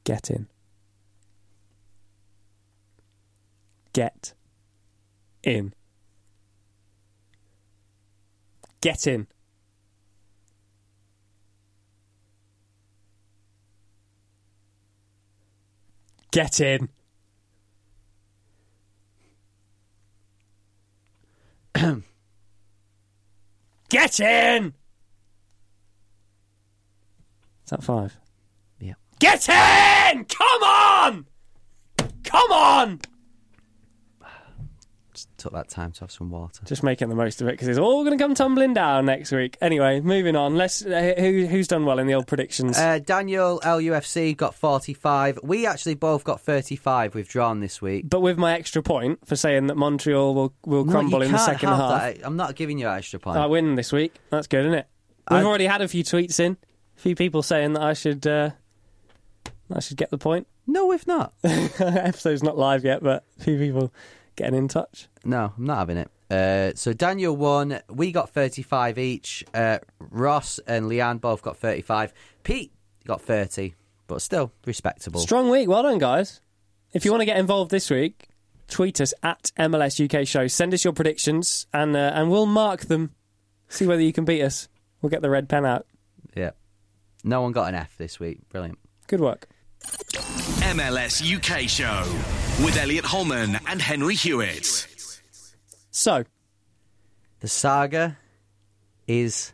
Get 0.08 0.30
in. 0.30 0.48
Get 3.92 4.34
in. 5.44 5.74
Get 8.80 9.06
in. 9.06 9.28
Get 16.32 16.62
in. 16.62 16.88
Get 23.90 24.20
in! 24.22 24.74
Is 27.66 27.72
that 27.72 27.84
five? 27.84 28.18
Get 29.20 29.50
in! 29.50 30.26
Come 30.26 30.64
on! 30.64 31.26
Come 32.24 32.52
on! 32.52 33.00
Just 35.14 35.36
took 35.40 35.54
that 35.54 35.68
time 35.70 35.92
to 35.94 36.02
have 36.02 36.12
some 36.12 36.30
water. 36.30 36.62
Just 36.66 36.84
making 36.84 37.10
the 37.10 37.16
most 37.16 37.42
of 37.42 37.48
it 37.48 37.52
because 37.52 37.68
it's 37.68 37.80
all 37.80 38.04
going 38.04 38.16
to 38.16 38.24
come 38.24 38.36
tumbling 38.36 38.76
down 38.76 39.08
next 39.08 39.32
week. 39.32 39.58
Anyway, 39.62 40.00
moving 40.00 40.36
on. 40.36 40.56
Let's. 40.56 40.86
Uh, 40.86 41.16
who, 41.18 41.48
who's 41.48 41.68
done 41.68 41.86
well 41.86 41.98
in 41.98 42.06
the 42.06 42.14
old 42.14 42.28
predictions? 42.28 42.78
Uh, 42.78 43.00
Daniel 43.00 43.60
LUFC 43.64 44.38
got 44.38 44.54
45. 44.54 45.40
We 45.42 45.66
actually 45.66 45.96
both 45.96 46.24
got 46.24 46.40
35 46.42 47.16
withdrawn 47.16 47.60
this 47.62 47.82
week. 47.82 48.08
but 48.08 48.20
with 48.22 48.38
my 48.38 48.54
extra 48.54 48.84
point 48.84 49.26
for 49.26 49.36
saying 49.36 49.66
that 49.68 49.76
Montreal 49.78 50.36
will 50.36 50.54
will 50.68 50.86
No, 50.86 50.92
crumble 50.92 51.24
in 51.24 51.32
the 51.32 51.40
second 51.40 51.70
half. 51.70 52.00
that. 52.00 52.24
I'm 52.24 52.36
not 52.38 52.56
giving 52.56 52.78
you 52.78 52.88
an 52.88 52.98
extra 52.98 53.20
point. 53.20 53.38
I 53.40 53.48
win 53.48 53.74
this 53.74 53.92
week. 53.92 54.14
That's 54.30 54.46
good, 54.46 54.66
isn't 54.68 54.74
it? 54.78 54.88
We've 55.32 55.40
I- 55.40 55.44
already 55.44 55.66
had 55.66 55.82
a 55.82 55.88
few 55.88 56.04
tweets 56.04 56.40
in. 56.40 56.58
A 56.96 57.00
few 57.00 57.16
people 57.16 57.42
saying 57.42 57.74
that 57.74 57.82
I 57.82 57.94
should. 57.94 58.28
Uh, 58.28 58.52
I 59.72 59.80
should 59.80 59.98
get 59.98 60.10
the 60.12 60.18
point. 60.18 60.48
no, 60.66 60.86
we've 60.86 61.06
not. 61.08 61.34
Episode's 61.44 62.44
not 62.44 62.58
live 62.58 62.86
yet, 62.86 63.04
but 63.04 63.26
a 63.40 63.44
few 63.44 63.58
people 63.58 63.94
getting 64.36 64.56
in 64.56 64.68
touch. 64.68 65.08
No, 65.26 65.54
I'm 65.58 65.66
not 65.66 65.80
having 65.80 65.98
it. 65.98 66.10
Uh, 66.30 66.74
so 66.76 66.94
Daniel 66.94 67.36
won. 67.36 67.80
We 67.90 68.12
got 68.12 68.30
35 68.30 68.98
each. 68.98 69.44
Uh, 69.54 69.80
Ross 70.00 70.60
and 70.68 70.86
Leanne 70.86 71.20
both 71.22 71.42
got 71.42 71.58
35. 71.58 72.14
Pete 72.44 72.72
got 73.06 73.22
30, 73.22 73.76
but 74.08 74.22
still 74.22 74.52
respectable. 74.66 75.20
Strong 75.20 75.50
week. 75.50 75.68
Well 75.68 75.84
done, 75.84 75.98
guys. 76.00 76.42
If 76.94 77.06
you 77.06 77.12
want 77.12 77.22
to 77.22 77.26
get 77.26 77.38
involved 77.38 77.72
this 77.72 77.90
week, 77.90 78.30
tweet 78.68 79.00
us 79.02 79.14
at 79.24 79.52
MLS 79.58 80.04
UK 80.04 80.26
Show. 80.28 80.48
Send 80.48 80.74
us 80.74 80.84
your 80.84 80.94
predictions, 80.94 81.68
and 81.74 81.96
uh, 81.96 82.12
and 82.14 82.30
we'll 82.30 82.46
mark 82.46 82.82
them. 82.86 83.12
See 83.70 83.86
whether 83.86 84.02
you 84.02 84.14
can 84.14 84.24
beat 84.26 84.42
us. 84.42 84.68
We'll 85.02 85.10
get 85.10 85.22
the 85.22 85.30
red 85.30 85.48
pen 85.50 85.66
out. 85.66 85.86
Yeah. 86.36 86.52
No 87.24 87.42
one 87.42 87.52
got 87.52 87.70
an 87.70 87.76
F 87.76 87.98
this 87.98 88.20
week. 88.20 88.48
Brilliant. 88.50 88.80
Good 89.08 89.20
work. 89.20 89.48
MLS 90.68 91.24
UK 91.24 91.70
Show 91.70 92.04
with 92.66 92.76
Elliot 92.76 93.06
Holman 93.06 93.58
and 93.68 93.82
Henry 93.82 94.16
Hewitt. 94.16 94.86
So, 95.92 96.26
The 97.40 97.48
saga 97.48 98.18
is 99.08 99.54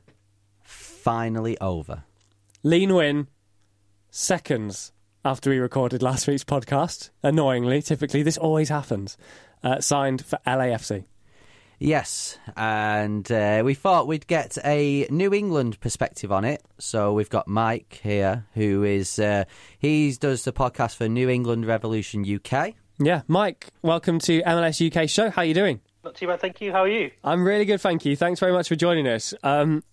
finally 0.64 1.56
over. 1.60 2.04
Lee 2.64 2.88
Nguyen, 2.88 3.28
seconds 4.10 4.92
after 5.24 5.52
we 5.52 5.60
recorded 5.60 6.02
last 6.02 6.26
week's 6.26 6.44
podcast. 6.44 7.12
Annoyingly, 7.22 7.84
typically 7.84 8.24
this 8.24 8.40
always 8.40 8.70
happens. 8.70 9.16
Uh, 9.64 9.80
signed 9.82 10.26
for 10.26 10.40
LAFC. 10.48 11.06
Yes, 11.84 12.38
and 12.56 13.30
uh, 13.30 13.62
we 13.66 13.74
thought 13.74 14.08
we'd 14.08 14.26
get 14.26 14.58
a 14.64 15.06
New 15.10 15.34
England 15.34 15.82
perspective 15.82 16.32
on 16.32 16.46
it. 16.46 16.64
So 16.80 17.12
we've 17.12 17.30
got 17.30 17.46
Mike 17.46 18.00
here, 18.02 18.46
who 18.54 18.84
is 18.84 19.20
uh, 19.20 19.44
he 19.80 20.14
does 20.14 20.46
the 20.46 20.54
podcast 20.54 20.96
for 20.96 21.10
New 21.10 21.28
England 21.28 21.66
Revolution 21.66 22.24
UK. 22.24 22.76
Yeah, 23.00 23.24
Mike, 23.28 23.68
welcome 23.82 24.20
to 24.20 24.42
MLS 24.44 24.80
UK 24.80 25.10
show. 25.10 25.30
How 25.30 25.42
are 25.42 25.46
you 25.46 25.54
doing? 25.54 25.82
Not 26.06 26.16
too 26.16 26.26
bad, 26.26 26.40
thank 26.40 26.62
you. 26.62 26.72
How 26.72 26.84
are 26.84 26.88
you? 26.88 27.12
I'm 27.22 27.44
really 27.44 27.66
good, 27.66 27.82
thank 27.82 28.06
you. 28.06 28.16
Thanks 28.16 28.40
very 28.40 28.54
much 28.54 28.70
for 28.70 28.78
joining 28.78 29.06
us. 29.06 29.34
Um, 29.44 29.84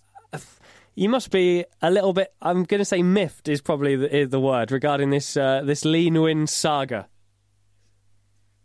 you 0.94 1.09
must 1.09 1.33
be 1.33 1.64
a 1.83 1.90
little 1.90 2.12
bit. 2.12 2.33
I'm 2.40 2.62
going 2.62 2.79
to 2.79 2.85
say 2.85 3.03
miffed 3.03 3.48
is 3.48 3.61
probably 3.61 3.96
the, 3.96 4.16
is 4.16 4.29
the 4.29 4.38
word 4.38 4.70
regarding 4.70 5.11
this 5.11 5.37
uh, 5.37 5.62
this 5.64 5.85
Lee 5.85 6.09
Nguyen 6.09 6.48
saga. 6.48 7.09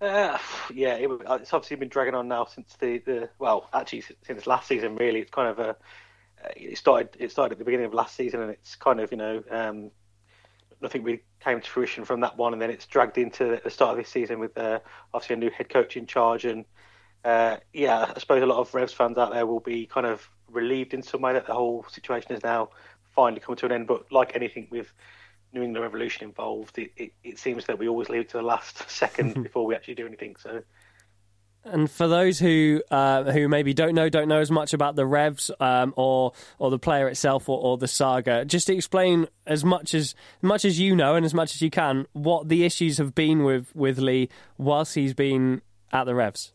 Uh, 0.01 0.37
yeah, 0.73 0.95
it, 0.95 1.09
it's 1.09 1.53
obviously 1.53 1.77
been 1.77 1.89
dragging 1.89 2.15
on 2.15 2.27
now 2.27 2.45
since 2.45 2.75
the, 2.79 2.97
the 2.99 3.29
well, 3.39 3.69
actually 3.73 4.03
since 4.23 4.45
last 4.45 4.67
season. 4.67 4.95
Really, 4.95 5.21
it's 5.21 5.31
kind 5.31 5.47
of 5.47 5.59
a 5.59 5.69
uh, 5.69 6.49
it 6.55 6.77
started 6.77 7.09
it 7.17 7.31
started 7.31 7.53
at 7.53 7.59
the 7.59 7.65
beginning 7.65 7.85
of 7.85 7.93
last 7.93 8.15
season, 8.15 8.41
and 8.41 8.51
it's 8.51 8.75
kind 8.75 8.99
of 8.99 9.11
you 9.11 9.17
know 9.17 9.43
um, 9.49 9.91
nothing 10.81 11.03
really 11.03 11.23
came 11.39 11.61
to 11.61 11.69
fruition 11.69 12.03
from 12.03 12.19
that 12.21 12.37
one, 12.37 12.53
and 12.53 12.61
then 12.61 12.69
it's 12.69 12.85
dragged 12.85 13.17
into 13.17 13.59
the 13.63 13.69
start 13.69 13.91
of 13.91 13.97
this 13.97 14.09
season 14.09 14.39
with 14.39 14.57
uh, 14.57 14.79
obviously 15.13 15.35
a 15.35 15.39
new 15.39 15.49
head 15.49 15.69
coach 15.69 15.95
in 15.95 16.05
charge, 16.05 16.43
and 16.43 16.65
uh, 17.23 17.57
yeah, 17.73 18.11
I 18.15 18.19
suppose 18.19 18.43
a 18.43 18.45
lot 18.45 18.59
of 18.59 18.73
Revs 18.73 18.93
fans 18.93 19.17
out 19.17 19.31
there 19.31 19.45
will 19.45 19.61
be 19.61 19.85
kind 19.85 20.05
of 20.05 20.29
relieved 20.51 20.93
in 20.93 21.01
some 21.01 21.21
way 21.21 21.33
that 21.33 21.47
the 21.47 21.53
whole 21.53 21.85
situation 21.89 22.33
is 22.33 22.43
now 22.43 22.69
finally 23.15 23.39
come 23.39 23.55
to 23.55 23.65
an 23.65 23.71
end. 23.71 23.87
But 23.87 24.11
like 24.11 24.35
anything 24.35 24.67
with 24.69 24.91
New 25.55 25.63
England 25.63 25.81
Revolution 25.81 26.25
involved, 26.25 26.77
it, 26.77 26.91
it, 26.97 27.11
it 27.23 27.39
seems 27.39 27.65
that 27.65 27.79
we 27.79 27.87
always 27.87 28.09
leave 28.09 28.21
it 28.21 28.29
to 28.29 28.37
the 28.37 28.43
last 28.43 28.89
second 28.89 29.41
before 29.41 29.65
we 29.65 29.73
actually 29.73 29.95
do 29.95 30.05
anything. 30.05 30.35
So. 30.37 30.61
And 31.63 31.89
for 31.89 32.07
those 32.07 32.37
who 32.37 32.83
uh, 32.91 33.31
who 33.31 33.47
maybe 33.47 33.73
don't 33.73 33.95
know 33.95 34.07
don't 34.07 34.27
know 34.27 34.39
as 34.39 34.51
much 34.51 34.73
about 34.73 34.95
the 34.95 35.05
Revs 35.05 35.49
um, 35.59 35.95
or 35.97 36.33
or 36.59 36.69
the 36.69 36.77
player 36.77 37.07
itself 37.07 37.49
or, 37.49 37.59
or, 37.59 37.77
the 37.79 37.87
saga, 37.87 38.45
just 38.45 38.69
explain 38.69 39.27
as 39.47 39.65
much 39.65 39.95
as 39.95 40.13
much 40.43 40.63
as 40.63 40.79
you 40.79 40.95
know 40.95 41.15
and 41.15 41.25
as 41.25 41.33
much 41.33 41.55
as 41.55 41.63
you 41.63 41.71
can 41.71 42.05
what 42.13 42.49
the 42.49 42.65
issues 42.65 42.99
have 42.99 43.15
been 43.15 43.43
with, 43.43 43.75
with 43.75 43.97
Lee 43.97 44.29
whilst 44.59 44.93
he's 44.93 45.15
been 45.15 45.63
at 45.91 46.03
the 46.03 46.13
Revs. 46.13 46.53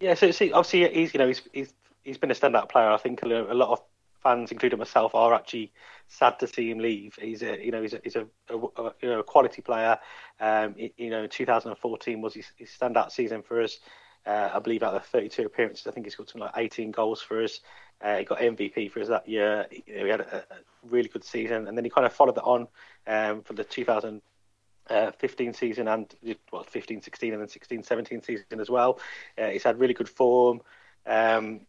Yeah, 0.00 0.12
so 0.12 0.30
see, 0.32 0.52
obviously 0.52 0.92
he's 0.92 1.14
you 1.14 1.18
know 1.18 1.28
he's 1.28 1.40
he's 1.54 1.72
he's 2.02 2.18
been 2.18 2.30
a 2.30 2.34
standout 2.34 2.68
player. 2.68 2.90
I 2.90 2.98
think 2.98 3.22
a 3.22 3.26
lot 3.26 3.70
of 3.70 3.80
fans, 4.24 4.50
including 4.50 4.80
myself, 4.80 5.14
are 5.14 5.34
actually 5.34 5.72
sad 6.08 6.38
to 6.40 6.48
see 6.48 6.70
him 6.70 6.78
leave. 6.78 7.16
He's 7.20 7.42
a 7.42 7.64
you 7.64 7.70
know 7.70 7.82
he's 7.82 7.94
a, 7.94 8.00
he's 8.02 8.16
a, 8.16 8.26
a, 8.48 8.56
a 8.56 8.92
you 9.00 9.10
know 9.10 9.20
a 9.20 9.24
quality 9.24 9.62
player. 9.62 9.98
Um, 10.40 10.74
you 10.76 11.10
know, 11.10 11.28
2014 11.28 12.20
was 12.20 12.34
his, 12.34 12.46
his 12.56 12.70
standout 12.70 13.12
season 13.12 13.42
for 13.42 13.62
us. 13.62 13.78
Uh, 14.26 14.50
I 14.54 14.58
believe 14.58 14.82
out 14.82 14.94
of 14.94 15.04
32 15.04 15.44
appearances, 15.44 15.86
I 15.86 15.90
think 15.90 16.06
he 16.06 16.10
scored 16.10 16.30
something 16.30 16.46
like 16.46 16.56
18 16.56 16.90
goals 16.92 17.20
for 17.20 17.44
us. 17.44 17.60
Uh, 18.00 18.16
he 18.18 18.24
got 18.24 18.38
MVP 18.38 18.90
for 18.90 19.00
us 19.00 19.08
that 19.08 19.28
year. 19.28 19.66
He, 19.70 19.84
had 20.08 20.22
a, 20.22 20.36
a, 20.50 20.56
really 20.88 21.08
good 21.08 21.24
season, 21.24 21.68
and 21.68 21.76
then 21.76 21.84
he 21.84 21.90
kind 21.90 22.06
of 22.06 22.12
followed 22.12 22.36
that 22.36 22.42
on 22.42 22.66
um, 23.06 23.42
for 23.42 23.52
the 23.52 23.64
2015 23.64 25.48
uh, 25.48 25.52
season 25.52 25.88
and 25.88 26.14
well, 26.50 26.62
15, 26.62 27.02
16, 27.02 27.32
and 27.32 27.42
then 27.42 27.48
16, 27.48 27.82
17 27.82 28.22
season 28.22 28.60
as 28.60 28.70
well. 28.70 28.98
Uh, 29.36 29.48
he's 29.48 29.62
had 29.62 29.78
really 29.78 29.94
good 29.94 30.08
form. 30.08 30.62
Um, 31.06 31.60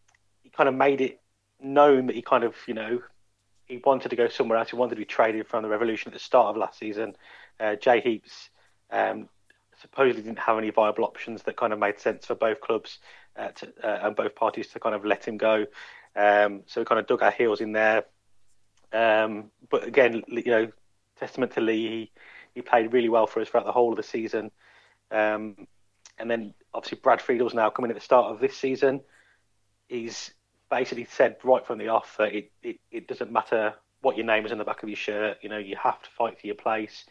he 0.44 0.50
kind 0.50 0.70
of 0.70 0.76
made 0.76 1.02
it 1.02 1.20
known 1.62 2.08
that 2.08 2.16
he 2.16 2.22
kind 2.22 2.44
of, 2.44 2.56
you 2.68 2.74
know, 2.74 3.02
he 3.66 3.82
wanted 3.84 4.10
to 4.10 4.16
go 4.16 4.28
somewhere 4.28 4.58
else. 4.58 4.70
He 4.70 4.76
wanted 4.76 4.96
to 4.96 5.02
be 5.02 5.06
traded 5.06 5.48
from 5.48 5.64
the 5.64 5.70
Revolution 5.70 6.10
at 6.10 6.14
the 6.14 6.20
start 6.20 6.48
of 6.48 6.58
last 6.58 6.80
season. 6.80 7.16
Uh, 7.60 7.76
Jay 7.76 8.00
Heaps 8.02 8.50
um, 8.92 9.30
supposedly 9.82 10.22
didn't 10.22 10.40
have 10.40 10.58
any 10.58 10.70
viable 10.70 11.04
options 11.04 11.44
that 11.44 11.58
kind 11.58 11.74
of 11.74 11.80
made 11.80 12.00
sense 12.00 12.26
for 12.26 12.36
both 12.36 12.62
clubs 12.62 13.00
uh, 13.38 13.50
to, 13.50 13.74
uh, 13.84 14.08
and 14.08 14.16
both 14.16 14.36
parties 14.36 14.68
to 14.70 14.80
kind 14.80 14.96
of 14.96 15.04
let 15.04 15.28
him 15.28 15.38
go. 15.38 15.66
Um, 16.16 16.62
so 16.68 16.82
we 16.82 16.86
kind 16.86 17.00
of 17.00 17.08
dug 17.08 17.24
our 17.24 17.32
heels 17.32 17.62
in 17.62 17.72
there. 17.72 18.06
Um, 18.94 19.52
but 19.70 19.86
again, 19.86 20.24
you 20.28 20.44
know, 20.46 20.72
testament 21.20 21.54
to 21.54 21.62
Lee, 21.62 21.88
he, 21.88 22.12
he 22.54 22.62
played 22.62 22.94
really 22.94 23.10
well 23.10 23.28
for 23.28 23.42
us 23.42 23.50
throughout 23.50 23.66
the 23.66 23.72
whole 23.72 23.92
of 23.92 23.98
the 23.98 24.04
season. 24.04 24.52
Um, 25.12 25.68
and 26.18 26.30
then 26.30 26.54
obviously 26.74 27.00
Brad 27.02 27.20
Friedel's 27.20 27.54
now 27.54 27.70
coming 27.70 27.92
at 27.92 27.96
the 27.96 28.02
start 28.02 28.32
of 28.32 28.40
this 28.40 28.56
season. 28.56 29.02
He's 29.88 30.34
basically 30.70 31.06
said 31.06 31.38
right 31.44 31.66
from 31.66 31.78
the 31.78 31.90
off 31.90 32.16
that 32.18 32.34
it, 32.34 32.52
it, 32.64 32.80
it 32.92 33.08
doesn't 33.08 33.32
matter 33.32 33.74
what 34.02 34.18
your 34.18 34.26
name 34.26 34.46
is 34.46 34.52
in 34.52 34.58
the 34.58 34.64
back 34.64 34.84
of 34.84 34.90
your 34.90 34.96
shirt. 34.96 35.38
You 35.42 35.50
know, 35.50 35.58
you 35.58 35.76
have 35.82 36.02
to 36.02 36.10
fight 36.10 36.40
for 36.40 36.48
your 36.48 36.56
place. 36.56 37.06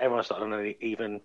Everyone 0.00 0.24
started 0.24 0.44
on 0.44 0.52
an 0.52 0.74
even 0.80 1.20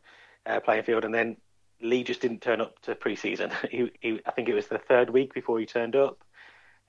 uh, 0.46 0.60
playing 0.60 0.84
field, 0.84 1.06
and 1.06 1.13
then 1.13 1.38
Lee 1.82 2.04
just 2.04 2.22
didn't 2.22 2.41
turn 2.41 2.62
up 2.62 2.80
to 2.84 2.96
pre-season. 2.96 3.52
he, 3.72 3.91
he, 4.00 4.19
I 4.26 4.32
think 4.32 4.50
it 4.50 4.54
was 4.54 4.67
the 4.67 4.78
third 4.78 5.10
week 5.10 5.34
before 5.34 5.60
he 5.60 5.65
turned 5.65 5.96
up. 5.96 6.24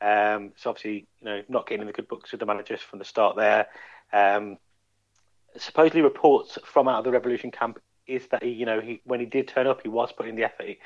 Um, 0.01 0.53
so 0.57 0.71
obviously, 0.71 1.07
you 1.21 1.25
know, 1.25 1.43
not 1.49 1.67
getting 1.67 1.83
in 1.83 1.87
the 1.87 1.93
good 1.93 2.09
books 2.09 2.33
with 2.33 2.41
the 2.41 2.47
managers 2.47 2.81
from 2.81 2.99
the 2.99 3.05
start 3.05 3.37
there. 3.37 3.69
Um, 4.13 4.59
supposedly, 5.57 6.03
reports 6.03 6.59
from 6.65 6.89
out 6.89 6.99
of 6.99 7.05
the 7.05 7.11
Revolution 7.11 7.51
camp 7.51 7.79
is 8.07 8.27
that 8.29 8.43
he, 8.43 8.51
you 8.51 8.67
know, 8.67 8.81
he 8.81 9.01
when 9.05 9.21
he 9.21 9.27
did 9.27 9.49
turn 9.49 9.67
up, 9.67 9.83
he 9.83 9.89
was 9.89 10.13
putting 10.13 10.35
the 10.35 10.45
effort. 10.45 10.77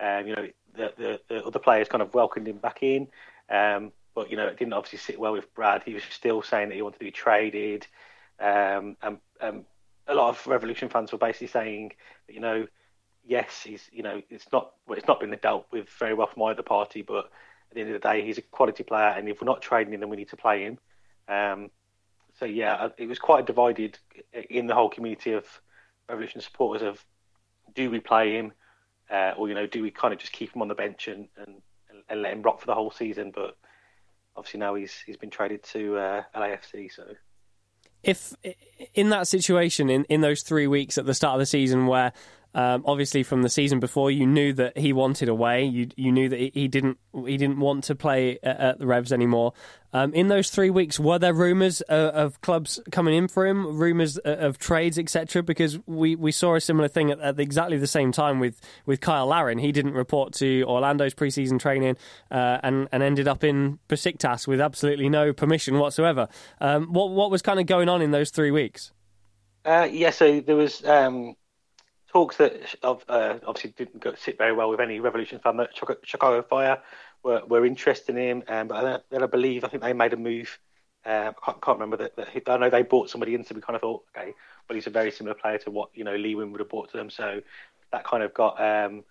Um, 0.00 0.26
you 0.26 0.36
know, 0.36 0.48
the, 0.76 0.92
the, 0.96 1.20
the 1.28 1.44
other 1.44 1.58
players 1.58 1.88
kind 1.88 2.02
of 2.02 2.14
welcomed 2.14 2.46
him 2.46 2.58
back 2.58 2.82
in. 2.82 3.08
Um, 3.50 3.92
but 4.14 4.30
you 4.30 4.36
know, 4.36 4.46
it 4.46 4.58
didn't 4.58 4.72
obviously 4.72 4.98
sit 4.98 5.18
well 5.18 5.32
with 5.32 5.52
Brad. 5.54 5.82
He 5.84 5.94
was 5.94 6.02
still 6.10 6.42
saying 6.42 6.68
that 6.68 6.74
he 6.74 6.82
wanted 6.82 6.98
to 6.98 7.04
be 7.04 7.10
traded, 7.10 7.86
um, 8.40 8.96
and 9.02 9.18
um, 9.40 9.64
a 10.06 10.14
lot 10.14 10.30
of 10.30 10.46
Revolution 10.46 10.88
fans 10.88 11.12
were 11.12 11.18
basically 11.18 11.46
saying 11.46 11.92
that 12.26 12.34
you 12.34 12.40
know, 12.40 12.66
yes, 13.24 13.62
he's 13.62 13.88
you 13.92 14.02
know, 14.02 14.22
it's 14.28 14.50
not 14.52 14.72
well, 14.86 14.98
it's 14.98 15.06
not 15.06 15.20
been 15.20 15.36
dealt 15.40 15.66
with 15.70 15.88
very 15.98 16.14
well 16.14 16.26
from 16.26 16.42
either 16.44 16.62
party, 16.62 17.02
but 17.02 17.30
at 17.70 17.74
the 17.74 17.80
end 17.80 17.90
of 17.90 18.00
the 18.00 18.08
day, 18.08 18.24
he's 18.24 18.38
a 18.38 18.42
quality 18.42 18.82
player, 18.82 19.14
and 19.16 19.28
if 19.28 19.40
we're 19.40 19.46
not 19.46 19.62
trading 19.62 19.92
him, 19.92 20.00
then 20.00 20.08
we 20.08 20.16
need 20.16 20.30
to 20.30 20.36
play 20.36 20.62
him. 20.62 20.78
Um, 21.28 21.70
so 22.38 22.44
yeah, 22.44 22.88
it 22.96 23.06
was 23.06 23.18
quite 23.18 23.46
divided 23.46 23.98
in 24.48 24.66
the 24.66 24.74
whole 24.74 24.88
community 24.88 25.32
of 25.32 25.44
Revolution 26.08 26.40
supporters 26.40 26.82
of 26.82 27.04
do 27.74 27.90
we 27.90 28.00
play 28.00 28.32
him, 28.32 28.52
uh, 29.10 29.34
or 29.36 29.48
you 29.48 29.54
know, 29.54 29.66
do 29.66 29.82
we 29.82 29.90
kind 29.90 30.14
of 30.14 30.20
just 30.20 30.32
keep 30.32 30.54
him 30.54 30.62
on 30.62 30.68
the 30.68 30.74
bench 30.74 31.08
and, 31.08 31.28
and 31.36 31.60
and 32.08 32.22
let 32.22 32.32
him 32.32 32.42
rock 32.42 32.60
for 32.60 32.66
the 32.66 32.74
whole 32.74 32.90
season. 32.90 33.32
But 33.34 33.56
obviously 34.36 34.60
now 34.60 34.74
he's 34.74 34.94
he's 35.06 35.16
been 35.16 35.30
traded 35.30 35.62
to 35.64 35.96
uh, 35.96 36.22
LAFC. 36.34 36.92
So 36.92 37.04
if 38.02 38.34
in 38.94 39.10
that 39.10 39.28
situation, 39.28 39.90
in 39.90 40.04
in 40.04 40.20
those 40.20 40.42
three 40.42 40.66
weeks 40.66 40.98
at 40.98 41.06
the 41.06 41.14
start 41.14 41.34
of 41.34 41.40
the 41.40 41.46
season 41.46 41.86
where 41.86 42.12
um, 42.54 42.82
obviously, 42.86 43.22
from 43.22 43.42
the 43.42 43.48
season 43.48 43.78
before, 43.78 44.10
you 44.10 44.26
knew 44.26 44.52
that 44.54 44.78
he 44.78 44.92
wanted 44.92 45.28
away. 45.28 45.64
You 45.64 45.88
you 45.96 46.10
knew 46.10 46.28
that 46.30 46.38
he 46.54 46.66
didn't 46.66 46.98
he 47.26 47.36
didn't 47.36 47.60
want 47.60 47.84
to 47.84 47.94
play 47.94 48.38
at, 48.42 48.60
at 48.60 48.78
the 48.78 48.86
Revs 48.86 49.12
anymore. 49.12 49.52
Um, 49.92 50.12
in 50.12 50.28
those 50.28 50.50
three 50.50 50.70
weeks, 50.70 50.98
were 50.98 51.18
there 51.18 51.32
rumours 51.32 51.82
uh, 51.88 52.10
of 52.14 52.40
clubs 52.40 52.80
coming 52.90 53.14
in 53.14 53.28
for 53.28 53.46
him, 53.46 53.78
rumours 53.78 54.18
uh, 54.24 54.36
of 54.38 54.58
trades, 54.58 54.98
etc.? 54.98 55.42
Because 55.42 55.78
we, 55.86 56.14
we 56.14 56.30
saw 56.30 56.56
a 56.56 56.60
similar 56.60 56.88
thing 56.88 57.10
at, 57.10 57.20
at, 57.20 57.40
exactly 57.40 57.78
the 57.78 57.86
same 57.86 58.12
time 58.12 58.38
with, 58.38 58.60
with 58.84 59.02
Cyle 59.02 59.26
Larin. 59.26 59.58
He 59.58 59.72
didn't 59.72 59.94
report 59.94 60.34
to 60.34 60.62
Orlando's 60.64 61.14
preseason 61.14 61.58
training 61.58 61.96
uh, 62.30 62.58
and 62.62 62.88
and 62.92 63.02
ended 63.02 63.28
up 63.28 63.44
in 63.44 63.78
Besiktas 63.88 64.46
with 64.46 64.60
absolutely 64.60 65.08
no 65.08 65.32
permission 65.32 65.78
whatsoever. 65.78 66.28
Um, 66.60 66.92
what 66.92 67.10
what 67.10 67.30
was 67.30 67.42
kind 67.42 67.60
of 67.60 67.66
going 67.66 67.88
on 67.88 68.02
in 68.02 68.10
those 68.10 68.30
three 68.30 68.50
weeks? 68.50 68.90
Uh, 69.64 69.88
yeah, 69.90 70.10
so 70.10 70.40
there 70.40 70.56
was. 70.56 70.82
Um 70.84 71.34
talks 72.12 72.36
that 72.36 72.74
uh, 72.82 73.38
obviously 73.46 73.74
didn't 73.76 74.00
go, 74.00 74.14
sit 74.14 74.38
very 74.38 74.52
well 74.52 74.70
with 74.70 74.80
any 74.80 75.00
Revolution 75.00 75.38
fan. 75.38 75.60
Chicago 76.02 76.42
Fire 76.42 76.78
were, 77.22 77.42
were 77.46 77.66
interested 77.66 78.16
in 78.16 78.22
him, 78.22 78.42
um, 78.48 78.68
but 78.68 79.04
then 79.10 79.22
I 79.22 79.26
believe 79.26 79.64
I 79.64 79.68
think 79.68 79.82
they 79.82 79.92
made 79.92 80.12
a 80.12 80.16
move. 80.16 80.58
Um, 81.04 81.34
I 81.46 81.52
can't, 81.52 81.78
remember 81.78 81.96
that, 81.98 82.16
that. 82.16 82.48
I 82.48 82.56
know 82.56 82.70
they 82.70 82.82
bought 82.82 83.08
somebody 83.08 83.34
in, 83.34 83.44
so 83.44 83.54
we 83.54 83.60
kind 83.60 83.76
of 83.76 83.80
thought, 83.80 84.04
okay, 84.16 84.34
well 84.68 84.74
he's 84.74 84.86
a 84.86 84.90
very 84.90 85.10
similar 85.10 85.34
player 85.34 85.58
to 85.58 85.70
what 85.70 85.90
you 85.94 86.04
know 86.04 86.16
Lee 86.16 86.34
Nguyen 86.34 86.50
would 86.50 86.60
have 86.60 86.68
bought 86.68 86.90
to 86.90 86.96
them. 86.96 87.10
So 87.10 87.40
that 87.92 88.04
kind 88.04 88.22
of 88.22 88.34
got 88.34 88.60
um, 88.60 89.04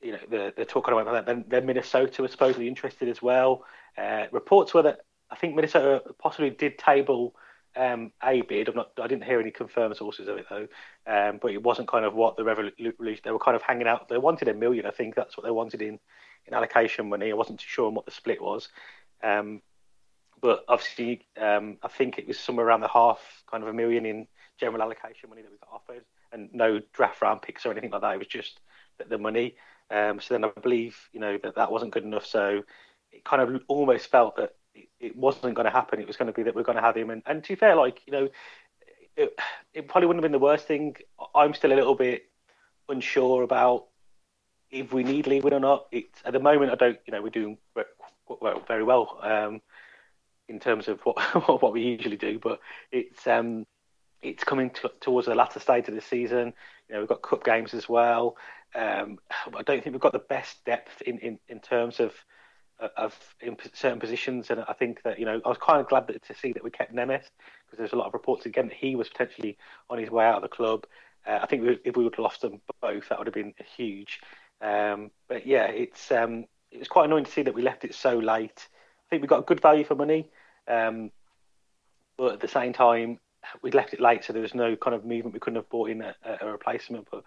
you 0.00 0.12
know 0.12 0.18
the 0.30 0.54
the 0.56 0.64
talk 0.64 0.86
kind 0.86 0.98
of 0.98 1.04
went 1.04 1.26
that. 1.26 1.26
Then, 1.26 1.44
then 1.48 1.66
Minnesota 1.66 2.22
was 2.22 2.30
supposedly 2.30 2.68
interested 2.68 3.08
as 3.08 3.20
well. 3.20 3.64
Uh, 3.98 4.26
reports 4.30 4.72
were 4.72 4.82
that 4.82 5.00
I 5.30 5.36
think 5.36 5.54
Minnesota 5.54 6.02
possibly 6.18 6.50
did 6.50 6.78
table 6.78 7.34
um, 7.76 8.12
a 8.22 8.42
bid. 8.42 8.68
I'm 8.68 8.74
not. 8.74 8.90
I 9.00 9.06
didn't 9.06 9.24
hear 9.24 9.40
any 9.40 9.50
confirmed 9.50 9.96
sources 9.96 10.28
of 10.28 10.38
it 10.38 10.46
though. 10.48 10.66
Um, 11.06 11.38
but 11.40 11.52
it 11.52 11.62
wasn't 11.62 11.88
kind 11.88 12.04
of 12.04 12.14
what 12.14 12.36
the 12.36 12.44
revolution. 12.44 13.20
They 13.24 13.30
were 13.30 13.38
kind 13.38 13.56
of 13.56 13.62
hanging 13.62 13.86
out. 13.86 14.08
They 14.08 14.18
wanted 14.18 14.48
a 14.48 14.54
million. 14.54 14.86
I 14.86 14.90
think 14.90 15.14
that's 15.14 15.36
what 15.36 15.44
they 15.44 15.50
wanted 15.50 15.82
in 15.82 15.98
in 16.46 16.54
allocation 16.54 17.08
money. 17.08 17.30
I 17.30 17.34
wasn't 17.34 17.60
too 17.60 17.68
sure 17.68 17.86
on 17.86 17.94
what 17.94 18.06
the 18.06 18.12
split 18.12 18.40
was. 18.40 18.68
Um, 19.22 19.62
but 20.40 20.64
obviously, 20.68 21.26
um, 21.40 21.78
I 21.82 21.88
think 21.88 22.18
it 22.18 22.26
was 22.26 22.38
somewhere 22.38 22.66
around 22.66 22.80
the 22.80 22.88
half, 22.88 23.20
kind 23.50 23.62
of 23.62 23.68
a 23.68 23.72
million 23.72 24.06
in 24.06 24.26
general 24.58 24.82
allocation 24.82 25.28
money 25.28 25.42
that 25.42 25.50
we 25.50 25.58
got 25.58 25.72
offered, 25.72 26.04
and 26.32 26.50
no 26.52 26.80
draft 26.92 27.22
round 27.22 27.42
picks 27.42 27.64
or 27.66 27.72
anything 27.72 27.90
like 27.90 28.02
that. 28.02 28.14
It 28.14 28.18
was 28.18 28.26
just 28.26 28.60
the, 29.08 29.18
money. 29.18 29.56
Um, 29.90 30.20
so 30.20 30.34
then 30.34 30.44
I 30.44 30.50
believe, 30.60 30.98
you 31.12 31.20
know, 31.20 31.38
that 31.42 31.56
that 31.56 31.72
wasn't 31.72 31.92
good 31.92 32.04
enough. 32.04 32.26
So 32.26 32.62
it 33.12 33.24
kind 33.24 33.42
of 33.42 33.62
almost 33.68 34.08
felt 34.08 34.36
that 34.36 34.54
it 35.00 35.16
wasn't 35.16 35.54
going 35.54 35.66
to 35.66 35.70
happen. 35.70 36.00
It 36.00 36.06
was 36.06 36.16
going 36.16 36.26
to 36.26 36.32
be 36.32 36.42
that 36.44 36.54
we're 36.54 36.62
going 36.62 36.76
to 36.76 36.82
have 36.82 36.96
him. 36.96 37.10
And, 37.10 37.22
and 37.26 37.42
to 37.44 37.48
be 37.48 37.54
fair, 37.54 37.76
like 37.76 38.00
you 38.06 38.12
know, 38.12 38.28
it, 39.16 39.38
it 39.74 39.88
probably 39.88 40.06
wouldn't 40.06 40.22
have 40.22 40.30
been 40.30 40.38
the 40.38 40.44
worst 40.44 40.66
thing. 40.66 40.96
I'm 41.34 41.54
still 41.54 41.72
a 41.72 41.74
little 41.74 41.94
bit 41.94 42.24
unsure 42.88 43.42
about 43.42 43.86
if 44.70 44.92
we 44.92 45.02
need 45.02 45.26
Lee 45.26 45.40
or 45.40 45.60
not. 45.60 45.86
It's 45.92 46.20
at 46.24 46.32
the 46.32 46.40
moment 46.40 46.72
I 46.72 46.76
don't. 46.76 46.98
You 47.06 47.12
know, 47.12 47.22
we're 47.22 47.30
doing 47.30 47.58
very 48.68 48.82
well 48.82 49.18
um, 49.22 49.60
in 50.48 50.60
terms 50.60 50.88
of 50.88 51.00
what 51.04 51.62
what 51.62 51.72
we 51.72 51.82
usually 51.82 52.16
do, 52.16 52.38
but 52.38 52.60
it's 52.92 53.26
um, 53.26 53.66
it's 54.22 54.44
coming 54.44 54.70
to, 54.70 54.90
towards 55.00 55.26
the 55.26 55.34
latter 55.34 55.60
stage 55.60 55.88
of 55.88 55.94
the 55.94 56.00
season. 56.00 56.52
You 56.88 56.94
know, 56.94 57.00
we've 57.00 57.08
got 57.08 57.22
cup 57.22 57.44
games 57.44 57.74
as 57.74 57.88
well. 57.88 58.36
Um, 58.74 59.18
I 59.56 59.62
don't 59.62 59.82
think 59.82 59.94
we've 59.94 60.00
got 60.00 60.12
the 60.12 60.18
best 60.18 60.64
depth 60.64 61.00
in, 61.02 61.18
in, 61.18 61.38
in 61.48 61.60
terms 61.60 62.00
of 62.00 62.12
of 62.96 63.18
in 63.40 63.56
certain 63.72 64.00
positions, 64.00 64.50
and 64.50 64.60
I 64.68 64.72
think 64.72 65.02
that 65.02 65.18
you 65.18 65.24
know 65.24 65.40
I 65.44 65.48
was 65.48 65.58
kind 65.58 65.80
of 65.80 65.88
glad 65.88 66.06
that, 66.08 66.22
to 66.26 66.34
see 66.34 66.52
that 66.52 66.62
we 66.62 66.70
kept 66.70 66.94
Nemeth 66.94 67.30
because 67.64 67.78
there's 67.78 67.92
a 67.92 67.96
lot 67.96 68.06
of 68.06 68.14
reports 68.14 68.46
again 68.46 68.68
that 68.68 68.76
he 68.76 68.96
was 68.96 69.08
potentially 69.08 69.56
on 69.88 69.98
his 69.98 70.10
way 70.10 70.24
out 70.24 70.36
of 70.36 70.42
the 70.42 70.48
club. 70.48 70.84
Uh, 71.26 71.38
I 71.42 71.46
think 71.46 71.62
we, 71.62 71.78
if 71.84 71.96
we 71.96 72.04
would 72.04 72.14
have 72.14 72.22
lost 72.22 72.42
them 72.42 72.60
both, 72.80 73.08
that 73.08 73.18
would 73.18 73.26
have 73.26 73.34
been 73.34 73.54
huge. 73.76 74.20
Um, 74.60 75.10
but 75.28 75.46
yeah, 75.46 75.66
it's 75.66 76.10
um, 76.12 76.44
it 76.70 76.78
was 76.78 76.88
quite 76.88 77.06
annoying 77.06 77.24
to 77.24 77.30
see 77.30 77.42
that 77.42 77.54
we 77.54 77.62
left 77.62 77.84
it 77.84 77.94
so 77.94 78.18
late. 78.18 78.68
I 78.68 79.06
think 79.10 79.22
we 79.22 79.28
got 79.28 79.40
a 79.40 79.42
good 79.42 79.60
value 79.60 79.84
for 79.84 79.94
money, 79.94 80.30
um, 80.68 81.10
but 82.18 82.34
at 82.34 82.40
the 82.40 82.48
same 82.48 82.72
time, 82.72 83.18
we 83.62 83.70
left 83.70 83.94
it 83.94 84.00
late, 84.00 84.24
so 84.24 84.32
there 84.32 84.42
was 84.42 84.54
no 84.54 84.76
kind 84.76 84.94
of 84.94 85.04
movement. 85.04 85.34
We 85.34 85.40
couldn't 85.40 85.56
have 85.56 85.68
bought 85.68 85.90
in 85.90 86.02
a, 86.02 86.14
a 86.40 86.50
replacement, 86.50 87.08
but 87.10 87.22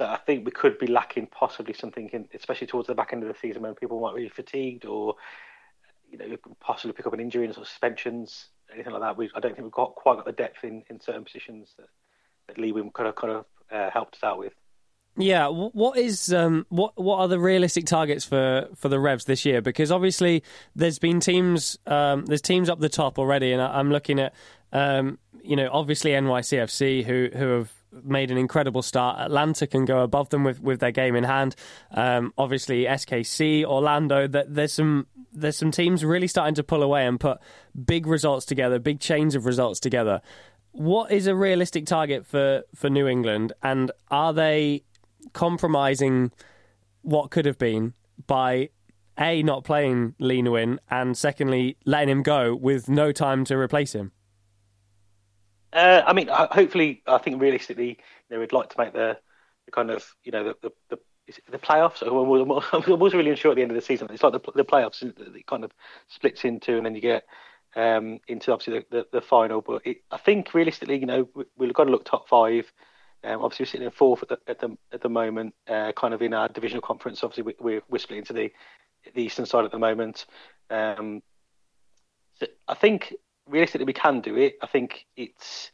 so 0.00 0.06
I 0.06 0.16
think 0.16 0.46
we 0.46 0.50
could 0.50 0.78
be 0.78 0.86
lacking 0.86 1.26
possibly 1.26 1.74
something, 1.74 2.08
in, 2.14 2.26
especially 2.32 2.66
towards 2.66 2.86
the 2.86 2.94
back 2.94 3.12
end 3.12 3.22
of 3.22 3.28
the 3.28 3.38
season 3.38 3.60
when 3.60 3.74
people 3.74 4.00
might 4.00 4.16
be 4.16 4.30
fatigued 4.30 4.86
or 4.86 5.16
you 6.10 6.16
know 6.16 6.36
possibly 6.58 6.94
pick 6.94 7.06
up 7.06 7.12
an 7.12 7.20
injury 7.20 7.44
and 7.44 7.52
sort 7.52 7.66
of 7.66 7.68
suspensions, 7.68 8.46
anything 8.72 8.94
like 8.94 9.02
that. 9.02 9.18
We, 9.18 9.30
I 9.34 9.40
don't 9.40 9.54
think 9.54 9.64
we've 9.64 9.72
got 9.72 9.94
quite 9.96 10.16
got 10.16 10.24
the 10.24 10.32
depth 10.32 10.64
in, 10.64 10.84
in 10.88 11.00
certain 11.02 11.22
positions 11.22 11.74
that, 11.76 11.88
that 12.48 12.56
Lee 12.56 12.72
kind 12.94 13.10
of 13.10 13.14
kind 13.14 13.32
of 13.34 13.44
uh, 13.70 13.90
helped 13.90 14.14
us 14.14 14.24
out 14.24 14.38
with. 14.38 14.54
Yeah, 15.18 15.48
what 15.48 15.98
is 15.98 16.32
um, 16.32 16.64
what 16.70 16.96
what 16.96 17.18
are 17.18 17.28
the 17.28 17.38
realistic 17.38 17.84
targets 17.84 18.24
for, 18.24 18.68
for 18.76 18.88
the 18.88 18.98
Revs 18.98 19.26
this 19.26 19.44
year? 19.44 19.60
Because 19.60 19.92
obviously 19.92 20.42
there's 20.74 20.98
been 20.98 21.20
teams 21.20 21.78
um, 21.86 22.24
there's 22.24 22.40
teams 22.40 22.70
up 22.70 22.80
the 22.80 22.88
top 22.88 23.18
already, 23.18 23.52
and 23.52 23.60
I'm 23.60 23.90
looking 23.90 24.18
at 24.18 24.32
um, 24.72 25.18
you 25.44 25.56
know 25.56 25.68
obviously 25.70 26.12
NYCFC 26.12 27.04
who 27.04 27.28
who 27.36 27.48
have 27.48 27.79
made 27.92 28.30
an 28.30 28.38
incredible 28.38 28.82
start. 28.82 29.18
Atlanta 29.18 29.66
can 29.66 29.84
go 29.84 30.00
above 30.00 30.28
them 30.30 30.44
with, 30.44 30.60
with 30.60 30.80
their 30.80 30.92
game 30.92 31.16
in 31.16 31.24
hand. 31.24 31.56
Um, 31.90 32.32
obviously 32.38 32.84
SKC, 32.84 33.64
Orlando. 33.64 34.26
That 34.26 34.54
there's 34.54 34.72
some 34.72 35.06
there's 35.32 35.56
some 35.56 35.70
teams 35.70 36.04
really 36.04 36.26
starting 36.26 36.54
to 36.56 36.62
pull 36.62 36.82
away 36.82 37.06
and 37.06 37.18
put 37.18 37.38
big 37.84 38.06
results 38.06 38.46
together, 38.46 38.78
big 38.78 39.00
chains 39.00 39.34
of 39.34 39.46
results 39.46 39.80
together. 39.80 40.20
What 40.72 41.10
is 41.10 41.26
a 41.26 41.34
realistic 41.34 41.86
target 41.86 42.26
for, 42.26 42.62
for 42.74 42.88
New 42.88 43.08
England, 43.08 43.52
and 43.62 43.90
are 44.10 44.32
they 44.32 44.84
compromising 45.32 46.30
what 47.02 47.30
could 47.30 47.46
have 47.46 47.58
been 47.58 47.94
by 48.26 48.70
a 49.18 49.42
not 49.42 49.64
playing 49.64 50.14
Lee 50.18 50.42
Nguyen 50.42 50.78
and 50.90 51.16
secondly 51.16 51.76
letting 51.84 52.08
him 52.08 52.22
go 52.22 52.54
with 52.54 52.88
no 52.88 53.12
time 53.12 53.44
to 53.46 53.56
replace 53.56 53.94
him? 53.94 54.12
Uh, 55.72 56.02
I 56.04 56.12
mean, 56.12 56.28
hopefully, 56.28 57.02
I 57.06 57.18
think 57.18 57.40
realistically, 57.40 57.98
know, 58.30 58.40
we'd 58.40 58.52
like 58.52 58.70
to 58.70 58.78
make 58.78 58.92
the, 58.92 59.18
the 59.66 59.72
kind 59.72 59.90
of 59.90 60.04
you 60.24 60.32
know 60.32 60.44
the 60.44 60.56
the, 60.62 60.70
the, 60.88 60.98
the 61.50 61.58
playoffs. 61.58 62.02
I 62.90 62.94
was 62.94 63.14
really 63.14 63.30
unsure 63.30 63.52
at 63.52 63.56
the 63.56 63.62
end 63.62 63.70
of 63.70 63.76
the 63.76 63.80
season. 63.80 64.08
It's 64.10 64.22
like 64.22 64.32
the, 64.32 64.52
the 64.54 64.64
playoffs 64.64 65.02
it 65.02 65.46
kind 65.46 65.64
of 65.64 65.72
splits 66.08 66.44
into, 66.44 66.76
and 66.76 66.86
then 66.86 66.94
you 66.94 67.00
get 67.00 67.24
um, 67.76 68.18
into 68.26 68.52
obviously 68.52 68.84
the, 68.90 69.06
the, 69.12 69.20
final. 69.20 69.60
But 69.60 69.82
it, 69.84 69.98
I 70.10 70.18
think 70.18 70.54
realistically, 70.54 70.98
you 70.98 71.06
know, 71.06 71.28
we, 71.56 71.66
have 71.66 71.74
got 71.74 71.84
to 71.84 71.90
look 71.90 72.04
top 72.04 72.28
five. 72.28 72.70
Um, 73.22 73.42
obviously, 73.42 73.64
we're 73.64 73.70
sitting 73.70 73.86
in 73.86 73.92
fourth 73.92 74.22
at 74.22 74.28
the 74.28 74.38
at 74.48 74.58
the, 74.58 74.76
at 74.92 75.02
the 75.02 75.08
moment, 75.08 75.54
uh, 75.68 75.92
kind 75.92 76.14
of 76.14 76.22
in 76.22 76.34
our 76.34 76.48
divisional 76.48 76.82
conference. 76.82 77.22
Obviously, 77.22 77.44
we, 77.44 77.54
we're, 77.60 77.82
we're 77.88 78.16
into 78.16 78.32
the 78.32 78.50
the 79.14 79.22
eastern 79.22 79.46
side 79.46 79.64
at 79.64 79.70
the 79.70 79.78
moment. 79.78 80.26
Um, 80.68 81.22
so 82.38 82.46
I 82.66 82.74
think 82.74 83.14
realistically 83.50 83.84
we 83.84 83.92
can 83.92 84.20
do 84.20 84.36
it. 84.36 84.56
I 84.62 84.66
think 84.66 85.06
it's 85.16 85.70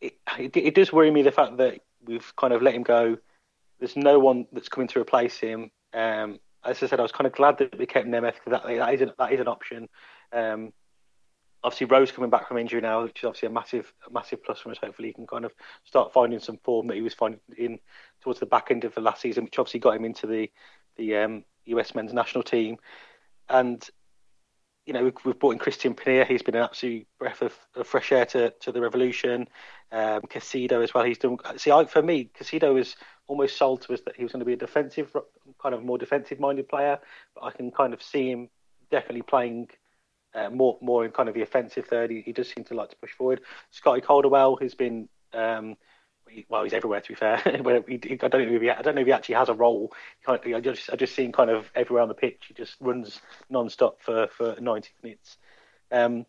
it, 0.00 0.14
it, 0.38 0.56
it 0.56 0.74
does 0.74 0.92
worry 0.92 1.10
me 1.10 1.22
the 1.22 1.32
fact 1.32 1.56
that 1.58 1.80
we've 2.04 2.32
kind 2.36 2.52
of 2.52 2.62
let 2.62 2.74
him 2.74 2.82
go. 2.82 3.18
There's 3.78 3.96
no 3.96 4.18
one 4.18 4.46
that's 4.52 4.68
coming 4.68 4.88
to 4.88 5.00
replace 5.00 5.38
him. 5.38 5.70
Um, 5.92 6.38
as 6.64 6.82
I 6.82 6.86
said, 6.86 7.00
I 7.00 7.02
was 7.02 7.12
kind 7.12 7.26
of 7.26 7.32
glad 7.32 7.58
that 7.58 7.76
we 7.78 7.86
kept 7.86 8.06
Nemeth 8.06 8.34
because 8.34 8.62
that, 8.62 8.64
that 8.64 8.94
is 8.94 9.00
an, 9.00 9.12
that 9.18 9.32
is 9.32 9.40
an 9.40 9.48
option. 9.48 9.88
Um, 10.32 10.72
obviously, 11.64 11.86
Rowe's 11.86 12.12
coming 12.12 12.30
back 12.30 12.48
from 12.48 12.58
injury 12.58 12.80
now, 12.80 13.02
which 13.02 13.18
is 13.18 13.24
obviously 13.24 13.48
a 13.48 13.52
massive 13.52 13.92
a 14.08 14.12
massive 14.12 14.42
plus 14.44 14.60
for 14.60 14.70
us. 14.70 14.78
Hopefully, 14.78 15.08
he 15.08 15.14
can 15.14 15.26
kind 15.26 15.44
of 15.44 15.52
start 15.84 16.12
finding 16.12 16.40
some 16.40 16.58
form 16.58 16.86
that 16.88 16.94
he 16.94 17.02
was 17.02 17.14
finding 17.14 17.40
in 17.56 17.78
towards 18.22 18.40
the 18.40 18.46
back 18.46 18.70
end 18.70 18.84
of 18.84 18.94
the 18.94 19.00
last 19.00 19.20
season, 19.20 19.44
which 19.44 19.58
obviously 19.58 19.80
got 19.80 19.96
him 19.96 20.04
into 20.04 20.26
the 20.26 20.50
the 20.96 21.16
um, 21.16 21.44
US 21.66 21.94
men's 21.94 22.12
national 22.12 22.44
team. 22.44 22.76
And 23.48 23.88
you 24.86 24.92
know, 24.92 25.04
we've, 25.24 25.38
brought 25.38 25.52
in 25.52 25.58
Cristian 25.58 25.94
Penilla. 25.94 26.26
He's 26.26 26.42
been 26.42 26.56
an 26.56 26.62
absolute 26.62 27.06
breath 27.18 27.42
of, 27.42 27.56
of 27.76 27.86
fresh 27.86 28.10
air 28.10 28.26
to, 28.26 28.50
to 28.60 28.72
the 28.72 28.80
Revolution. 28.80 29.48
Um, 29.92 30.22
Caicedo 30.22 30.82
as 30.82 30.92
well. 30.92 31.04
He's 31.04 31.18
done. 31.18 31.36
See, 31.56 31.70
I, 31.70 31.84
for 31.84 32.02
me, 32.02 32.30
Caicedo 32.38 32.74
was 32.74 32.96
almost 33.28 33.56
sold 33.56 33.82
to 33.82 33.94
us 33.94 34.00
that 34.06 34.16
he 34.16 34.24
was 34.24 34.32
going 34.32 34.40
to 34.40 34.46
be 34.46 34.54
a 34.54 34.56
defensive, 34.56 35.14
kind 35.62 35.74
of 35.74 35.84
more 35.84 35.98
defensive-minded 35.98 36.68
player. 36.68 36.98
But 37.34 37.44
I 37.44 37.50
can 37.52 37.70
kind 37.70 37.94
of 37.94 38.02
see 38.02 38.30
him 38.30 38.48
definitely 38.90 39.22
playing 39.22 39.68
uh, 40.34 40.50
more 40.50 40.78
more 40.80 41.04
in 41.04 41.10
kind 41.10 41.28
of 41.28 41.34
the 41.34 41.42
offensive 41.42 41.86
third. 41.86 42.10
He, 42.10 42.22
he, 42.22 42.32
does 42.32 42.48
seem 42.48 42.64
to 42.64 42.74
like 42.74 42.90
to 42.90 42.96
push 42.96 43.12
forward. 43.12 43.42
Scotty 43.70 44.00
Caldwell, 44.00 44.56
who's 44.56 44.74
been 44.74 45.08
um, 45.32 45.76
well, 46.48 46.64
he's 46.64 46.72
everywhere. 46.72 47.00
To 47.00 47.08
be 47.08 47.14
fair, 47.14 47.40
I 47.44 47.50
don't 47.50 47.64
know 47.64 47.84
if 47.86 48.62
he, 48.62 48.70
I 48.70 48.82
don't 48.82 48.94
know 48.94 49.00
if 49.00 49.06
he 49.06 49.12
actually 49.12 49.34
has 49.36 49.48
a 49.48 49.54
role. 49.54 49.92
I 50.26 50.60
just 50.60 50.90
I 50.92 50.96
just 50.96 51.14
see 51.14 51.24
him 51.24 51.32
kind 51.32 51.50
of 51.50 51.70
everywhere 51.74 52.02
on 52.02 52.08
the 52.08 52.14
pitch. 52.14 52.44
He 52.48 52.54
just 52.54 52.76
runs 52.80 53.20
non-stop 53.50 54.02
for 54.02 54.28
for 54.28 54.56
90 54.60 54.90
minutes. 55.02 55.36
Um, 55.90 56.26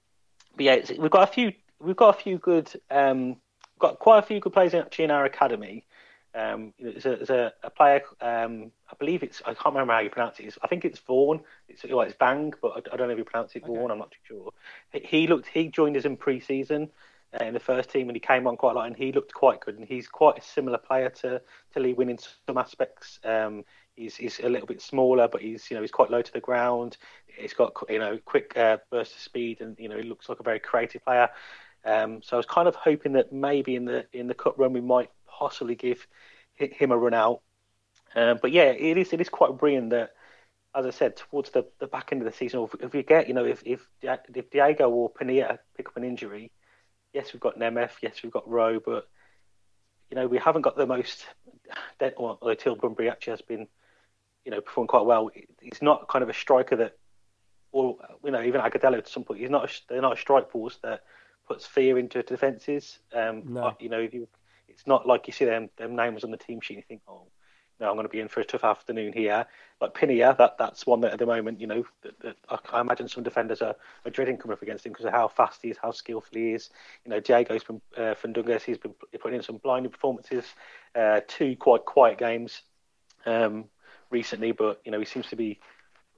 but 0.56 0.66
yeah, 0.66 0.78
we've 0.98 1.12
got 1.12 1.30
a 1.30 1.32
few 1.32 1.54
we've 1.80 1.96
got 1.96 2.16
a 2.18 2.22
few 2.22 2.38
good 2.38 2.72
um, 2.92 3.38
got 3.80 4.00
quite 4.00 4.20
a 4.20 4.24
few 4.24 4.40
good 4.40 4.54
players 4.54 4.74
actually 4.74 5.06
in 5.06 5.12
our 5.12 5.26
academy. 5.26 5.86
Um, 6.36 6.74
there's, 6.80 7.06
a, 7.06 7.16
there's 7.18 7.30
a, 7.30 7.54
a 7.62 7.70
player, 7.70 8.02
um, 8.20 8.72
I 8.92 8.96
believe 8.98 9.22
it's, 9.22 9.44
I 9.46 9.54
can't 9.54 9.76
remember 9.76 9.94
how 9.94 10.00
you 10.00 10.10
pronounce 10.10 10.40
it. 10.40 10.46
It's, 10.46 10.58
I 10.64 10.68
think 10.68 10.84
it's 10.84 10.98
Vaughan. 10.98 11.42
It's, 11.70 11.84
well, 11.84 12.02
it's 12.02 12.16
Bang, 12.16 12.54
but 12.60 12.70
I, 12.70 12.78
I, 12.94 12.98
don't 12.98 13.08
know 13.08 13.14
if 13.14 13.20
you 13.20 13.24
pronounce 13.24 13.56
it 13.56 13.64
Vaughan. 13.64 13.92
I'm 13.92 14.00
not 14.00 14.10
too 14.10 14.18
sure. 14.24 14.52
He 15.04 15.28
looked, 15.28 15.48
he 15.48 15.68
joined 15.68 15.96
us 15.96 16.06
in 16.06 16.18
pre-season 16.18 16.90
in 17.42 17.54
the 17.54 17.60
first 17.60 17.90
team 17.90 18.10
and 18.10 18.16
he 18.16 18.20
came 18.20 18.48
on 18.48 18.58
quite 18.58 18.72
a 18.72 18.76
lot 18.76 18.88
and 18.88 18.96
he 18.96 19.12
looked 19.12 19.34
quite 19.34 19.60
good. 19.62 19.78
And 19.78 19.88
he's 19.88 20.08
quite 20.08 20.38
a 20.38 20.42
similar 20.42 20.78
player 20.78 21.10
to, 21.10 21.42
to 21.74 21.80
Lee 21.80 21.94
Nguyen 21.94 22.12
in 22.12 22.18
some 22.48 22.58
aspects. 22.58 23.20
Um, 23.24 23.64
he's, 23.96 24.16
he's 24.16 24.40
a 24.40 24.50
little 24.50 24.68
bit 24.68 24.82
smaller, 24.82 25.28
but 25.28 25.42
he's, 25.42 25.70
you 25.70 25.76
know, 25.76 25.82
he's 25.82 25.92
quite 25.92 26.12
low 26.12 26.22
to 26.22 26.34
the 26.34 26.40
ground. 26.40 26.98
He's 27.26 27.54
got, 27.54 27.74
you 27.90 28.00
know, 28.00 28.20
quick 28.26 28.56
uh, 28.58 28.78
burst 28.92 29.16
of 29.16 29.22
speed 29.22 29.62
and, 29.62 29.78
you 29.80 29.90
know, 29.90 29.98
he 29.98 30.04
looks 30.04 30.30
like 30.30 30.40
a 30.40 30.44
very 30.44 30.60
creative 30.60 31.04
player. 31.04 31.30
Um, 31.86 32.22
so 32.22 32.38
I 32.38 32.38
was 32.38 32.46
kind 32.46 32.68
of 32.68 32.76
hoping 32.76 33.14
that 33.14 33.34
maybe 33.34 33.76
in 33.76 33.86
the 33.86 34.06
in 34.14 34.28
the 34.28 34.34
cup 34.34 34.58
run 34.58 34.74
we 34.74 34.82
might 34.82 35.10
possibly 35.28 35.76
give 35.76 36.08
him 36.56 36.92
a 36.92 36.98
run 36.98 37.14
out. 37.14 37.42
Um, 38.16 38.40
but 38.42 38.52
yeah, 38.52 38.66
it 38.72 38.98
is 38.98 39.12
it 39.12 39.20
is 39.20 39.30
quite 39.30 39.58
brilliant 39.58 39.90
that, 39.90 40.12
as 40.76 40.86
I 40.86 40.92
said, 40.92 41.18
towards 41.18 41.50
the, 41.52 41.66
the 41.80 41.88
back 41.88 42.10
end 42.12 42.22
of 42.22 42.26
the 42.26 42.38
season, 42.38 42.62
if, 42.64 42.76
if 42.80 42.94
we 42.94 43.04
get 43.04 43.28
you 43.28 43.34
know 43.34 43.46
if 43.46 43.62
if 43.66 43.88
if 44.02 44.50
Diego 44.50 44.90
or 44.90 45.12
Penilla 45.12 45.60
pick 45.76 45.88
up 45.88 45.98
an 45.98 46.04
injury, 46.04 46.52
yes 47.14 47.34
we've 47.34 47.40
got 47.40 47.58
Nemeth, 47.58 47.94
yes 48.02 48.22
we've 48.24 48.32
got 48.32 48.50
Rowe, 48.50 48.80
but 48.80 49.08
you 50.10 50.16
know 50.16 50.28
we 50.28 50.38
haven't 50.38 50.64
got 50.64 50.76
the 50.76 50.88
most. 50.88 51.26
Well, 52.02 52.38
although 52.42 52.54
Teal 52.54 52.76
Bunbury 52.76 53.10
actually 53.10 53.32
has 53.32 53.42
been, 53.42 53.68
you 54.46 54.52
know, 54.52 54.62
performing 54.62 54.90
quite 54.90 55.06
well. 55.06 55.30
He's 55.62 55.82
not 55.82 56.08
kind 56.08 56.22
of 56.22 56.30
a 56.30 56.34
striker 56.34 56.76
that, 56.76 56.98
or 57.72 57.98
you 58.24 58.32
know, 58.32 58.44
even 58.44 58.62
Agudelo 58.62 58.98
at 58.98 59.08
some 59.08 59.24
point. 59.24 59.40
He's 59.40 59.50
not. 59.50 59.70
A, 59.70 59.74
they're 59.90 60.02
not 60.02 60.18
a 60.18 60.22
strike 60.22 60.52
force 60.52 60.78
that 60.84 61.02
puts 61.48 61.66
fear 61.66 61.98
into 61.98 62.22
defences. 62.24 63.00
Um, 63.14 63.44
no. 63.46 63.76
You 63.80 63.90
know, 63.90 64.00
you, 64.00 64.28
it's 64.68 64.86
not 64.86 65.08
like 65.08 65.28
you 65.28 65.34
see 65.34 65.46
them 65.46 65.70
them 65.78 65.96
names 65.96 66.24
on 66.24 66.32
the 66.32 66.38
team 66.38 66.60
sheet 66.62 66.76
and 66.76 66.84
you 66.84 66.88
think, 66.88 67.02
oh, 67.08 67.28
no, 67.80 67.90
I'm 67.90 67.96
going 67.96 68.06
to 68.06 68.10
be 68.10 68.20
in 68.20 68.28
for 68.28 68.40
a 68.40 68.46
tough 68.46 68.64
afternoon 68.64 69.14
here. 69.14 69.46
Like 69.82 69.94
Penilla, 69.94 70.38
that 70.38 70.58
that's 70.58 70.86
one 70.86 71.02
that 71.02 71.14
at 71.14 71.20
the 71.20 71.26
moment, 71.26 71.60
you 71.60 71.68
know, 71.68 71.84
that, 72.04 72.20
that 72.22 72.38
I 72.72 72.82
imagine 72.82 73.08
some 73.08 73.24
defenders 73.24 73.62
are, 73.62 73.76
are 74.06 74.12
dreading 74.12 74.38
coming 74.38 74.54
up 74.54 74.62
against 74.62 74.86
him 74.86 74.92
because 74.92 75.06
of 75.06 75.12
how 75.12 75.28
fast 75.28 75.62
he 75.62 75.70
is, 75.70 75.78
how 75.82 75.92
skillful 75.92 76.38
he 76.38 76.52
is. 76.52 76.70
You 77.06 77.12
know, 77.12 77.20
Diego's 77.20 77.64
been 77.64 77.82
uh, 77.98 78.14
Fernandes, 78.14 78.62
he's 78.62 78.78
been 78.78 78.94
putting 79.20 79.38
in 79.38 79.44
some 79.44 79.58
blinding 79.58 79.92
performances, 79.92 80.46
uh, 80.96 81.22
two 81.28 81.56
quite 81.56 81.86
quiet 81.86 82.18
games 82.18 82.62
um, 83.26 83.66
recently, 84.10 84.52
but 84.52 84.82
you 84.86 84.92
know 84.92 85.00
he 85.00 85.06
seems 85.06 85.28
to 85.28 85.36
be 85.36 85.60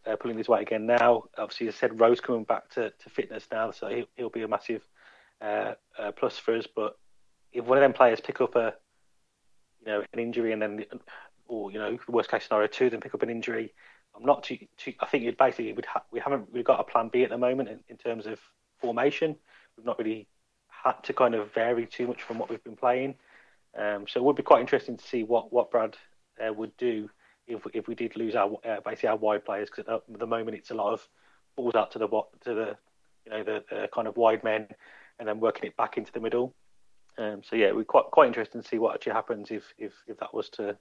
uh, 0.06 0.16
pulling 0.16 0.38
his 0.38 0.48
weight 0.48 0.62
again 0.62 0.86
now. 0.86 1.24
Obviously, 1.38 1.68
as 1.68 1.76
I 1.76 1.78
said, 1.78 2.00
Rowe's 2.00 2.22
coming 2.22 2.44
back 2.44 2.70
to, 2.72 2.92
to 2.92 3.10
fitness 3.10 3.48
now, 3.52 3.72
so 3.72 3.88
he'll, 3.88 4.06
he'll 4.16 4.30
be 4.30 4.44
a 4.44 4.48
massive 4.48 4.88
uh, 5.42 5.74
uh, 5.98 6.12
plus 6.12 6.38
for 6.38 6.56
us. 6.56 6.68
But 6.74 6.98
if 7.54 7.66
one 7.66 7.78
of 7.78 7.82
them 7.82 7.94
players 7.94 8.22
pick 8.22 8.42
up 8.42 8.56
a, 8.56 8.74
you 9.82 9.88
know, 9.88 10.04
an 10.14 10.20
injury 10.20 10.52
and 10.52 10.62
then, 10.62 10.86
or 11.48 11.72
you 11.72 11.80
know, 11.80 11.98
the 12.06 12.12
worst 12.12 12.30
case 12.30 12.46
scenario 12.46 12.68
two, 12.68 12.86
of 12.86 12.92
them 12.92 13.02
pick 13.02 13.14
up 13.14 13.24
an 13.24 13.30
injury, 13.30 13.74
I'm 14.16 14.26
not 14.26 14.44
too. 14.44 14.58
too 14.78 14.94
I 15.00 15.06
think 15.06 15.26
it 15.26 15.38
basically 15.38 15.74
would 15.74 15.86
ha- 15.86 16.04
we 16.12 16.20
haven't 16.20 16.48
really 16.52 16.64
got 16.64 16.80
a 16.80 16.84
plan 16.84 17.10
B 17.10 17.24
at 17.24 17.30
the 17.30 17.38
moment 17.38 17.70
in, 17.70 17.80
in 17.90 17.98
terms 17.98 18.26
of 18.26 18.40
formation. 18.80 19.36
We've 19.78 19.86
not 19.86 20.00
really 20.00 20.28
had 20.70 21.04
to 21.04 21.14
kind 21.14 21.36
of 21.36 21.54
vary 21.54 21.86
too 21.86 22.08
much 22.08 22.22
from 22.22 22.40
what 22.40 22.50
we've 22.50 22.64
been 22.64 22.76
playing. 22.76 23.16
Um, 23.78 24.06
so 24.08 24.20
it 24.20 24.24
would 24.24 24.36
be 24.36 24.44
quite 24.44 24.62
interesting 24.62 24.98
to 24.98 25.06
see 25.06 25.24
what 25.24 25.52
what 25.52 25.72
Brad 25.72 25.98
uh, 26.46 26.54
would 26.54 26.76
do 26.78 27.10
if 27.48 27.62
if 27.74 27.88
we 27.88 27.96
did 27.96 28.16
lose 28.16 28.36
our 28.36 28.58
uh, 28.66 28.80
basically 28.86 29.10
our 29.10 29.18
wide 29.18 29.46
players 29.46 29.70
because 29.70 29.92
at 29.92 30.20
the 30.20 30.28
moment 30.28 30.58
it's 30.58 30.72
a 30.72 30.76
lot 30.76 30.94
of 30.94 31.08
balls 31.56 31.76
out 31.76 31.92
to 31.92 32.00
the 32.00 32.08
to 32.08 32.54
the 32.54 32.78
you 33.26 33.32
know 33.32 33.44
the, 33.44 33.64
the 33.70 33.90
kind 33.94 34.08
of 34.08 34.16
wide 34.18 34.44
men 34.44 34.68
and 35.20 35.28
then 35.28 35.40
working 35.40 35.66
it 35.66 35.78
back 35.78 35.98
into 35.98 36.12
the 36.12 36.20
middle. 36.20 36.54
Um, 37.18 37.42
so 37.44 37.56
yeah, 37.56 37.72
we're 37.72 37.84
quite 37.84 38.06
quite 38.12 38.28
interested 38.28 38.62
to 38.62 38.68
see 38.68 38.78
what 38.78 38.96
actually 38.96 39.14
happens 39.14 39.52
if 39.52 39.74
if, 39.78 39.94
if 40.08 40.18
that 40.20 40.34
was 40.34 40.50
to 40.52 40.78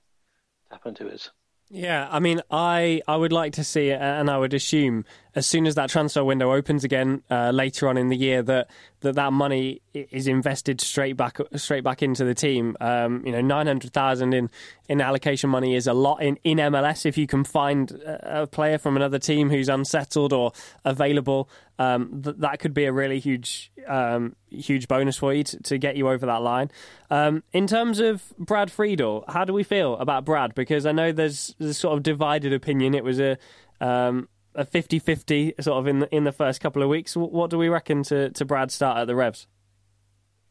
happen 0.74 0.94
to 0.96 1.08
us. 1.08 1.30
Yeah, 1.70 2.08
I 2.10 2.20
mean, 2.20 2.40
I 2.50 3.00
I 3.08 3.16
would 3.16 3.32
like 3.32 3.54
to 3.54 3.64
see, 3.64 3.90
and 3.90 4.30
I 4.30 4.38
would 4.38 4.54
assume 4.54 5.04
as 5.34 5.46
soon 5.46 5.66
as 5.66 5.74
that 5.74 5.90
transfer 5.90 6.22
window 6.22 6.52
opens 6.52 6.84
again 6.84 7.22
uh, 7.30 7.50
later 7.50 7.88
on 7.88 7.96
in 7.96 8.08
the 8.08 8.16
year, 8.16 8.42
that 8.42 8.70
that 9.00 9.16
that 9.16 9.32
money 9.32 9.82
is 9.92 10.26
invested 10.26 10.80
straight 10.80 11.16
back 11.16 11.38
straight 11.56 11.84
back 11.84 12.02
into 12.02 12.24
the 12.24 12.34
team. 12.34 12.76
Um, 12.80 13.24
you 13.26 13.32
know, 13.32 13.40
nine 13.40 13.66
hundred 13.66 13.92
thousand 13.92 14.32
in 14.32 14.50
in 14.88 15.00
allocation 15.00 15.50
money 15.50 15.74
is 15.74 15.86
a 15.86 15.92
lot 15.92 16.22
in, 16.22 16.38
in 16.44 16.58
MLS. 16.58 17.04
If 17.04 17.18
you 17.18 17.26
can 17.26 17.44
find 17.44 17.90
a 17.90 18.46
player 18.46 18.78
from 18.78 18.96
another 18.96 19.18
team 19.18 19.50
who's 19.50 19.68
unsettled 19.68 20.32
or 20.32 20.52
available, 20.84 21.48
um, 21.78 22.22
th- 22.22 22.36
that 22.38 22.60
could 22.60 22.74
be 22.74 22.84
a 22.84 22.92
really 22.92 23.18
huge 23.18 23.72
um, 23.88 24.36
huge 24.50 24.88
bonus 24.88 25.16
for 25.16 25.34
you 25.34 25.44
to, 25.44 25.62
to, 25.62 25.78
get 25.78 25.96
you 25.96 26.08
over 26.08 26.26
that 26.26 26.42
line. 26.42 26.70
Um, 27.10 27.42
in 27.52 27.66
terms 27.66 28.00
of 28.00 28.22
Brad 28.38 28.70
Friedel, 28.70 29.24
how 29.28 29.44
do 29.44 29.52
we 29.52 29.62
feel 29.62 29.96
about 29.98 30.24
Brad? 30.24 30.54
Because 30.54 30.86
I 30.86 30.92
know 30.92 31.12
there's, 31.12 31.54
there's 31.58 31.76
sort 31.76 31.96
of 31.96 32.02
divided 32.02 32.52
opinion. 32.52 32.94
It 32.94 33.04
was 33.04 33.20
a 33.20 33.36
um, 33.80 34.28
a 34.54 34.64
50-50 34.64 35.62
sort 35.62 35.78
of 35.78 35.86
in 35.86 36.00
the, 36.00 36.14
in 36.14 36.24
the 36.24 36.32
first 36.32 36.60
couple 36.60 36.82
of 36.82 36.88
weeks. 36.88 37.16
What 37.16 37.50
do 37.50 37.58
we 37.58 37.68
reckon 37.68 38.02
to, 38.04 38.30
to 38.30 38.44
Brad 38.44 38.70
start 38.70 38.98
at 38.98 39.06
the 39.06 39.14
Revs? 39.14 39.46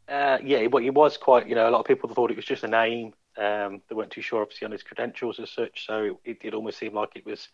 Uh, 0.07 0.37
yeah, 0.43 0.67
well, 0.67 0.83
it 0.83 0.93
was 0.93 1.17
quite. 1.17 1.47
You 1.47 1.55
know, 1.55 1.69
a 1.69 1.71
lot 1.71 1.79
of 1.79 1.85
people 1.85 2.09
thought 2.09 2.31
it 2.31 2.35
was 2.35 2.45
just 2.45 2.63
a 2.63 2.67
name. 2.67 3.13
Um, 3.37 3.81
they 3.87 3.95
weren't 3.95 4.11
too 4.11 4.21
sure, 4.21 4.41
obviously, 4.41 4.65
on 4.65 4.71
his 4.71 4.83
credentials 4.83 5.39
as 5.39 5.49
such. 5.49 5.85
So 5.87 6.03
it, 6.03 6.17
it 6.25 6.39
did 6.41 6.53
almost 6.53 6.77
seem 6.77 6.93
like 6.93 7.11
it 7.15 7.25
was, 7.25 7.47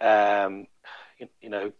um, 0.00 0.66
you, 1.18 1.28
you, 1.40 1.50
know, 1.50 1.72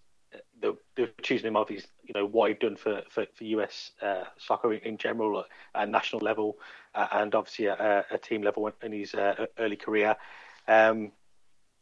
they, 0.60 0.68
were 1.02 1.10
choosing 1.22 1.48
him 1.48 1.56
off 1.56 1.70
his, 1.70 1.86
you 2.04 2.12
know, 2.14 2.26
what 2.26 2.48
he'd 2.48 2.58
done 2.58 2.76
for 2.76 3.02
for, 3.08 3.26
for 3.34 3.44
US 3.44 3.92
uh, 4.02 4.24
soccer 4.36 4.74
in, 4.74 4.98
general 4.98 5.44
at 5.74 5.88
national 5.88 6.20
level, 6.20 6.58
uh, 6.94 7.08
and 7.12 7.34
obviously 7.34 7.68
at 7.68 8.06
a 8.10 8.18
team 8.18 8.42
level 8.42 8.70
in 8.82 8.92
his 8.92 9.14
uh, 9.14 9.46
early 9.58 9.76
career. 9.76 10.16
Um, 10.68 11.12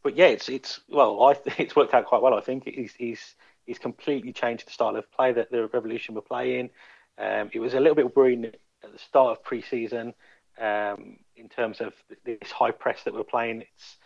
but 0.03 0.15
yeah, 0.15 0.27
it's 0.27 0.49
it's 0.49 0.79
well, 0.89 1.21
I 1.23 1.35
it's 1.57 1.75
worked 1.75 1.93
out 1.93 2.05
quite 2.05 2.21
well. 2.21 2.33
I 2.33 2.41
think 2.41 2.65
he's 2.65 2.93
he's 2.93 3.35
he's 3.65 3.79
completely 3.79 4.33
changed 4.33 4.67
the 4.67 4.71
style 4.71 4.95
of 4.95 5.11
play 5.11 5.31
that 5.33 5.51
the 5.51 5.67
Revolution 5.67 6.15
were 6.15 6.21
playing. 6.21 6.69
Um, 7.17 7.49
it 7.53 7.59
was 7.59 7.73
a 7.73 7.79
little 7.79 7.95
bit 7.95 8.15
worrying 8.15 8.45
at 8.45 8.91
the 8.93 8.99
start 8.99 9.37
of 9.37 9.43
pre-season 9.43 10.13
um, 10.59 11.17
in 11.35 11.49
terms 11.49 11.81
of 11.81 11.93
this 12.23 12.51
high 12.51 12.71
press 12.71 13.03
that 13.03 13.13
we're 13.13 13.23
playing. 13.23 13.61
It's 13.61 13.97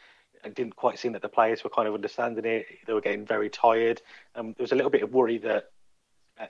I 0.43 0.49
didn't 0.49 0.75
quite 0.75 0.99
seem 0.99 1.13
that 1.13 1.21
the 1.21 1.29
players 1.29 1.63
were 1.63 1.69
kind 1.69 1.87
of 1.87 1.93
understanding 1.93 2.43
it. 2.45 2.65
They 2.85 2.93
were 2.93 3.01
getting 3.01 3.25
very 3.25 3.49
tired. 3.49 4.01
Um, 4.35 4.47
there 4.57 4.63
was 4.63 4.73
a 4.73 4.75
little 4.75 4.91
bit 4.91 5.03
of 5.03 5.13
worry 5.13 5.37
that 5.37 5.71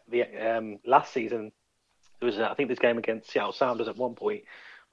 the 0.10 0.24
um, 0.24 0.80
last 0.86 1.14
season 1.14 1.52
there 2.20 2.26
was, 2.26 2.40
I 2.40 2.54
think, 2.54 2.70
this 2.70 2.80
game 2.80 2.98
against 2.98 3.30
Seattle 3.30 3.52
Sounders 3.52 3.88
at 3.88 3.98
one 3.98 4.16
point 4.16 4.44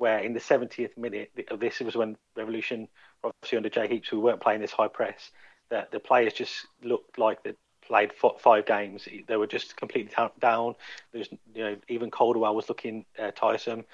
where 0.01 0.18
in 0.18 0.32
the 0.32 0.40
70th 0.40 0.96
minute 0.96 1.30
of 1.51 1.61
this 1.61 1.78
was 1.80 1.94
when 1.94 2.16
Revolution, 2.34 2.88
obviously 3.25 3.57
under 3.57 3.68
Jay 3.68 3.89
Heaps, 3.89 4.12
we 4.12 4.18
weren't 4.18 4.41
playing 4.41 4.61
this 4.61 4.73
high 4.73 4.89
press, 4.89 5.31
that 5.71 5.91
the 5.91 6.01
players 6.01 6.33
just 6.33 6.66
looked 6.83 7.18
like 7.18 7.43
they 7.43 7.55
played 7.87 8.12
five 8.39 8.66
games. 8.66 9.09
They 9.27 9.37
were 9.37 9.47
just 9.47 9.77
completely 9.77 10.12
down. 10.41 10.75
There's, 11.12 11.29
you 11.55 11.64
know, 11.64 11.77
even 11.89 12.11
Caldwell 12.11 12.55
was 12.55 12.68
looking 12.68 13.05
uh, 13.18 13.33
tiresome. 13.33 13.85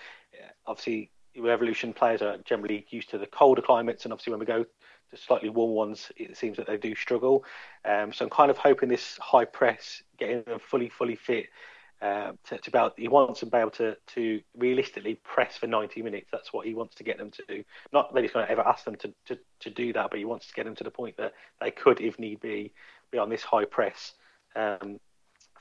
Obviously, 0.66 1.10
Revolution 1.38 1.92
players 1.92 2.22
are 2.22 2.38
generally 2.38 2.86
used 2.90 3.10
to 3.10 3.18
the 3.18 3.26
colder 3.26 3.62
climates, 3.62 4.04
and 4.04 4.12
obviously 4.12 4.32
when 4.32 4.40
we 4.40 4.46
go 4.46 4.64
to 4.64 5.16
slightly 5.16 5.48
warm 5.48 5.72
ones, 5.72 6.10
it 6.16 6.36
seems 6.36 6.56
that 6.56 6.66
they 6.66 6.76
do 6.76 6.94
struggle. 6.94 7.44
Um, 7.84 8.12
so 8.12 8.24
I'm 8.24 8.30
kind 8.30 8.50
of 8.50 8.58
hoping 8.58 8.88
this 8.88 9.18
high 9.18 9.44
press, 9.44 10.02
getting 10.18 10.42
them 10.42 10.58
fully, 10.58 10.88
fully 10.88 11.16
fit, 11.16 11.46
uh, 12.02 12.32
to, 12.44 12.58
to 12.58 12.70
about 12.70 12.94
he 12.98 13.08
wants 13.08 13.40
to 13.40 13.46
be 13.46 13.56
able 13.56 13.70
to 13.70 13.96
to 14.06 14.40
realistically 14.56 15.14
press 15.14 15.56
for 15.56 15.66
90 15.66 16.02
minutes. 16.02 16.28
That's 16.30 16.52
what 16.52 16.66
he 16.66 16.74
wants 16.74 16.94
to 16.96 17.04
get 17.04 17.16
them 17.16 17.30
to 17.30 17.42
do. 17.48 17.64
Not 17.92 18.12
that 18.12 18.22
he's 18.22 18.32
going 18.32 18.46
to 18.46 18.52
ever 18.52 18.66
ask 18.66 18.84
them 18.84 18.96
to, 18.96 19.14
to, 19.26 19.38
to 19.60 19.70
do 19.70 19.92
that, 19.94 20.10
but 20.10 20.18
he 20.18 20.26
wants 20.26 20.46
to 20.48 20.54
get 20.54 20.66
them 20.66 20.76
to 20.76 20.84
the 20.84 20.90
point 20.90 21.16
that 21.16 21.32
they 21.60 21.70
could, 21.70 22.00
if 22.00 22.18
need 22.18 22.40
be, 22.40 22.72
be 23.10 23.18
on 23.18 23.30
this 23.30 23.42
high 23.42 23.64
press 23.64 24.12
um, 24.54 25.00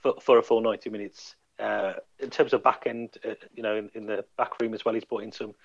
for 0.02 0.16
for 0.22 0.38
a 0.38 0.44
full 0.44 0.62
90 0.62 0.90
minutes. 0.90 1.36
Uh, 1.58 1.94
in 2.20 2.30
terms 2.30 2.52
of 2.52 2.62
back 2.62 2.84
end, 2.86 3.18
uh, 3.24 3.34
you 3.54 3.64
know, 3.64 3.78
in, 3.78 3.90
in, 3.94 4.06
the 4.06 4.26
back 4.38 4.60
room 4.60 4.74
as 4.74 4.84
well, 4.84 4.94
he's 4.94 5.06
brought 5.06 5.24
in 5.24 5.32
some 5.32 5.56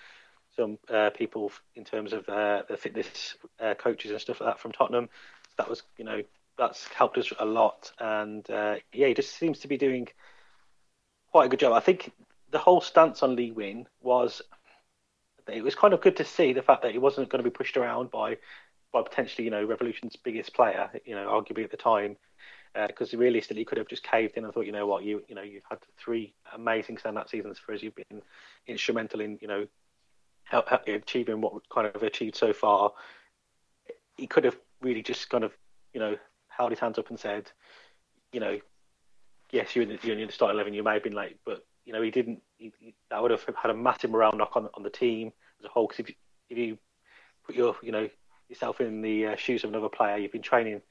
some 0.55 0.79
uh, 0.89 1.11
people 1.11 1.51
in 1.75 1.85
terms 1.85 2.13
of 2.13 2.29
uh, 2.29 2.63
the 2.69 2.77
fitness 2.77 3.35
uh, 3.59 3.75
coaches 3.75 4.13
and 4.13 4.21
stuff 4.21 4.41
like 4.41 4.51
that 4.51 4.61
from 4.61 4.71
Tottenham. 4.71 5.09
That 5.59 5.69
was, 5.69 5.83
you 5.99 6.05
know, 6.05 6.23
that's 6.57 6.87
helped 6.87 7.19
us 7.19 7.33
a 7.41 7.45
lot. 7.45 7.91
And 7.99 8.47
yeah, 8.49 8.79
he 8.93 9.15
just 9.15 9.35
seems 9.35 9.59
to 9.61 9.69
be 9.69 9.77
doing 9.77 10.07
quite 11.31 11.47
a 11.47 11.49
good 11.49 11.61
job. 11.61 11.73
I 11.73 11.81
think 11.81 12.13
the 12.51 12.59
whole 12.59 12.81
stance 12.81 13.23
on 13.23 13.37
Lee 13.37 13.53
Nguyen 13.53 13.87
was 14.03 14.43
it 15.49 15.65
was 15.65 15.75
kind 15.75 15.95
of 15.95 16.01
good 16.01 16.17
to 16.17 16.25
see 16.25 16.53
the 16.53 16.63
fact 16.63 16.83
that 16.83 16.93
he 16.93 16.99
wasn't 16.99 17.29
going 17.29 17.43
to 17.43 17.49
be 17.49 17.55
pushed 17.55 17.77
around 17.77 18.11
by 18.11 18.37
by 18.93 19.03
potentially 19.03 19.45
you 19.45 19.51
know 19.51 19.65
Revolution's 19.65 20.17
biggest 20.17 20.55
player, 20.55 20.91
you 21.05 21.15
know, 21.15 21.29
arguably 21.29 21.65
at 21.65 21.71
the 21.71 21.77
time, 21.77 22.17
because 22.87 23.15
uh, 23.15 23.19
realistically 23.19 23.61
he 23.61 23.65
could 23.65 23.79
have 23.79 23.89
just 23.89 24.03
caved 24.03 24.37
in 24.37 24.45
and 24.45 24.53
thought, 24.53 24.67
you 24.67 24.73
know 24.73 24.87
what, 24.87 25.05
you 25.05 25.23
you 25.29 25.35
know 25.35 25.43
you've 25.43 25.65
had 25.69 25.79
three 25.99 26.35
amazing 26.55 26.97
standout 26.97 27.29
seasons 27.29 27.59
for 27.59 27.75
us, 27.75 27.83
you've 27.83 27.95
been 27.95 28.23
instrumental 28.67 29.21
in 29.21 29.39
you 29.41 29.49
know 29.49 29.67
achieving 30.87 31.41
what 31.41 31.55
we've 31.55 31.69
kind 31.69 31.87
of 31.87 32.03
achieved 32.03 32.37
so 32.37 32.53
far. 32.53 32.93
He 34.17 34.27
could 34.27 34.45
have 34.45 34.59
really 34.81 35.03
just 35.03 35.31
kind 35.31 35.45
of 35.45 35.53
you 35.95 36.01
know 36.01 36.17
held 36.49 36.71
his 36.71 36.81
hands 36.81 36.99
up 36.99 37.09
and 37.11 37.19
said, 37.19 37.51
you 38.33 38.41
know, 38.41 38.59
yes, 39.53 39.75
you're 39.75 39.85
in 39.85 40.27
the, 40.27 40.33
start 40.33 40.55
eleven. 40.55 40.75
You 40.75 40.83
may 40.83 40.95
have 40.95 41.03
been 41.03 41.15
late, 41.15 41.39
but 41.45 41.65
you 41.85 41.93
know 41.93 42.03
he 42.03 42.11
didn't. 42.11 42.43
He, 42.57 42.73
he, 42.79 42.95
that 43.11 43.23
would 43.23 43.31
have 43.31 43.45
had 43.61 43.71
a 43.71 43.75
massive 43.75 44.11
morale 44.11 44.33
knock 44.33 44.57
on 44.57 44.69
on 44.75 44.83
the 44.83 44.91
team 44.91 45.33
as 45.59 45.65
a 45.65 45.69
whole. 45.69 45.87
Because 45.87 46.01
if 46.01 46.09
you, 46.11 46.15
if 46.51 46.59
you 46.59 46.79
put 47.45 47.55
your 47.55 47.77
you 47.83 47.93
know 47.93 48.09
yourself 48.49 48.81
in 48.81 49.03
the 49.03 49.27
uh, 49.29 49.37
shoes 49.37 49.65
of 49.65 49.71
another 49.71 49.89
player, 49.89 50.17
you've 50.17 50.33
been 50.33 50.43
training 50.43 50.83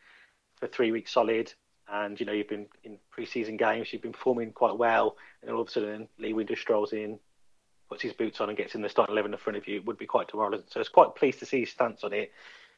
for 0.55 0.68
three 0.68 0.91
weeks 0.91 1.12
solid, 1.12 1.53
and 1.91 2.20
you 2.20 2.26
know 2.26 2.32
you've 2.32 2.49
been 2.49 2.68
in 2.84 2.97
pre-season 3.12 3.57
games, 3.57 3.91
you've 3.91 4.01
been 4.01 4.12
performing 4.14 4.51
quite 4.51 4.78
well, 4.78 5.16
and 5.41 5.51
all 5.51 5.62
of 5.62 5.68
a 5.68 5.72
sudden 5.72 6.07
Lee 6.18 6.34
Nguyen 6.34 6.57
strolls 6.57 6.93
in, 6.93 7.20
puts 7.89 8.01
his 8.01 8.14
boots 8.14 8.41
on, 8.41 8.49
and 8.49 8.57
gets 8.57 8.76
in 8.76 8.82
the 8.82 8.89
starting 8.89 9.14
eleven 9.14 9.34
in 9.34 9.39
front 9.39 9.57
of 9.57 9.68
you. 9.68 9.78
It 9.78 9.86
would 9.86 9.97
be 9.97 10.05
quite 10.05 10.28
demoralising. 10.28 10.68
So 10.70 10.80
it's 10.80 10.89
quite 10.89 11.16
pleased 11.16 11.39
to 11.39 11.45
see 11.45 11.62
his 11.62 11.72
stance 11.72 12.03
on 12.03 12.14
it. 12.14 12.32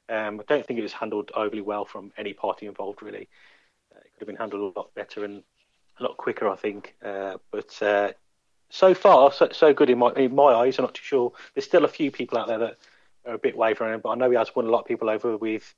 Um, 0.09 0.39
I 0.39 0.43
don't 0.47 0.65
think 0.65 0.79
it 0.79 0.83
was 0.83 0.93
handled 0.93 1.31
overly 1.35 1.61
well 1.61 1.85
from 1.85 2.11
any 2.17 2.33
party 2.33 2.65
involved. 2.65 3.01
Really, 3.01 3.29
uh, 3.95 3.99
it 3.99 4.11
could 4.13 4.21
have 4.21 4.27
been 4.27 4.35
handled 4.35 4.75
a 4.75 4.79
lot 4.79 4.93
better 4.95 5.23
and 5.23 5.43
a 6.01 6.03
lot 6.03 6.17
quicker, 6.17 6.49
I 6.49 6.55
think. 6.55 6.95
Uh, 7.03 7.37
but 7.51 7.81
uh, 7.81 8.11
so 8.69 8.93
far, 8.93 9.31
so, 9.31 9.49
so 9.51 9.73
good 9.73 9.89
in 9.89 9.99
my 9.99 10.11
in 10.13 10.35
my 10.35 10.53
eyes. 10.53 10.79
I'm 10.79 10.85
not 10.85 10.95
too 10.95 11.03
sure. 11.03 11.31
There's 11.53 11.65
still 11.65 11.85
a 11.85 11.89
few 11.89 12.11
people 12.11 12.37
out 12.37 12.47
there 12.47 12.59
that 12.59 12.77
are 13.25 13.35
a 13.35 13.39
bit 13.39 13.55
wavering, 13.55 13.99
but 14.01 14.09
I 14.09 14.15
know 14.15 14.29
he 14.29 14.37
has 14.37 14.55
won 14.55 14.65
a 14.65 14.69
lot 14.69 14.81
of 14.81 14.85
people 14.85 15.09
over 15.09 15.37
with, 15.37 15.73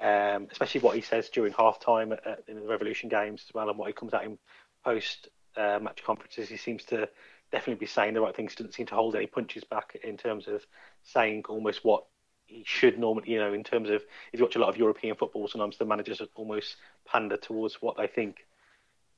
um, 0.00 0.48
especially 0.50 0.80
what 0.82 0.96
he 0.96 1.02
says 1.02 1.28
during 1.30 1.52
half 1.52 1.80
time 1.80 2.12
in 2.48 2.56
the 2.56 2.66
Revolution 2.66 3.08
games 3.08 3.44
as 3.48 3.54
well, 3.54 3.68
and 3.68 3.78
what 3.78 3.88
he 3.88 3.92
comes 3.92 4.14
out 4.14 4.24
in 4.24 4.38
post 4.84 5.28
uh, 5.56 5.78
match 5.80 6.02
conferences. 6.04 6.48
He 6.48 6.56
seems 6.56 6.84
to 6.84 7.08
definitely 7.50 7.80
be 7.80 7.86
saying 7.86 8.14
the 8.14 8.20
right 8.20 8.34
things. 8.34 8.54
Doesn't 8.54 8.74
seem 8.74 8.86
to 8.86 8.94
hold 8.94 9.16
any 9.16 9.26
punches 9.26 9.64
back 9.64 9.96
in 10.02 10.16
terms 10.16 10.48
of 10.48 10.66
saying 11.04 11.44
almost 11.48 11.84
what 11.84 12.04
he 12.46 12.64
should 12.66 12.98
normally, 12.98 13.30
you 13.30 13.38
know, 13.38 13.54
in 13.54 13.64
terms 13.64 13.88
of 13.88 14.02
if 14.32 14.40
you 14.40 14.44
watch 14.44 14.56
a 14.56 14.58
lot 14.58 14.68
of 14.68 14.76
European 14.76 15.14
football, 15.14 15.48
sometimes 15.48 15.78
the 15.78 15.84
managers 15.84 16.20
almost 16.34 16.76
pander 17.06 17.36
towards 17.36 17.80
what 17.80 17.96
they 17.96 18.06
think 18.06 18.44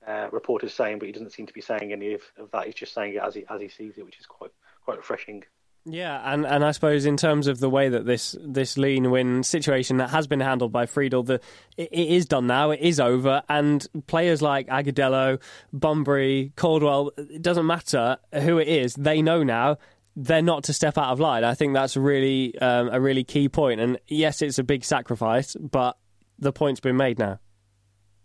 uh, 0.07 0.29
reporters 0.33 0.75
saying, 0.75 0.99
but 0.99 1.07
he 1.07 1.13
doesn't 1.13 1.33
seem 1.33 1.47
to 1.47 1.53
be 1.53 1.61
saying 1.61 1.93
any 1.93 2.15
of, 2.15 2.23
of 2.39 2.51
that. 2.53 2.67
He's 2.67 2.75
just 2.75 2.95
saying 2.95 3.15
it 3.15 3.23
as 3.23 3.35
he 3.35 3.45
as 3.49 3.61
he 3.61 3.69
sees 3.69 3.95
it, 3.97 4.05
which 4.05 4.19
is 4.19 4.27
quite 4.27 4.51
quite 4.85 4.99
refreshing. 4.99 5.45
Yeah, 5.87 6.19
and, 6.33 6.47
and 6.47 6.65
I 6.65 6.71
suppose 6.71 7.05
in 7.05 7.19
terms 7.19 7.47
of 7.47 7.61
the 7.61 7.69
way 7.69 7.91
that 7.91 8.07
this 8.07 8.35
this 8.41 8.79
Lee 8.79 8.99
Nguyen 8.99 9.45
situation 9.45 9.99
that 9.99 10.11
has 10.11 10.27
been 10.27 10.41
handled 10.41 10.73
by 10.73 10.87
Friedel, 10.87 11.23
the 11.23 11.41
it, 11.77 11.91
it 11.93 12.09
is 12.09 12.25
done 12.25 12.47
now, 12.47 12.71
it 12.71 12.81
is 12.81 12.99
over, 12.99 13.43
and 13.51 13.87
players 14.07 14.41
like 14.41 14.67
Agudelo, 14.69 15.41
Bunbury, 15.75 16.53
Caldwell, 16.57 17.11
it 17.19 17.43
doesn't 17.43 17.67
matter 17.67 18.17
who 18.33 18.59
it 18.59 18.69
is, 18.69 18.95
they 18.95 19.21
know 19.21 19.43
now 19.43 19.77
they're 20.17 20.43
not 20.43 20.65
to 20.65 20.73
step 20.73 20.97
out 20.97 21.13
of 21.13 21.21
line. 21.21 21.45
I 21.45 21.55
think 21.55 21.75
that's 21.75 21.97
really 21.97 22.57
um, 22.61 22.89
a 22.91 23.01
really 23.01 23.25
key 23.25 23.49
point. 23.49 23.81
And 23.81 23.99
yes, 24.07 24.43
it's 24.43 24.59
a 24.59 24.65
big 24.65 24.85
sacrifice, 24.85 25.57
but 25.57 25.99
the 26.39 26.53
point's 26.53 26.81
been 26.81 26.97
made 26.97 27.19
now. 27.19 27.41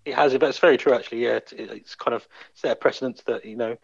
It 0.09 0.15
has, 0.15 0.33
but 0.33 0.49
it's 0.49 0.57
very 0.57 0.75
true 0.75 0.93
actually. 0.93 1.23
Yeah, 1.23 1.39
it's 1.51 1.93
kind 1.93 2.15
of 2.15 2.27
set 2.55 2.71
a 2.71 2.75
precedent 2.75 3.23
that 3.27 3.45
you 3.45 3.55
know, 3.55 3.77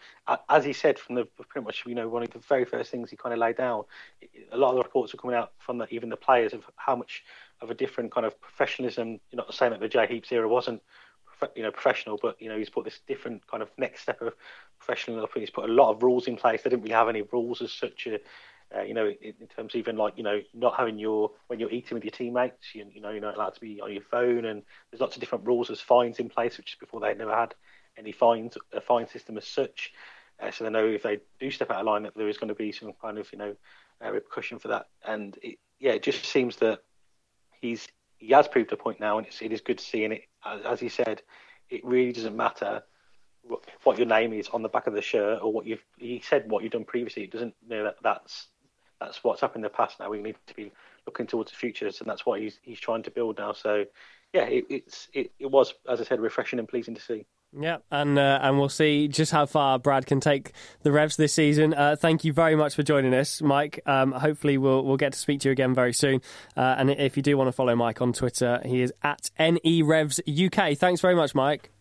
as 0.50 0.66
he 0.66 0.74
said 0.74 0.98
from 0.98 1.14
the 1.16 1.26
pretty 1.50 1.64
much 1.64 1.84
you 1.86 1.94
know 1.94 2.10
one 2.10 2.24
of 2.24 2.32
the 2.32 2.40
very 2.40 2.66
first 2.66 2.90
things 2.90 3.12
he 3.12 3.16
kind 3.16 3.32
of 3.32 3.38
laid 3.38 3.58
down. 3.58 3.84
A 4.52 4.58
lot 4.58 4.70
of 4.70 4.78
the 4.78 4.84
reports 4.84 5.14
are 5.14 5.18
coming 5.18 5.36
out 5.36 5.52
from 5.60 5.78
the, 5.78 5.88
even 5.94 6.10
the 6.10 6.18
players 6.18 6.54
of 6.54 6.64
how 6.78 6.96
much 6.96 7.24
of 7.62 7.70
a 7.70 7.76
different 7.76 8.12
kind 8.12 8.26
of 8.26 8.42
professionalism. 8.42 9.20
You're 9.30 9.38
not 9.38 9.54
saying 9.54 9.74
that 9.74 9.82
the 9.82 9.88
Jay 9.88 10.08
Heaps 10.08 10.32
era 10.32 10.48
wasn't 10.48 10.82
you 11.56 11.62
know 11.62 11.72
professional, 11.72 12.18
but 12.20 12.42
you 12.42 12.50
know 12.50 12.58
he's 12.58 12.72
put 12.72 12.86
this 12.86 13.02
different 13.08 13.46
kind 13.46 13.62
of 13.62 13.70
next 13.78 14.02
step 14.02 14.20
of 14.22 14.34
professional 14.80 15.22
up, 15.22 15.34
and 15.36 15.42
he's 15.42 15.52
put 15.52 15.70
a 15.70 15.74
lot 15.74 15.92
of 15.92 16.02
rules 16.02 16.26
in 16.26 16.38
place. 16.38 16.64
They 16.64 16.72
didn't 16.72 16.82
really 16.82 16.96
have 16.96 17.10
any 17.10 17.22
rules 17.22 17.62
as 17.62 17.72
such. 17.72 18.08
A, 18.08 18.20
uh, 18.76 18.82
you 18.82 18.94
know, 18.94 19.08
in, 19.08 19.34
in, 19.40 19.48
terms 19.48 19.76
of 19.76 19.80
even 19.80 19.96
like 19.96 20.14
you 20.18 20.24
know 20.24 20.42
not 20.54 20.76
having 20.76 20.98
your 20.98 21.32
when 21.48 21.60
you're 21.60 21.72
eating 21.72 21.96
with 21.96 22.04
your 22.04 22.12
teammates, 22.12 22.74
you, 22.74 22.86
you 22.92 23.02
know 23.02 23.12
you're 23.12 23.22
not 23.22 23.36
allowed 23.36 23.54
to 23.54 23.62
be 23.62 23.80
on 23.82 23.92
your 23.92 24.02
phone, 24.02 24.46
and 24.46 24.64
there's 24.90 25.02
lots 25.02 25.16
of 25.16 25.20
different 25.20 25.46
rules. 25.46 25.68
There's 25.68 25.82
fines 25.82 26.20
in 26.20 26.30
place, 26.30 26.58
which 26.58 26.78
before 26.80 27.00
they 27.00 27.14
never 27.14 27.36
had 27.36 27.54
any 27.98 28.12
fines, 28.12 28.58
a 28.74 28.82
fine 28.82 29.08
system 29.08 29.38
as 29.38 29.48
such. 29.48 29.94
Uh, 30.42 30.52
so 30.52 30.64
they 30.64 30.70
know 30.70 30.86
if 30.86 31.04
they 31.04 31.20
do 31.40 31.50
step 31.52 31.72
out 31.72 31.80
of 31.80 31.86
line 31.86 32.04
that 32.04 32.16
there 32.16 32.28
is 32.28 32.38
going 32.38 32.50
to 32.50 32.56
be 32.56 32.72
some 32.72 32.92
kind 33.02 33.18
of 33.18 33.32
you 33.32 33.38
know 33.38 33.56
uh, 34.04 34.12
repercussion 34.12 34.60
for 34.60 34.70
that. 34.70 34.88
And 35.06 35.38
it, 35.42 35.60
yeah, 35.80 35.92
it 35.92 36.04
just 36.04 36.26
seems 36.26 36.58
that 36.58 36.80
he's 37.62 37.88
he 38.18 38.34
has 38.34 38.48
proved 38.48 38.72
a 38.72 38.78
point 38.78 39.00
now, 39.00 39.18
and 39.18 39.28
it's, 39.28 39.42
it 39.42 39.52
is 39.52 39.62
good 39.62 39.78
to 39.78 39.84
see. 39.84 40.04
And 40.04 40.14
it, 40.14 40.24
as, 40.44 40.62
as 40.62 40.80
he 40.80 40.90
said, 40.90 41.22
it 41.70 41.86
really 41.86 42.12
doesn't 42.12 42.36
matter 42.36 42.84
what 43.84 43.98
your 43.98 44.08
name 44.08 44.34
is 44.34 44.50
on 44.50 44.64
the 44.64 44.70
back 44.70 44.88
of 44.88 44.94
the 44.94 45.02
shirt 45.02 45.40
or 45.42 45.54
what 45.54 45.66
you've. 45.66 45.84
He 45.98 46.22
said 46.28 46.50
what 46.50 46.64
you've 46.64 46.72
done 46.72 46.86
previously. 46.86 47.24
It 47.24 47.32
doesn't 47.32 47.54
you 47.62 47.70
know 47.70 47.84
that 47.84 47.98
that's 48.02 48.48
that's 49.06 49.24
what's 49.24 49.42
happened 49.42 49.64
in 49.64 49.72
the 49.72 49.76
past. 49.76 50.00
Now 50.00 50.10
we 50.10 50.22
need 50.22 50.36
to 50.48 50.54
be 50.56 50.72
looking 51.06 51.28
towards 51.28 51.52
the 51.52 51.58
future, 51.58 51.86
and 51.86 51.94
that's 52.06 52.26
what 52.26 52.40
he's 52.40 52.60
he's 52.64 52.80
trying 52.80 53.04
to 53.04 53.12
build 53.12 53.38
now. 53.38 53.54
So 53.54 53.86
yeah, 54.34 54.46
it, 54.46 54.66
it's 54.70 55.08
it, 55.14 55.32
it 55.40 55.50
was 55.50 55.74
as 55.90 56.02
I 56.02 56.04
said 56.04 56.20
refreshing 56.20 56.60
and 56.60 56.68
pleasing 56.68 56.96
to 56.96 57.02
see. 57.02 57.26
Yeah, 57.58 57.78
and 57.90 58.20
uh, 58.20 58.40
and 58.42 58.60
we'll 58.60 58.70
see 58.70 59.08
just 59.08 59.32
how 59.32 59.46
far 59.46 59.80
Brad 59.80 60.06
can 60.06 60.20
take 60.20 60.52
the 60.82 60.92
Revs 60.92 61.16
this 61.16 61.34
season. 61.34 61.74
Uh, 61.74 61.96
thank 61.96 62.26
you 62.26 62.34
very 62.34 62.56
much 62.56 62.76
for 62.76 62.84
joining 62.84 63.14
us, 63.14 63.42
Mike. 63.42 63.80
Um, 63.86 64.12
hopefully, 64.12 64.58
we'll 64.58 64.84
we'll 64.84 64.98
get 64.98 65.14
to 65.14 65.20
speak 65.20 65.40
to 65.42 65.50
you 65.50 65.54
again 65.54 65.74
very 65.74 65.94
soon. 65.94 66.22
Uh, 66.58 66.76
and 66.78 66.92
if 66.92 67.16
you 67.16 67.24
do 67.24 67.38
want 67.38 67.48
to 67.48 67.54
follow 67.54 67.76
Mike 67.76 68.02
on 68.02 68.12
Twitter, 68.12 68.62
he 68.66 68.82
is 68.82 68.92
at 69.04 69.30
nerevs 69.40 70.20
UK. 70.28 70.78
Thanks 70.78 71.00
very 71.00 71.16
much, 71.16 71.34
Mike. 71.34 71.72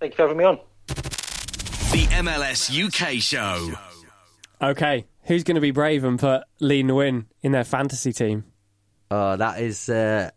Thank 0.00 0.12
you 0.12 0.16
for 0.16 0.22
having 0.22 0.36
me 0.36 0.44
on. 0.44 0.58
The 0.88 2.06
MLS 2.10 2.70
UK 2.70 3.22
show. 3.22 3.72
Okay, 4.60 5.06
who's 5.26 5.44
going 5.44 5.56
to 5.56 5.60
be 5.60 5.70
brave 5.70 6.04
and 6.04 6.18
put 6.18 6.44
Lee 6.60 6.82
Nguyen 6.82 7.26
in 7.42 7.52
their 7.52 7.64
fantasy 7.64 8.12
team? 8.12 8.44
Oh, 9.10 9.36
that 9.36 9.60
is. 9.60 9.88
Uh, 9.88 10.30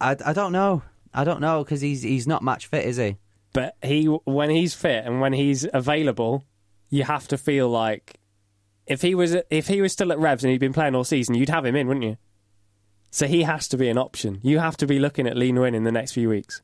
I 0.00 0.16
I 0.24 0.32
don't 0.32 0.52
know. 0.52 0.82
I 1.12 1.24
don't 1.24 1.40
know 1.40 1.62
because 1.64 1.80
he's 1.80 2.02
he's 2.02 2.26
not 2.26 2.42
match 2.42 2.66
fit, 2.66 2.84
is 2.84 2.96
he? 2.96 3.16
but 3.56 3.74
he 3.82 4.04
when 4.04 4.50
he's 4.50 4.74
fit 4.74 5.06
and 5.06 5.18
when 5.18 5.32
he's 5.32 5.66
available, 5.72 6.44
you 6.90 7.04
have 7.04 7.26
to 7.26 7.38
feel 7.38 7.70
like 7.70 8.20
if 8.86 9.00
he 9.00 9.14
was 9.14 9.34
if 9.48 9.68
he 9.68 9.80
was 9.80 9.94
still 9.94 10.12
at 10.12 10.18
Revs 10.18 10.44
and 10.44 10.50
he'd 10.50 10.60
been 10.60 10.74
playing 10.74 10.94
all 10.94 11.04
season, 11.04 11.34
you'd 11.34 11.48
have 11.48 11.64
him 11.64 11.74
in, 11.74 11.88
wouldn't 11.88 12.04
you? 12.04 12.18
So 13.10 13.26
he 13.26 13.44
has 13.44 13.66
to 13.68 13.78
be 13.78 13.88
an 13.88 13.96
option. 13.96 14.40
You 14.42 14.58
have 14.58 14.76
to 14.76 14.86
be 14.86 14.98
looking 14.98 15.26
at 15.26 15.38
Lee 15.38 15.52
Nguyen 15.52 15.74
in 15.74 15.84
the 15.84 15.90
next 15.90 16.12
few 16.12 16.28
weeks. 16.28 16.60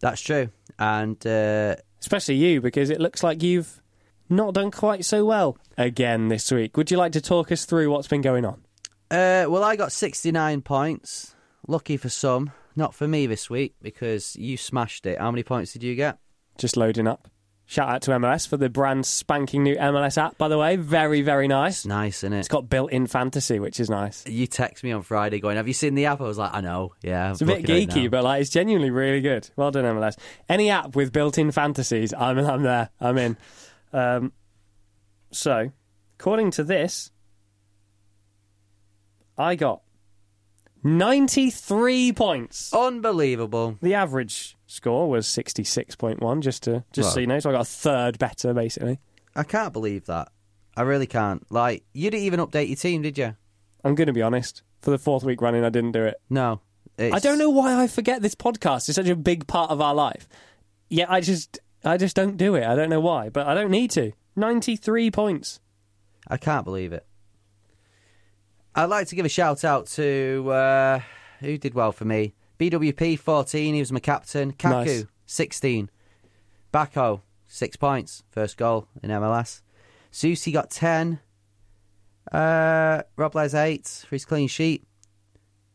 That's 0.00 0.22
true, 0.22 0.48
and 0.78 1.18
uh... 1.26 1.76
especially 2.00 2.36
you 2.36 2.62
because 2.62 2.88
it 2.88 3.02
looks 3.02 3.22
like 3.22 3.42
you've 3.42 3.82
not 4.28 4.54
done 4.54 4.70
quite 4.70 5.04
so 5.04 5.24
well 5.24 5.58
again 5.76 6.28
this 6.28 6.50
week. 6.50 6.76
Would 6.76 6.90
you 6.90 6.96
like 6.96 7.12
to 7.12 7.20
talk 7.20 7.50
us 7.52 7.64
through 7.64 7.90
what's 7.90 8.08
been 8.08 8.22
going 8.22 8.44
on? 8.44 8.62
Uh, 9.10 9.46
well, 9.48 9.64
I 9.64 9.76
got 9.76 9.92
sixty 9.92 10.32
nine 10.32 10.60
points. 10.62 11.34
Lucky 11.66 11.96
for 11.96 12.08
some. 12.08 12.52
Not 12.76 12.94
for 12.94 13.08
me 13.08 13.26
this 13.26 13.50
week 13.50 13.74
because 13.82 14.36
you 14.36 14.56
smashed 14.56 15.04
it. 15.06 15.18
How 15.18 15.30
many 15.30 15.42
points 15.42 15.72
did 15.72 15.82
you 15.82 15.94
get? 15.94 16.18
Just 16.58 16.76
loading 16.76 17.06
up. 17.08 17.28
Shout 17.70 17.90
out 17.90 18.02
to 18.02 18.12
MLS 18.12 18.48
for 18.48 18.56
the 18.56 18.70
brand 18.70 19.04
spanking 19.04 19.62
new 19.62 19.76
MLS 19.76 20.16
app, 20.16 20.38
by 20.38 20.48
the 20.48 20.56
way. 20.56 20.76
Very, 20.76 21.20
very 21.20 21.46
nice. 21.48 21.80
It's 21.80 21.86
nice, 21.86 22.18
isn't 22.20 22.32
it? 22.32 22.38
It's 22.38 22.48
got 22.48 22.70
built 22.70 22.92
in 22.92 23.06
fantasy, 23.06 23.58
which 23.58 23.78
is 23.78 23.90
nice. 23.90 24.26
You 24.26 24.46
text 24.46 24.82
me 24.82 24.90
on 24.92 25.02
Friday 25.02 25.38
going, 25.38 25.58
Have 25.58 25.68
you 25.68 25.74
seen 25.74 25.94
the 25.94 26.06
app? 26.06 26.22
I 26.22 26.24
was 26.24 26.38
like, 26.38 26.54
I 26.54 26.62
know, 26.62 26.94
yeah. 27.02 27.30
It's 27.32 27.42
a 27.42 27.44
bit 27.44 27.64
geeky, 27.64 28.10
but 28.10 28.24
like 28.24 28.40
it's 28.40 28.48
genuinely 28.48 28.90
really 28.90 29.20
good. 29.20 29.50
Well 29.56 29.70
done, 29.70 29.84
MLS. 29.84 30.16
Any 30.48 30.70
app 30.70 30.96
with 30.96 31.12
built 31.12 31.36
in 31.36 31.50
fantasies, 31.50 32.14
I'm, 32.14 32.38
I'm 32.38 32.62
there. 32.62 32.88
I'm 33.02 33.18
in. 33.18 33.36
Um, 33.92 34.32
so, 35.30 35.70
according 36.18 36.52
to 36.52 36.64
this, 36.64 37.10
I 39.36 39.54
got 39.54 39.82
93 40.82 42.12
points. 42.12 42.72
Unbelievable. 42.72 43.76
The 43.80 43.94
average 43.94 44.56
score 44.66 45.08
was 45.08 45.26
66.1, 45.26 46.40
just 46.40 46.64
to 46.64 46.84
just 46.92 47.06
well, 47.06 47.12
so 47.14 47.20
you 47.20 47.26
know. 47.26 47.38
So 47.40 47.50
I 47.50 47.52
got 47.52 47.62
a 47.62 47.64
third 47.64 48.18
better, 48.18 48.54
basically. 48.54 48.98
I 49.34 49.44
can't 49.44 49.72
believe 49.72 50.06
that. 50.06 50.30
I 50.76 50.82
really 50.82 51.06
can't. 51.06 51.44
Like, 51.50 51.84
you 51.92 52.10
didn't 52.10 52.24
even 52.24 52.40
update 52.40 52.68
your 52.68 52.76
team, 52.76 53.02
did 53.02 53.18
you? 53.18 53.36
I'm 53.84 53.94
going 53.94 54.06
to 54.06 54.12
be 54.12 54.22
honest. 54.22 54.62
For 54.80 54.90
the 54.90 54.98
fourth 54.98 55.24
week 55.24 55.42
running, 55.42 55.64
I 55.64 55.70
didn't 55.70 55.92
do 55.92 56.04
it. 56.04 56.20
No. 56.30 56.60
It's... 56.96 57.14
I 57.14 57.18
don't 57.18 57.38
know 57.38 57.50
why 57.50 57.80
I 57.82 57.88
forget 57.88 58.22
this 58.22 58.34
podcast 58.34 58.88
is 58.88 58.94
such 58.94 59.08
a 59.08 59.16
big 59.16 59.46
part 59.46 59.70
of 59.70 59.80
our 59.80 59.94
life. 59.94 60.28
Yeah, 60.88 61.06
I 61.08 61.20
just, 61.20 61.58
I 61.84 61.96
just 61.96 62.16
don't 62.16 62.36
do 62.36 62.54
it. 62.54 62.64
I 62.64 62.74
don't 62.74 62.90
know 62.90 63.00
why, 63.00 63.28
but 63.28 63.46
I 63.46 63.54
don't 63.54 63.70
need 63.70 63.90
to. 63.92 64.12
93 64.36 65.10
points. 65.10 65.60
I 66.26 66.36
can't 66.36 66.64
believe 66.64 66.92
it. 66.92 67.06
I'd 68.74 68.84
like 68.86 69.08
to 69.08 69.16
give 69.16 69.26
a 69.26 69.28
shout 69.28 69.64
out 69.64 69.86
to 69.88 70.50
uh, 70.50 71.00
who 71.40 71.58
did 71.58 71.74
well 71.74 71.92
for 71.92 72.04
me. 72.04 72.34
BWP 72.58 73.18
14, 73.18 73.74
he 73.74 73.80
was 73.80 73.92
my 73.92 74.00
captain. 74.00 74.52
Kaku 74.52 74.70
nice. 74.70 75.04
16. 75.26 75.90
Barco 76.72 77.22
6 77.46 77.76
points, 77.76 78.22
first 78.30 78.56
goal 78.56 78.88
in 79.02 79.10
MLS. 79.10 79.62
Zusi 80.12 80.52
got 80.52 80.70
10. 80.70 81.20
Uh, 82.30 83.02
Robles 83.16 83.54
8 83.54 84.04
for 84.08 84.14
his 84.14 84.24
clean 84.24 84.48
sheet. 84.48 84.84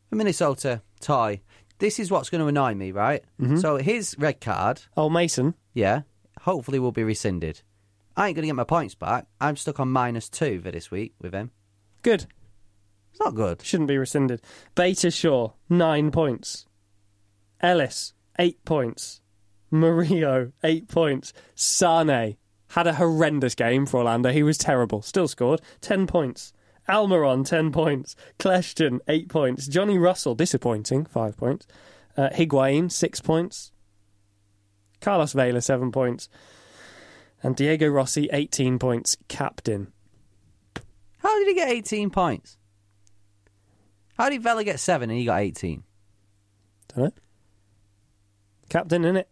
For 0.10 0.16
Minnesota, 0.16 0.82
Toye. 1.00 1.42
This 1.84 2.00
is 2.00 2.10
what's 2.10 2.30
going 2.30 2.40
to 2.40 2.48
annoy 2.48 2.76
me, 2.76 2.94
right? 2.94 3.26
Mm-hmm. 3.42 3.58
So 3.58 3.76
his 3.76 4.16
red 4.18 4.40
card. 4.40 4.84
Oh, 4.96 5.10
Mason. 5.10 5.54
Yeah. 5.74 6.04
Hopefully 6.44 6.80
will 6.80 6.94
be 6.94 7.04
rescinded. 7.04 7.62
I 8.16 8.28
ain't 8.28 8.38
going 8.38 8.44
to 8.44 8.48
get 8.48 8.56
my 8.56 8.64
points 8.64 8.96
back. 8.96 9.28
I'm 9.42 9.58
stuck 9.58 9.82
on 9.82 9.90
minus 9.90 10.30
two 10.30 10.62
for 10.62 10.72
this 10.72 10.90
week 10.90 11.14
with 11.20 11.34
him. 11.34 11.52
Good. 12.02 12.28
It's 13.12 13.20
not 13.20 13.36
good. 13.36 13.62
Shouldn't 13.64 13.90
be 13.90 13.98
rescinded. 13.98 14.42
Beitashour, 14.78 15.56
nine 15.68 16.10
points. 16.12 16.68
Ellis, 17.60 18.14
eight 18.40 18.64
points. 18.64 19.20
Murillo, 19.70 20.54
eight 20.64 20.88
points. 20.88 21.34
Sane 21.54 22.38
had 22.70 22.88
a 22.88 22.94
horrendous 22.94 23.56
game 23.56 23.86
for 23.86 23.98
Orlando. 23.98 24.32
He 24.32 24.42
was 24.42 24.58
terrible. 24.58 25.02
Still 25.02 25.28
scored 25.28 25.60
ten 25.82 26.08
points. 26.08 26.54
Almiron, 26.88 27.46
10 27.46 27.72
points. 27.72 28.16
Kljestan, 28.40 29.00
8 29.08 29.30
points. 29.30 29.68
Johnny 29.68 29.98
Russell, 29.98 30.36
disappointing, 30.36 31.06
5 31.06 31.38
points. 31.38 31.68
Uh, 32.18 32.30
Higuain, 32.30 32.92
6 32.92 33.22
points. 33.22 33.72
Carlos 35.02 35.34
Vela, 35.34 35.62
7 35.62 35.92
points. 35.92 36.30
And 37.42 37.56
Diego 37.56 37.88
Rossi, 37.88 38.30
18 38.32 38.80
points, 38.80 39.18
captain. 39.28 39.92
How 41.20 41.38
did 41.40 41.48
he 41.48 41.54
get 41.54 41.70
18 41.70 42.10
points? 42.10 42.58
How 44.18 44.30
did 44.30 44.44
Vela 44.44 44.64
get 44.64 44.80
seven 44.80 45.10
and 45.10 45.18
he 45.18 45.26
got 45.26 45.42
18? 45.42 45.84
Don't 46.90 47.06
know. 47.06 47.12
Captain, 48.70 49.06
in 49.06 49.18
it. 49.18 49.30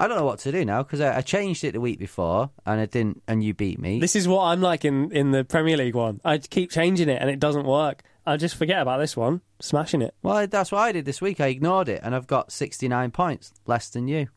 I 0.00 0.06
don't 0.06 0.16
know 0.16 0.24
what 0.24 0.38
to 0.40 0.52
do 0.52 0.64
now 0.64 0.82
because 0.84 1.00
I, 1.00 1.18
I, 1.18 1.20
changed 1.22 1.64
it 1.64 1.72
the 1.72 1.80
week 1.80 1.98
before 1.98 2.50
and 2.64 2.80
I 2.80 2.86
didn't, 2.86 3.22
and 3.26 3.42
you 3.42 3.52
beat 3.52 3.80
me. 3.80 3.98
This 3.98 4.14
is 4.14 4.28
what 4.28 4.44
I'm 4.44 4.60
like 4.60 4.84
in, 4.84 5.10
in 5.10 5.32
the 5.32 5.44
Premier 5.44 5.76
League 5.76 5.96
one. 5.96 6.20
I 6.24 6.38
keep 6.38 6.70
changing 6.70 7.08
it 7.08 7.20
and 7.20 7.28
it 7.28 7.40
doesn't 7.40 7.66
work. 7.66 8.02
I 8.24 8.36
just 8.36 8.54
forget 8.54 8.80
about 8.80 8.98
this 8.98 9.16
one, 9.16 9.40
smashing 9.60 10.02
it. 10.02 10.14
Well, 10.22 10.46
that's 10.46 10.70
what 10.70 10.80
I 10.80 10.92
did 10.92 11.04
this 11.04 11.20
week. 11.20 11.40
I 11.40 11.48
ignored 11.48 11.88
it 11.88 12.00
and 12.04 12.14
I've 12.14 12.28
got 12.28 12.52
69 12.52 13.10
points, 13.10 13.52
less 13.66 13.88
than 13.88 14.06
you. 14.06 14.28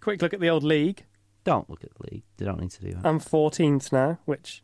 Quick 0.00 0.22
look 0.22 0.34
at 0.34 0.40
the 0.40 0.50
old 0.50 0.62
league. 0.62 1.04
Don't 1.42 1.68
look 1.68 1.82
at 1.82 1.90
the 1.94 2.12
league. 2.12 2.22
They 2.36 2.44
don't 2.44 2.60
need 2.60 2.70
to 2.72 2.80
do 2.82 2.92
that. 2.92 3.06
I'm 3.06 3.18
14th 3.18 3.90
now, 3.90 4.18
which 4.24 4.62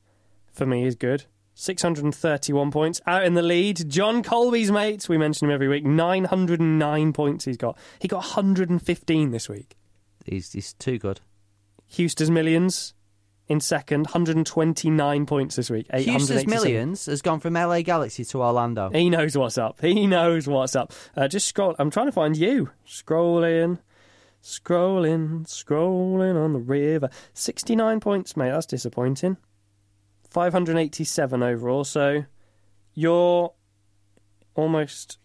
for 0.52 0.66
me 0.66 0.86
is 0.86 0.94
good. 0.94 1.24
631 1.54 2.70
points. 2.70 3.00
Out 3.06 3.24
in 3.24 3.34
the 3.34 3.42
lead, 3.42 3.88
John 3.88 4.22
Colby's 4.22 4.70
mates. 4.70 5.08
We 5.08 5.18
mention 5.18 5.48
him 5.48 5.54
every 5.54 5.68
week. 5.68 5.84
909 5.84 7.12
points 7.12 7.44
he's 7.44 7.56
got. 7.56 7.78
He 7.98 8.08
got 8.08 8.18
115 8.18 9.30
this 9.30 9.48
week. 9.48 9.76
He's, 10.24 10.52
he's 10.52 10.72
too 10.74 10.98
good. 10.98 11.20
Houston's 11.88 12.30
Millions 12.30 12.94
in 13.46 13.60
second, 13.60 14.06
129 14.06 15.26
points 15.26 15.56
this 15.56 15.70
week. 15.70 15.86
Houston's 15.94 16.46
Millions 16.46 17.06
has 17.06 17.22
gone 17.22 17.40
from 17.40 17.54
LA 17.54 17.82
Galaxy 17.82 18.24
to 18.24 18.42
Orlando. 18.42 18.90
He 18.90 19.10
knows 19.10 19.36
what's 19.36 19.58
up. 19.58 19.80
He 19.80 20.06
knows 20.06 20.48
what's 20.48 20.74
up. 20.74 20.92
Uh, 21.16 21.28
just 21.28 21.46
scroll. 21.46 21.76
I'm 21.78 21.90
trying 21.90 22.06
to 22.06 22.12
find 22.12 22.36
you. 22.36 22.70
Scrolling. 22.86 23.78
Scrolling, 24.42 25.46
scrolling 25.46 26.36
on 26.36 26.52
the 26.52 26.58
river. 26.58 27.08
69 27.32 28.00
points, 28.00 28.36
mate. 28.36 28.50
That's 28.50 28.66
disappointing. 28.66 29.38
587 30.30 31.42
overall. 31.42 31.84
So 31.84 32.24
you're 32.92 33.52
almost 34.54 35.18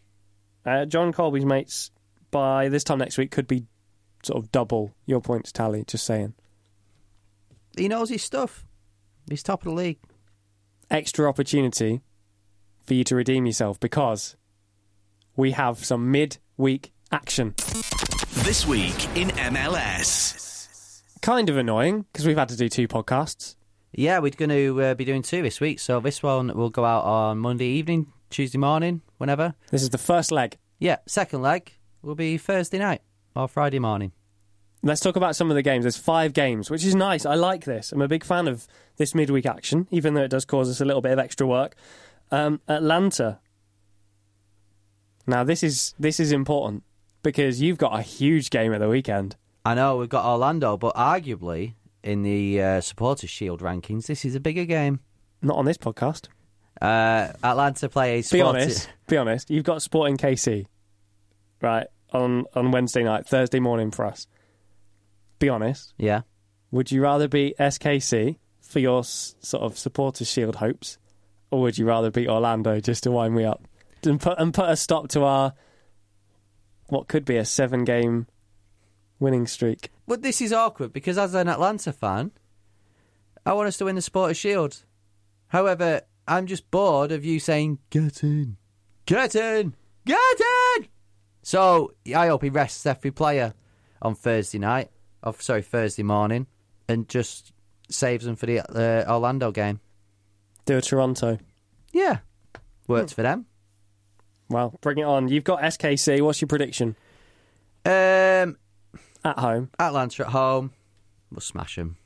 uh, 0.65 0.85
John 0.85 1.11
Colby's 1.11 1.45
mates 1.45 1.91
by 2.31 2.69
this 2.69 2.83
time 2.83 2.99
next 2.99 3.17
week 3.17 3.31
could 3.31 3.47
be 3.47 3.65
sort 4.23 4.43
of 4.43 4.51
double 4.51 4.93
your 5.05 5.21
points 5.21 5.51
tally. 5.51 5.83
Just 5.85 6.05
saying. 6.05 6.33
He 7.77 7.87
knows 7.87 8.09
his 8.09 8.23
stuff. 8.23 8.65
He's 9.29 9.43
top 9.43 9.61
of 9.61 9.69
the 9.69 9.75
league. 9.75 9.99
Extra 10.89 11.27
opportunity 11.27 12.01
for 12.85 12.93
you 12.95 13.03
to 13.03 13.15
redeem 13.15 13.45
yourself 13.45 13.79
because 13.79 14.35
we 15.35 15.51
have 15.51 15.83
some 15.85 16.11
mid-week 16.11 16.91
action. 17.11 17.53
This 18.43 18.65
week 18.65 19.05
in 19.15 19.29
MLS. 19.29 21.03
Kind 21.21 21.49
of 21.49 21.57
annoying 21.57 22.05
because 22.11 22.25
we've 22.25 22.37
had 22.37 22.49
to 22.49 22.57
do 22.57 22.69
two 22.69 22.87
podcasts. 22.87 23.55
Yeah, 23.91 24.19
we're 24.19 24.31
going 24.31 24.49
to 24.49 24.81
uh, 24.81 24.93
be 24.95 25.05
doing 25.05 25.21
two 25.21 25.41
this 25.41 25.59
week. 25.59 25.79
So 25.79 25.99
this 25.99 26.21
one 26.23 26.55
will 26.55 26.69
go 26.69 26.85
out 26.85 27.03
on 27.03 27.37
Monday 27.39 27.65
evening, 27.65 28.11
Tuesday 28.29 28.57
morning, 28.57 29.01
whenever. 29.17 29.55
This 29.71 29.83
is 29.83 29.89
the 29.89 29.97
first 29.97 30.31
leg. 30.31 30.57
Yeah, 30.79 30.97
second 31.05 31.41
leg 31.41 31.73
will 32.01 32.15
be 32.15 32.37
Thursday 32.37 32.79
night 32.79 33.01
or 33.35 33.47
Friday 33.47 33.79
morning. 33.79 34.11
Let's 34.81 35.01
talk 35.01 35.17
about 35.17 35.35
some 35.35 35.49
of 35.49 35.55
the 35.55 35.61
games. 35.61 35.83
There's 35.83 35.97
five 35.97 36.33
games, 36.33 36.69
which 36.69 36.85
is 36.85 36.95
nice. 36.95 37.25
I 37.25 37.35
like 37.35 37.65
this. 37.65 37.91
I'm 37.91 38.01
a 38.01 38.07
big 38.07 38.23
fan 38.23 38.47
of 38.47 38.65
this 38.95 39.13
midweek 39.13 39.45
action, 39.45 39.87
even 39.91 40.13
though 40.13 40.23
it 40.23 40.29
does 40.29 40.45
cause 40.45 40.69
us 40.69 40.79
a 40.79 40.85
little 40.85 41.01
bit 41.01 41.11
of 41.11 41.19
extra 41.19 41.45
work. 41.45 41.75
Um, 42.31 42.61
Atlanta. 42.67 43.39
Now 45.27 45.43
this 45.43 45.63
is 45.63 45.93
this 45.99 46.19
is 46.19 46.31
important 46.31 46.83
because 47.23 47.61
you've 47.61 47.77
got 47.77 47.97
a 47.97 48.01
huge 48.01 48.49
game 48.49 48.73
at 48.73 48.79
the 48.79 48.87
weekend. 48.87 49.35
I 49.65 49.75
know 49.75 49.97
we've 49.97 50.09
got 50.09 50.25
Orlando, 50.25 50.77
but 50.77 50.95
arguably 50.95 51.73
in 52.01 52.23
the 52.23 52.61
uh, 52.61 52.81
Supporters 52.81 53.29
Shield 53.29 53.61
rankings, 53.61 54.05
this 54.07 54.23
is 54.23 54.33
a 54.33 54.39
bigger 54.39 54.65
game. 54.65 55.01
Not 55.41 55.57
on 55.57 55.65
this 55.65 55.77
podcast. 55.77 56.29
Uh, 56.81 57.33
Atlanta 57.43 57.89
play 57.89 58.19
a 58.19 58.23
Be 58.23 58.41
honest. 58.41 58.89
Be 59.07 59.17
honest. 59.17 59.49
You've 59.49 59.65
got 59.65 59.81
Sporting 59.81 60.15
KC, 60.15 60.67
right 61.61 61.87
on 62.13 62.45
on 62.55 62.71
Wednesday 62.71 63.03
night, 63.03 63.27
Thursday 63.27 63.59
morning 63.59 63.91
for 63.91 64.05
us. 64.05 64.27
Be 65.39 65.49
honest. 65.49 65.93
Yeah. 65.97 66.21
Would 66.71 66.91
you 66.91 67.01
rather 67.01 67.27
be 67.27 67.55
SKC 67.59 68.37
for 68.61 68.79
your 68.79 68.99
s- 68.99 69.35
sort 69.39 69.63
of 69.63 69.77
supporters 69.77 70.29
shield 70.29 70.57
hopes, 70.57 70.97
or 71.49 71.61
would 71.61 71.77
you 71.77 71.85
rather 71.85 72.11
beat 72.11 72.27
Orlando 72.27 72.79
just 72.79 73.03
to 73.03 73.11
wind 73.11 73.33
me 73.35 73.43
up 73.45 73.67
and 74.03 74.19
put 74.21 74.37
and 74.39 74.53
put 74.53 74.69
a 74.69 74.75
stop 74.75 75.07
to 75.09 75.23
our 75.23 75.53
what 76.87 77.07
could 77.07 77.25
be 77.25 77.37
a 77.37 77.45
seven 77.45 77.83
game 77.85 78.27
winning 79.19 79.47
streak? 79.47 79.89
But 80.07 80.21
this 80.21 80.41
is 80.41 80.51
awkward 80.53 80.93
because 80.93 81.17
as 81.17 81.33
an 81.33 81.47
Atlanta 81.47 81.93
fan, 81.93 82.31
I 83.45 83.53
want 83.53 83.67
us 83.67 83.77
to 83.77 83.85
win 83.85 83.95
the 83.95 84.01
Supporters 84.01 84.37
Shield. 84.37 84.83
However, 85.47 86.01
I'm 86.27 86.45
just 86.45 86.69
bored 86.69 87.11
of 87.11 87.25
you 87.25 87.39
saying, 87.39 87.79
get 87.89 88.23
in, 88.23 88.57
get 89.05 89.35
in, 89.35 89.73
get 90.05 90.39
in. 90.77 90.87
So 91.49 91.93
I 92.15 92.27
hope 92.27 92.43
he 92.43 92.49
rests 92.49 92.85
every 92.85 93.09
player 93.09 93.55
on 94.03 94.13
Thursday 94.13 94.59
night, 94.59 94.91
or 95.23 95.33
sorry, 95.39 95.63
Thursday 95.63 96.03
morning, 96.03 96.45
and 96.87 97.09
just 97.09 97.53
saves 97.89 98.23
them 98.23 98.35
for 98.35 98.45
the 98.45 98.59
uh, 98.69 99.11
Orlando 99.11 99.49
game. 99.51 99.79
Do 100.65 100.77
a 100.77 100.81
Toronto. 100.83 101.39
Yeah, 101.91 102.19
works 102.87 103.13
for 103.13 103.23
them. 103.23 103.47
Well, 104.47 104.77
bring 104.81 104.99
it 104.99 105.05
on. 105.05 105.27
You've 105.27 105.43
got 105.43 105.61
SKC. 105.61 106.21
What's 106.21 106.39
your 106.39 106.47
prediction 106.49 106.95
Um, 107.83 108.57
at 109.25 109.39
home? 109.39 109.71
Atlanta 109.79 110.25
at 110.27 110.31
home, 110.31 110.71
we'll 111.31 111.41
smash 111.41 111.77
them. 111.77 111.97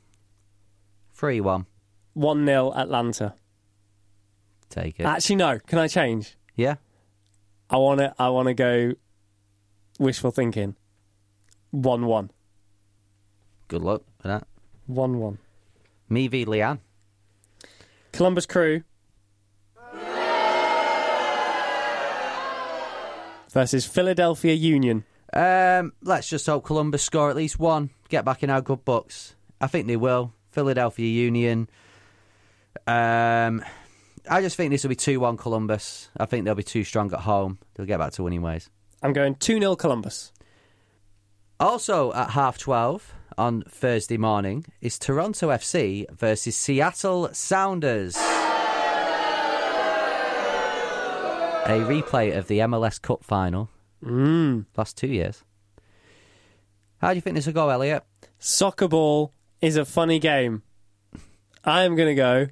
Three 1.13 1.41
one, 1.41 1.65
One 2.13 2.45
0 2.45 2.71
Atlanta. 2.73 3.33
take 4.69 5.01
it. 5.01 5.05
Actually, 5.05 5.35
no. 5.35 5.59
Can 5.59 5.79
I 5.79 5.89
change? 5.89 6.37
yeah, 6.55 6.75
I 7.69 7.75
want 7.75 7.99
to. 7.99 8.15
I 8.17 8.29
want 8.29 8.47
to 8.47 8.53
go. 8.53 8.93
Wishful 9.99 10.31
thinking. 10.31 10.75
One 11.71 12.05
one. 12.05 12.31
good 13.67 13.81
luck 13.81 14.03
for 14.19 14.27
that. 14.27 14.47
One 14.87 15.19
one. 15.19 15.37
Me 16.09 16.27
v 16.27 16.45
Leanne. 16.45 16.79
Columbus 18.11 18.45
Crew 18.45 18.83
versus 23.49 23.85
Philadelphia 23.85 24.53
Union. 24.53 25.05
Um, 25.31 25.93
let's 26.01 26.29
just 26.29 26.45
hope 26.45 26.65
Columbus 26.65 27.03
score 27.03 27.29
at 27.29 27.35
least 27.35 27.59
one, 27.59 27.89
get 28.09 28.25
back 28.25 28.43
in 28.43 28.49
our 28.49 28.61
good 28.61 28.85
books. 28.85 29.35
I 29.61 29.67
think 29.67 29.87
they 29.87 29.95
will. 29.95 30.33
Philadelphia 30.51 31.07
Union. 31.07 31.69
Um, 32.85 33.63
I 34.29 34.41
just 34.41 34.55
think 34.57 34.71
this 34.71 34.83
will 34.83 34.89
be 34.89 34.95
2 34.95 35.19
1 35.19 35.37
Columbus. 35.37 36.09
I 36.17 36.25
think 36.25 36.45
they'll 36.45 36.55
be 36.55 36.63
too 36.63 36.83
strong 36.83 37.11
at 37.13 37.21
home. 37.21 37.57
They'll 37.73 37.87
get 37.87 37.99
back 37.99 38.11
to 38.13 38.23
winning 38.23 38.41
ways. 38.41 38.69
I'm 39.04 39.12
going 39.12 39.36
2 39.36 39.60
0 39.60 39.76
Columbus. 39.76 40.32
Also 41.60 42.14
at 42.14 42.30
half 42.32 42.58
12 42.58 43.14
on 43.38 43.64
Thursday 43.64 44.18
morning 44.18 44.66
is 44.80 44.97
Toronto 44.97 45.49
FC 45.49 46.10
versus 46.10 46.56
Seattle 46.56 47.30
Sounders. 47.34 48.16
A 51.66 51.80
replay 51.80 52.36
of 52.38 52.47
the 52.47 52.60
MLS 52.60 53.01
Cup 53.01 53.26
final. 53.26 53.70
Mm. 54.04 54.66
Last 54.78 54.97
two 54.97 55.08
years. 55.08 55.43
How 56.99 57.10
do 57.10 57.16
you 57.16 57.22
think 57.22 57.36
this 57.36 57.45
will 57.45 57.54
go, 57.54 57.70
Elliot? 57.70 58.04
Soccer 58.39 58.88
ball 58.88 59.34
is 59.60 59.76
a 59.76 59.84
funny 59.84 60.20
game. 60.20 60.64
I 61.66 61.84
am 61.84 61.95
going 61.95 62.10
to 62.10 62.16
go 62.16 62.47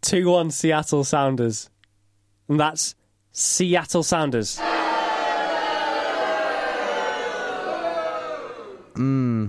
2 0.00 0.30
1 0.30 0.50
Seattle 0.50 1.04
Sounders. 1.04 1.68
And 2.48 2.58
that's 2.58 2.94
Seattle 3.32 4.02
Sounders. 4.02 4.58
Hmm. 8.98 9.46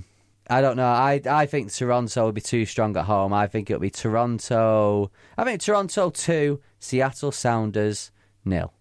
I 0.48 0.62
don't 0.62 0.78
know. 0.78 0.86
I 0.86 1.20
I 1.28 1.48
think 1.48 1.72
Toronto 1.72 2.26
will 2.26 2.32
be 2.32 2.40
too 2.42 2.68
strong 2.68 2.96
at 2.98 3.06
home. 3.06 3.34
I 3.34 3.48
think 3.48 3.72
it'll 3.72 3.82
be 3.82 3.90
Toronto. 3.90 5.10
I 5.40 5.44
think 5.44 5.60
Toronto 5.60 6.12
two, 6.12 6.62
Seattle 6.80 7.32
Sounders 7.32 8.12
nil. 8.46 8.72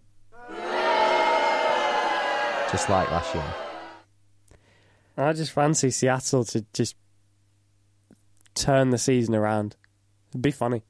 Just 2.71 2.91
like 2.91 3.11
last 3.11 3.35
year. 3.35 3.45
I 5.17 5.33
just 5.33 5.53
fancy 5.53 5.91
Seattle 5.91 6.45
to 6.45 6.67
just 6.75 6.97
turn 8.55 8.91
the 8.91 8.99
season 8.99 9.35
around. 9.35 9.75
It'd 10.31 10.43
be 10.43 10.51
funny. 10.51 10.83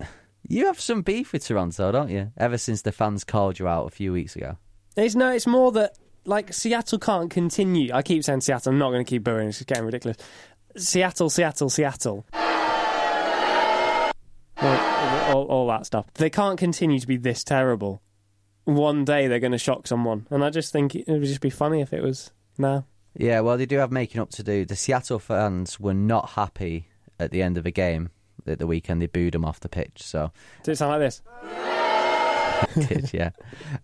You 0.48 0.66
have 0.66 0.80
some 0.80 1.02
beef 1.02 1.32
with 1.32 1.44
Toronto, 1.44 1.90
don't 1.90 2.08
you? 2.08 2.30
Ever 2.36 2.56
since 2.56 2.82
the 2.82 2.92
fans 2.92 3.24
called 3.24 3.58
you 3.58 3.66
out 3.66 3.88
a 3.88 3.90
few 3.90 4.12
weeks 4.12 4.36
ago. 4.36 4.58
It's 4.96 5.16
no, 5.16 5.32
it's 5.32 5.48
more 5.48 5.72
that 5.72 5.98
like 6.26 6.52
Seattle 6.52 6.98
can't 6.98 7.30
continue. 7.30 7.92
I 7.92 8.02
keep 8.02 8.24
saying 8.24 8.40
Seattle. 8.42 8.72
I'm 8.72 8.78
not 8.78 8.90
going 8.90 9.04
to 9.04 9.08
keep 9.08 9.24
booing. 9.24 9.48
It's 9.48 9.62
getting 9.64 9.84
ridiculous. 9.84 10.16
Seattle, 10.76 11.30
Seattle, 11.30 11.70
Seattle. 11.70 12.26
all, 14.60 15.36
all, 15.36 15.44
all 15.44 15.66
that 15.68 15.86
stuff. 15.86 16.06
They 16.14 16.30
can't 16.30 16.58
continue 16.58 16.98
to 16.98 17.06
be 17.06 17.16
this 17.16 17.44
terrible. 17.44 18.02
One 18.64 19.04
day 19.04 19.28
they're 19.28 19.40
going 19.40 19.52
to 19.52 19.58
shock 19.58 19.86
someone, 19.86 20.26
and 20.30 20.44
I 20.44 20.50
just 20.50 20.72
think 20.72 20.94
it 20.94 21.06
would 21.06 21.22
just 21.22 21.40
be 21.40 21.50
funny 21.50 21.80
if 21.80 21.92
it 21.92 22.02
was 22.02 22.32
now. 22.58 22.84
Yeah, 23.14 23.40
well, 23.40 23.56
they 23.56 23.66
do 23.66 23.78
have 23.78 23.92
making 23.92 24.20
up 24.20 24.30
to 24.30 24.42
do. 24.42 24.64
The 24.64 24.76
Seattle 24.76 25.18
fans 25.18 25.78
were 25.78 25.94
not 25.94 26.30
happy 26.30 26.88
at 27.18 27.30
the 27.30 27.42
end 27.42 27.56
of 27.56 27.64
the 27.64 27.70
game 27.70 28.10
at 28.46 28.58
the 28.58 28.66
weekend. 28.66 29.00
They 29.00 29.06
booed 29.06 29.34
them 29.34 29.44
off 29.44 29.60
the 29.60 29.68
pitch. 29.68 30.02
So 30.02 30.32
Did 30.64 30.72
it 30.72 30.76
sound 30.76 30.90
like 30.90 31.00
this? 31.00 31.22
did, 32.74 33.12
yeah. 33.12 33.30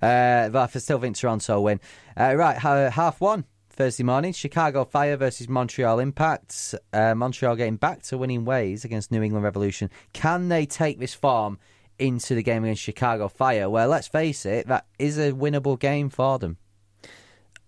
Uh, 0.00 0.48
but 0.48 0.74
I 0.74 0.78
still 0.78 1.00
think 1.00 1.16
Toronto 1.16 1.60
win. 1.60 1.80
Uh, 2.18 2.34
right, 2.36 2.56
ha- 2.56 2.90
half 2.90 3.20
one 3.20 3.44
Thursday 3.70 4.02
morning. 4.02 4.32
Chicago 4.32 4.84
Fire 4.84 5.16
versus 5.16 5.48
Montreal 5.48 5.98
Impact. 5.98 6.74
Uh, 6.92 7.14
Montreal 7.14 7.56
getting 7.56 7.76
back 7.76 8.02
to 8.02 8.18
winning 8.18 8.44
ways 8.44 8.84
against 8.84 9.10
New 9.10 9.22
England 9.22 9.44
Revolution. 9.44 9.90
Can 10.12 10.48
they 10.48 10.66
take 10.66 10.98
this 10.98 11.14
form 11.14 11.58
into 11.98 12.34
the 12.34 12.42
game 12.42 12.64
against 12.64 12.82
Chicago 12.82 13.28
Fire? 13.28 13.68
Well, 13.70 13.88
let's 13.88 14.08
face 14.08 14.44
it, 14.46 14.66
that 14.68 14.86
is 14.98 15.18
a 15.18 15.32
winnable 15.32 15.78
game 15.78 16.10
for 16.10 16.38
them. 16.38 16.58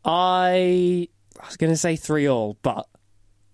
I, 0.04 1.08
I 1.40 1.46
was 1.46 1.56
going 1.56 1.72
to 1.72 1.76
say 1.76 1.96
three 1.96 2.28
all, 2.28 2.58
but 2.62 2.86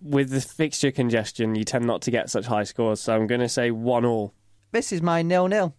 with 0.01 0.30
the 0.30 0.40
fixture 0.40 0.90
congestion, 0.90 1.55
you 1.55 1.64
tend 1.64 1.86
not 1.86 2.03
to 2.03 2.11
get 2.11 2.30
such 2.30 2.46
high 2.46 2.64
scores. 2.64 3.01
So 3.01 3.14
I'm 3.14 3.26
going 3.26 3.40
to 3.40 3.48
say 3.48 3.70
one 3.70 4.05
all. 4.05 4.34
This 4.72 4.92
is 4.92 5.03
my 5.03 5.22
nil 5.22 5.48
nil. 5.48 5.74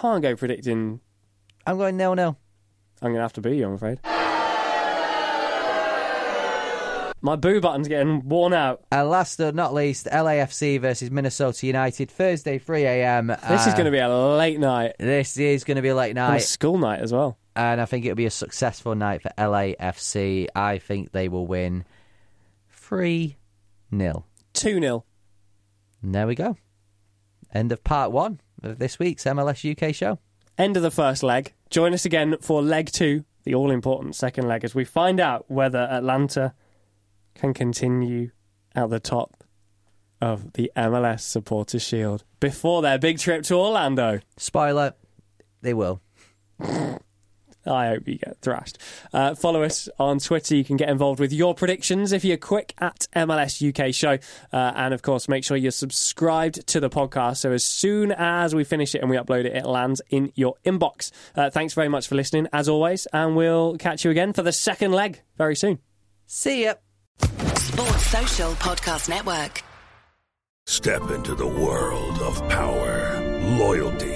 Can't 0.00 0.22
go 0.22 0.36
predicting. 0.36 1.00
I'm 1.66 1.78
going 1.78 1.96
nil 1.96 2.14
nil. 2.14 2.38
I'm 3.02 3.08
going 3.08 3.16
to 3.16 3.22
have 3.22 3.32
to 3.34 3.40
be 3.40 3.56
you, 3.56 3.66
I'm 3.66 3.74
afraid. 3.74 4.00
My 7.22 7.34
boo 7.34 7.60
button's 7.60 7.88
getting 7.88 8.28
worn 8.28 8.52
out. 8.52 8.82
And 8.92 9.08
last 9.08 9.38
but 9.38 9.54
not 9.54 9.74
least, 9.74 10.06
LAFC 10.06 10.80
versus 10.80 11.10
Minnesota 11.10 11.66
United, 11.66 12.10
Thursday, 12.10 12.58
3 12.58 12.84
a.m. 12.84 13.28
This 13.48 13.66
is 13.66 13.72
going 13.72 13.86
to 13.86 13.90
be 13.90 13.98
a 13.98 14.08
uh, 14.08 14.36
late 14.36 14.60
night. 14.60 14.94
This 14.98 15.36
is 15.38 15.64
going 15.64 15.76
to 15.76 15.82
be 15.82 15.88
a 15.88 15.94
late 15.96 16.10
And 16.10 16.18
a 16.18 16.28
night. 16.28 16.42
school 16.42 16.78
night 16.78 17.00
as 17.00 17.12
well. 17.12 17.38
and 17.56 17.80
I 17.80 17.84
think 17.86 18.04
it'll 18.04 18.14
be 18.16 18.26
a 18.26 18.30
successful 18.30 18.94
night 18.94 19.22
for 19.22 19.30
LAFC. 19.38 20.46
I 20.54 20.78
think 20.78 21.12
they 21.12 21.28
will 21.28 21.46
win 21.46 21.84
3 22.70 23.36
0. 23.96 24.24
2 24.52 24.80
0. 24.80 25.04
And 26.02 26.14
there 26.14 26.26
we 26.26 26.34
go. 26.34 26.56
End 27.52 27.72
of 27.72 27.82
part 27.82 28.12
one 28.12 28.40
of 28.70 28.78
this 28.78 28.98
week's 28.98 29.24
MLS 29.24 29.70
UK 29.70 29.94
show. 29.94 30.18
End 30.58 30.76
of 30.76 30.82
the 30.82 30.90
first 30.90 31.22
leg. 31.22 31.52
Join 31.70 31.92
us 31.92 32.04
again 32.04 32.36
for 32.40 32.62
leg 32.62 32.90
two, 32.90 33.24
the 33.44 33.54
all 33.54 33.70
important 33.70 34.14
second 34.14 34.48
leg, 34.48 34.64
as 34.64 34.74
we 34.74 34.84
find 34.84 35.20
out 35.20 35.50
whether 35.50 35.78
Atlanta 35.78 36.54
can 37.34 37.52
continue 37.52 38.30
at 38.74 38.90
the 38.90 39.00
top 39.00 39.44
of 40.20 40.54
the 40.54 40.70
MLS 40.76 41.20
Supporters 41.20 41.82
Shield 41.82 42.24
before 42.40 42.82
their 42.82 42.98
big 42.98 43.18
trip 43.18 43.42
to 43.44 43.54
Orlando. 43.54 44.20
Spoiler, 44.36 44.94
they 45.60 45.74
will. 45.74 46.00
I 47.66 47.88
hope 47.88 48.06
you 48.06 48.18
get 48.18 48.38
thrashed. 48.40 48.78
Uh, 49.12 49.34
follow 49.34 49.62
us 49.62 49.88
on 49.98 50.18
Twitter. 50.18 50.54
You 50.54 50.64
can 50.64 50.76
get 50.76 50.88
involved 50.88 51.20
with 51.20 51.32
your 51.32 51.54
predictions 51.54 52.12
if 52.12 52.24
you're 52.24 52.36
quick 52.36 52.74
at 52.78 53.06
MLS 53.14 53.60
UK 53.66 53.94
Show. 53.94 54.18
Uh, 54.52 54.72
and 54.76 54.94
of 54.94 55.02
course, 55.02 55.28
make 55.28 55.44
sure 55.44 55.56
you're 55.56 55.70
subscribed 55.70 56.66
to 56.68 56.80
the 56.80 56.90
podcast 56.90 57.38
so 57.38 57.52
as 57.52 57.64
soon 57.64 58.12
as 58.12 58.54
we 58.54 58.64
finish 58.64 58.94
it 58.94 59.00
and 59.00 59.10
we 59.10 59.16
upload 59.16 59.44
it, 59.44 59.56
it 59.56 59.66
lands 59.66 60.00
in 60.10 60.32
your 60.34 60.54
inbox. 60.64 61.10
Uh, 61.34 61.50
thanks 61.50 61.74
very 61.74 61.88
much 61.88 62.08
for 62.08 62.14
listening, 62.14 62.48
as 62.52 62.68
always. 62.68 63.06
And 63.12 63.36
we'll 63.36 63.76
catch 63.76 64.04
you 64.04 64.10
again 64.10 64.32
for 64.32 64.42
the 64.42 64.52
second 64.52 64.92
leg 64.92 65.20
very 65.36 65.56
soon. 65.56 65.78
See 66.26 66.64
ya. 66.64 66.74
Sports 67.20 68.06
Social 68.06 68.52
Podcast 68.52 69.08
Network. 69.08 69.62
Step 70.66 71.10
into 71.10 71.34
the 71.36 71.46
world 71.46 72.18
of 72.18 72.36
power, 72.48 73.22
loyalty, 73.56 74.15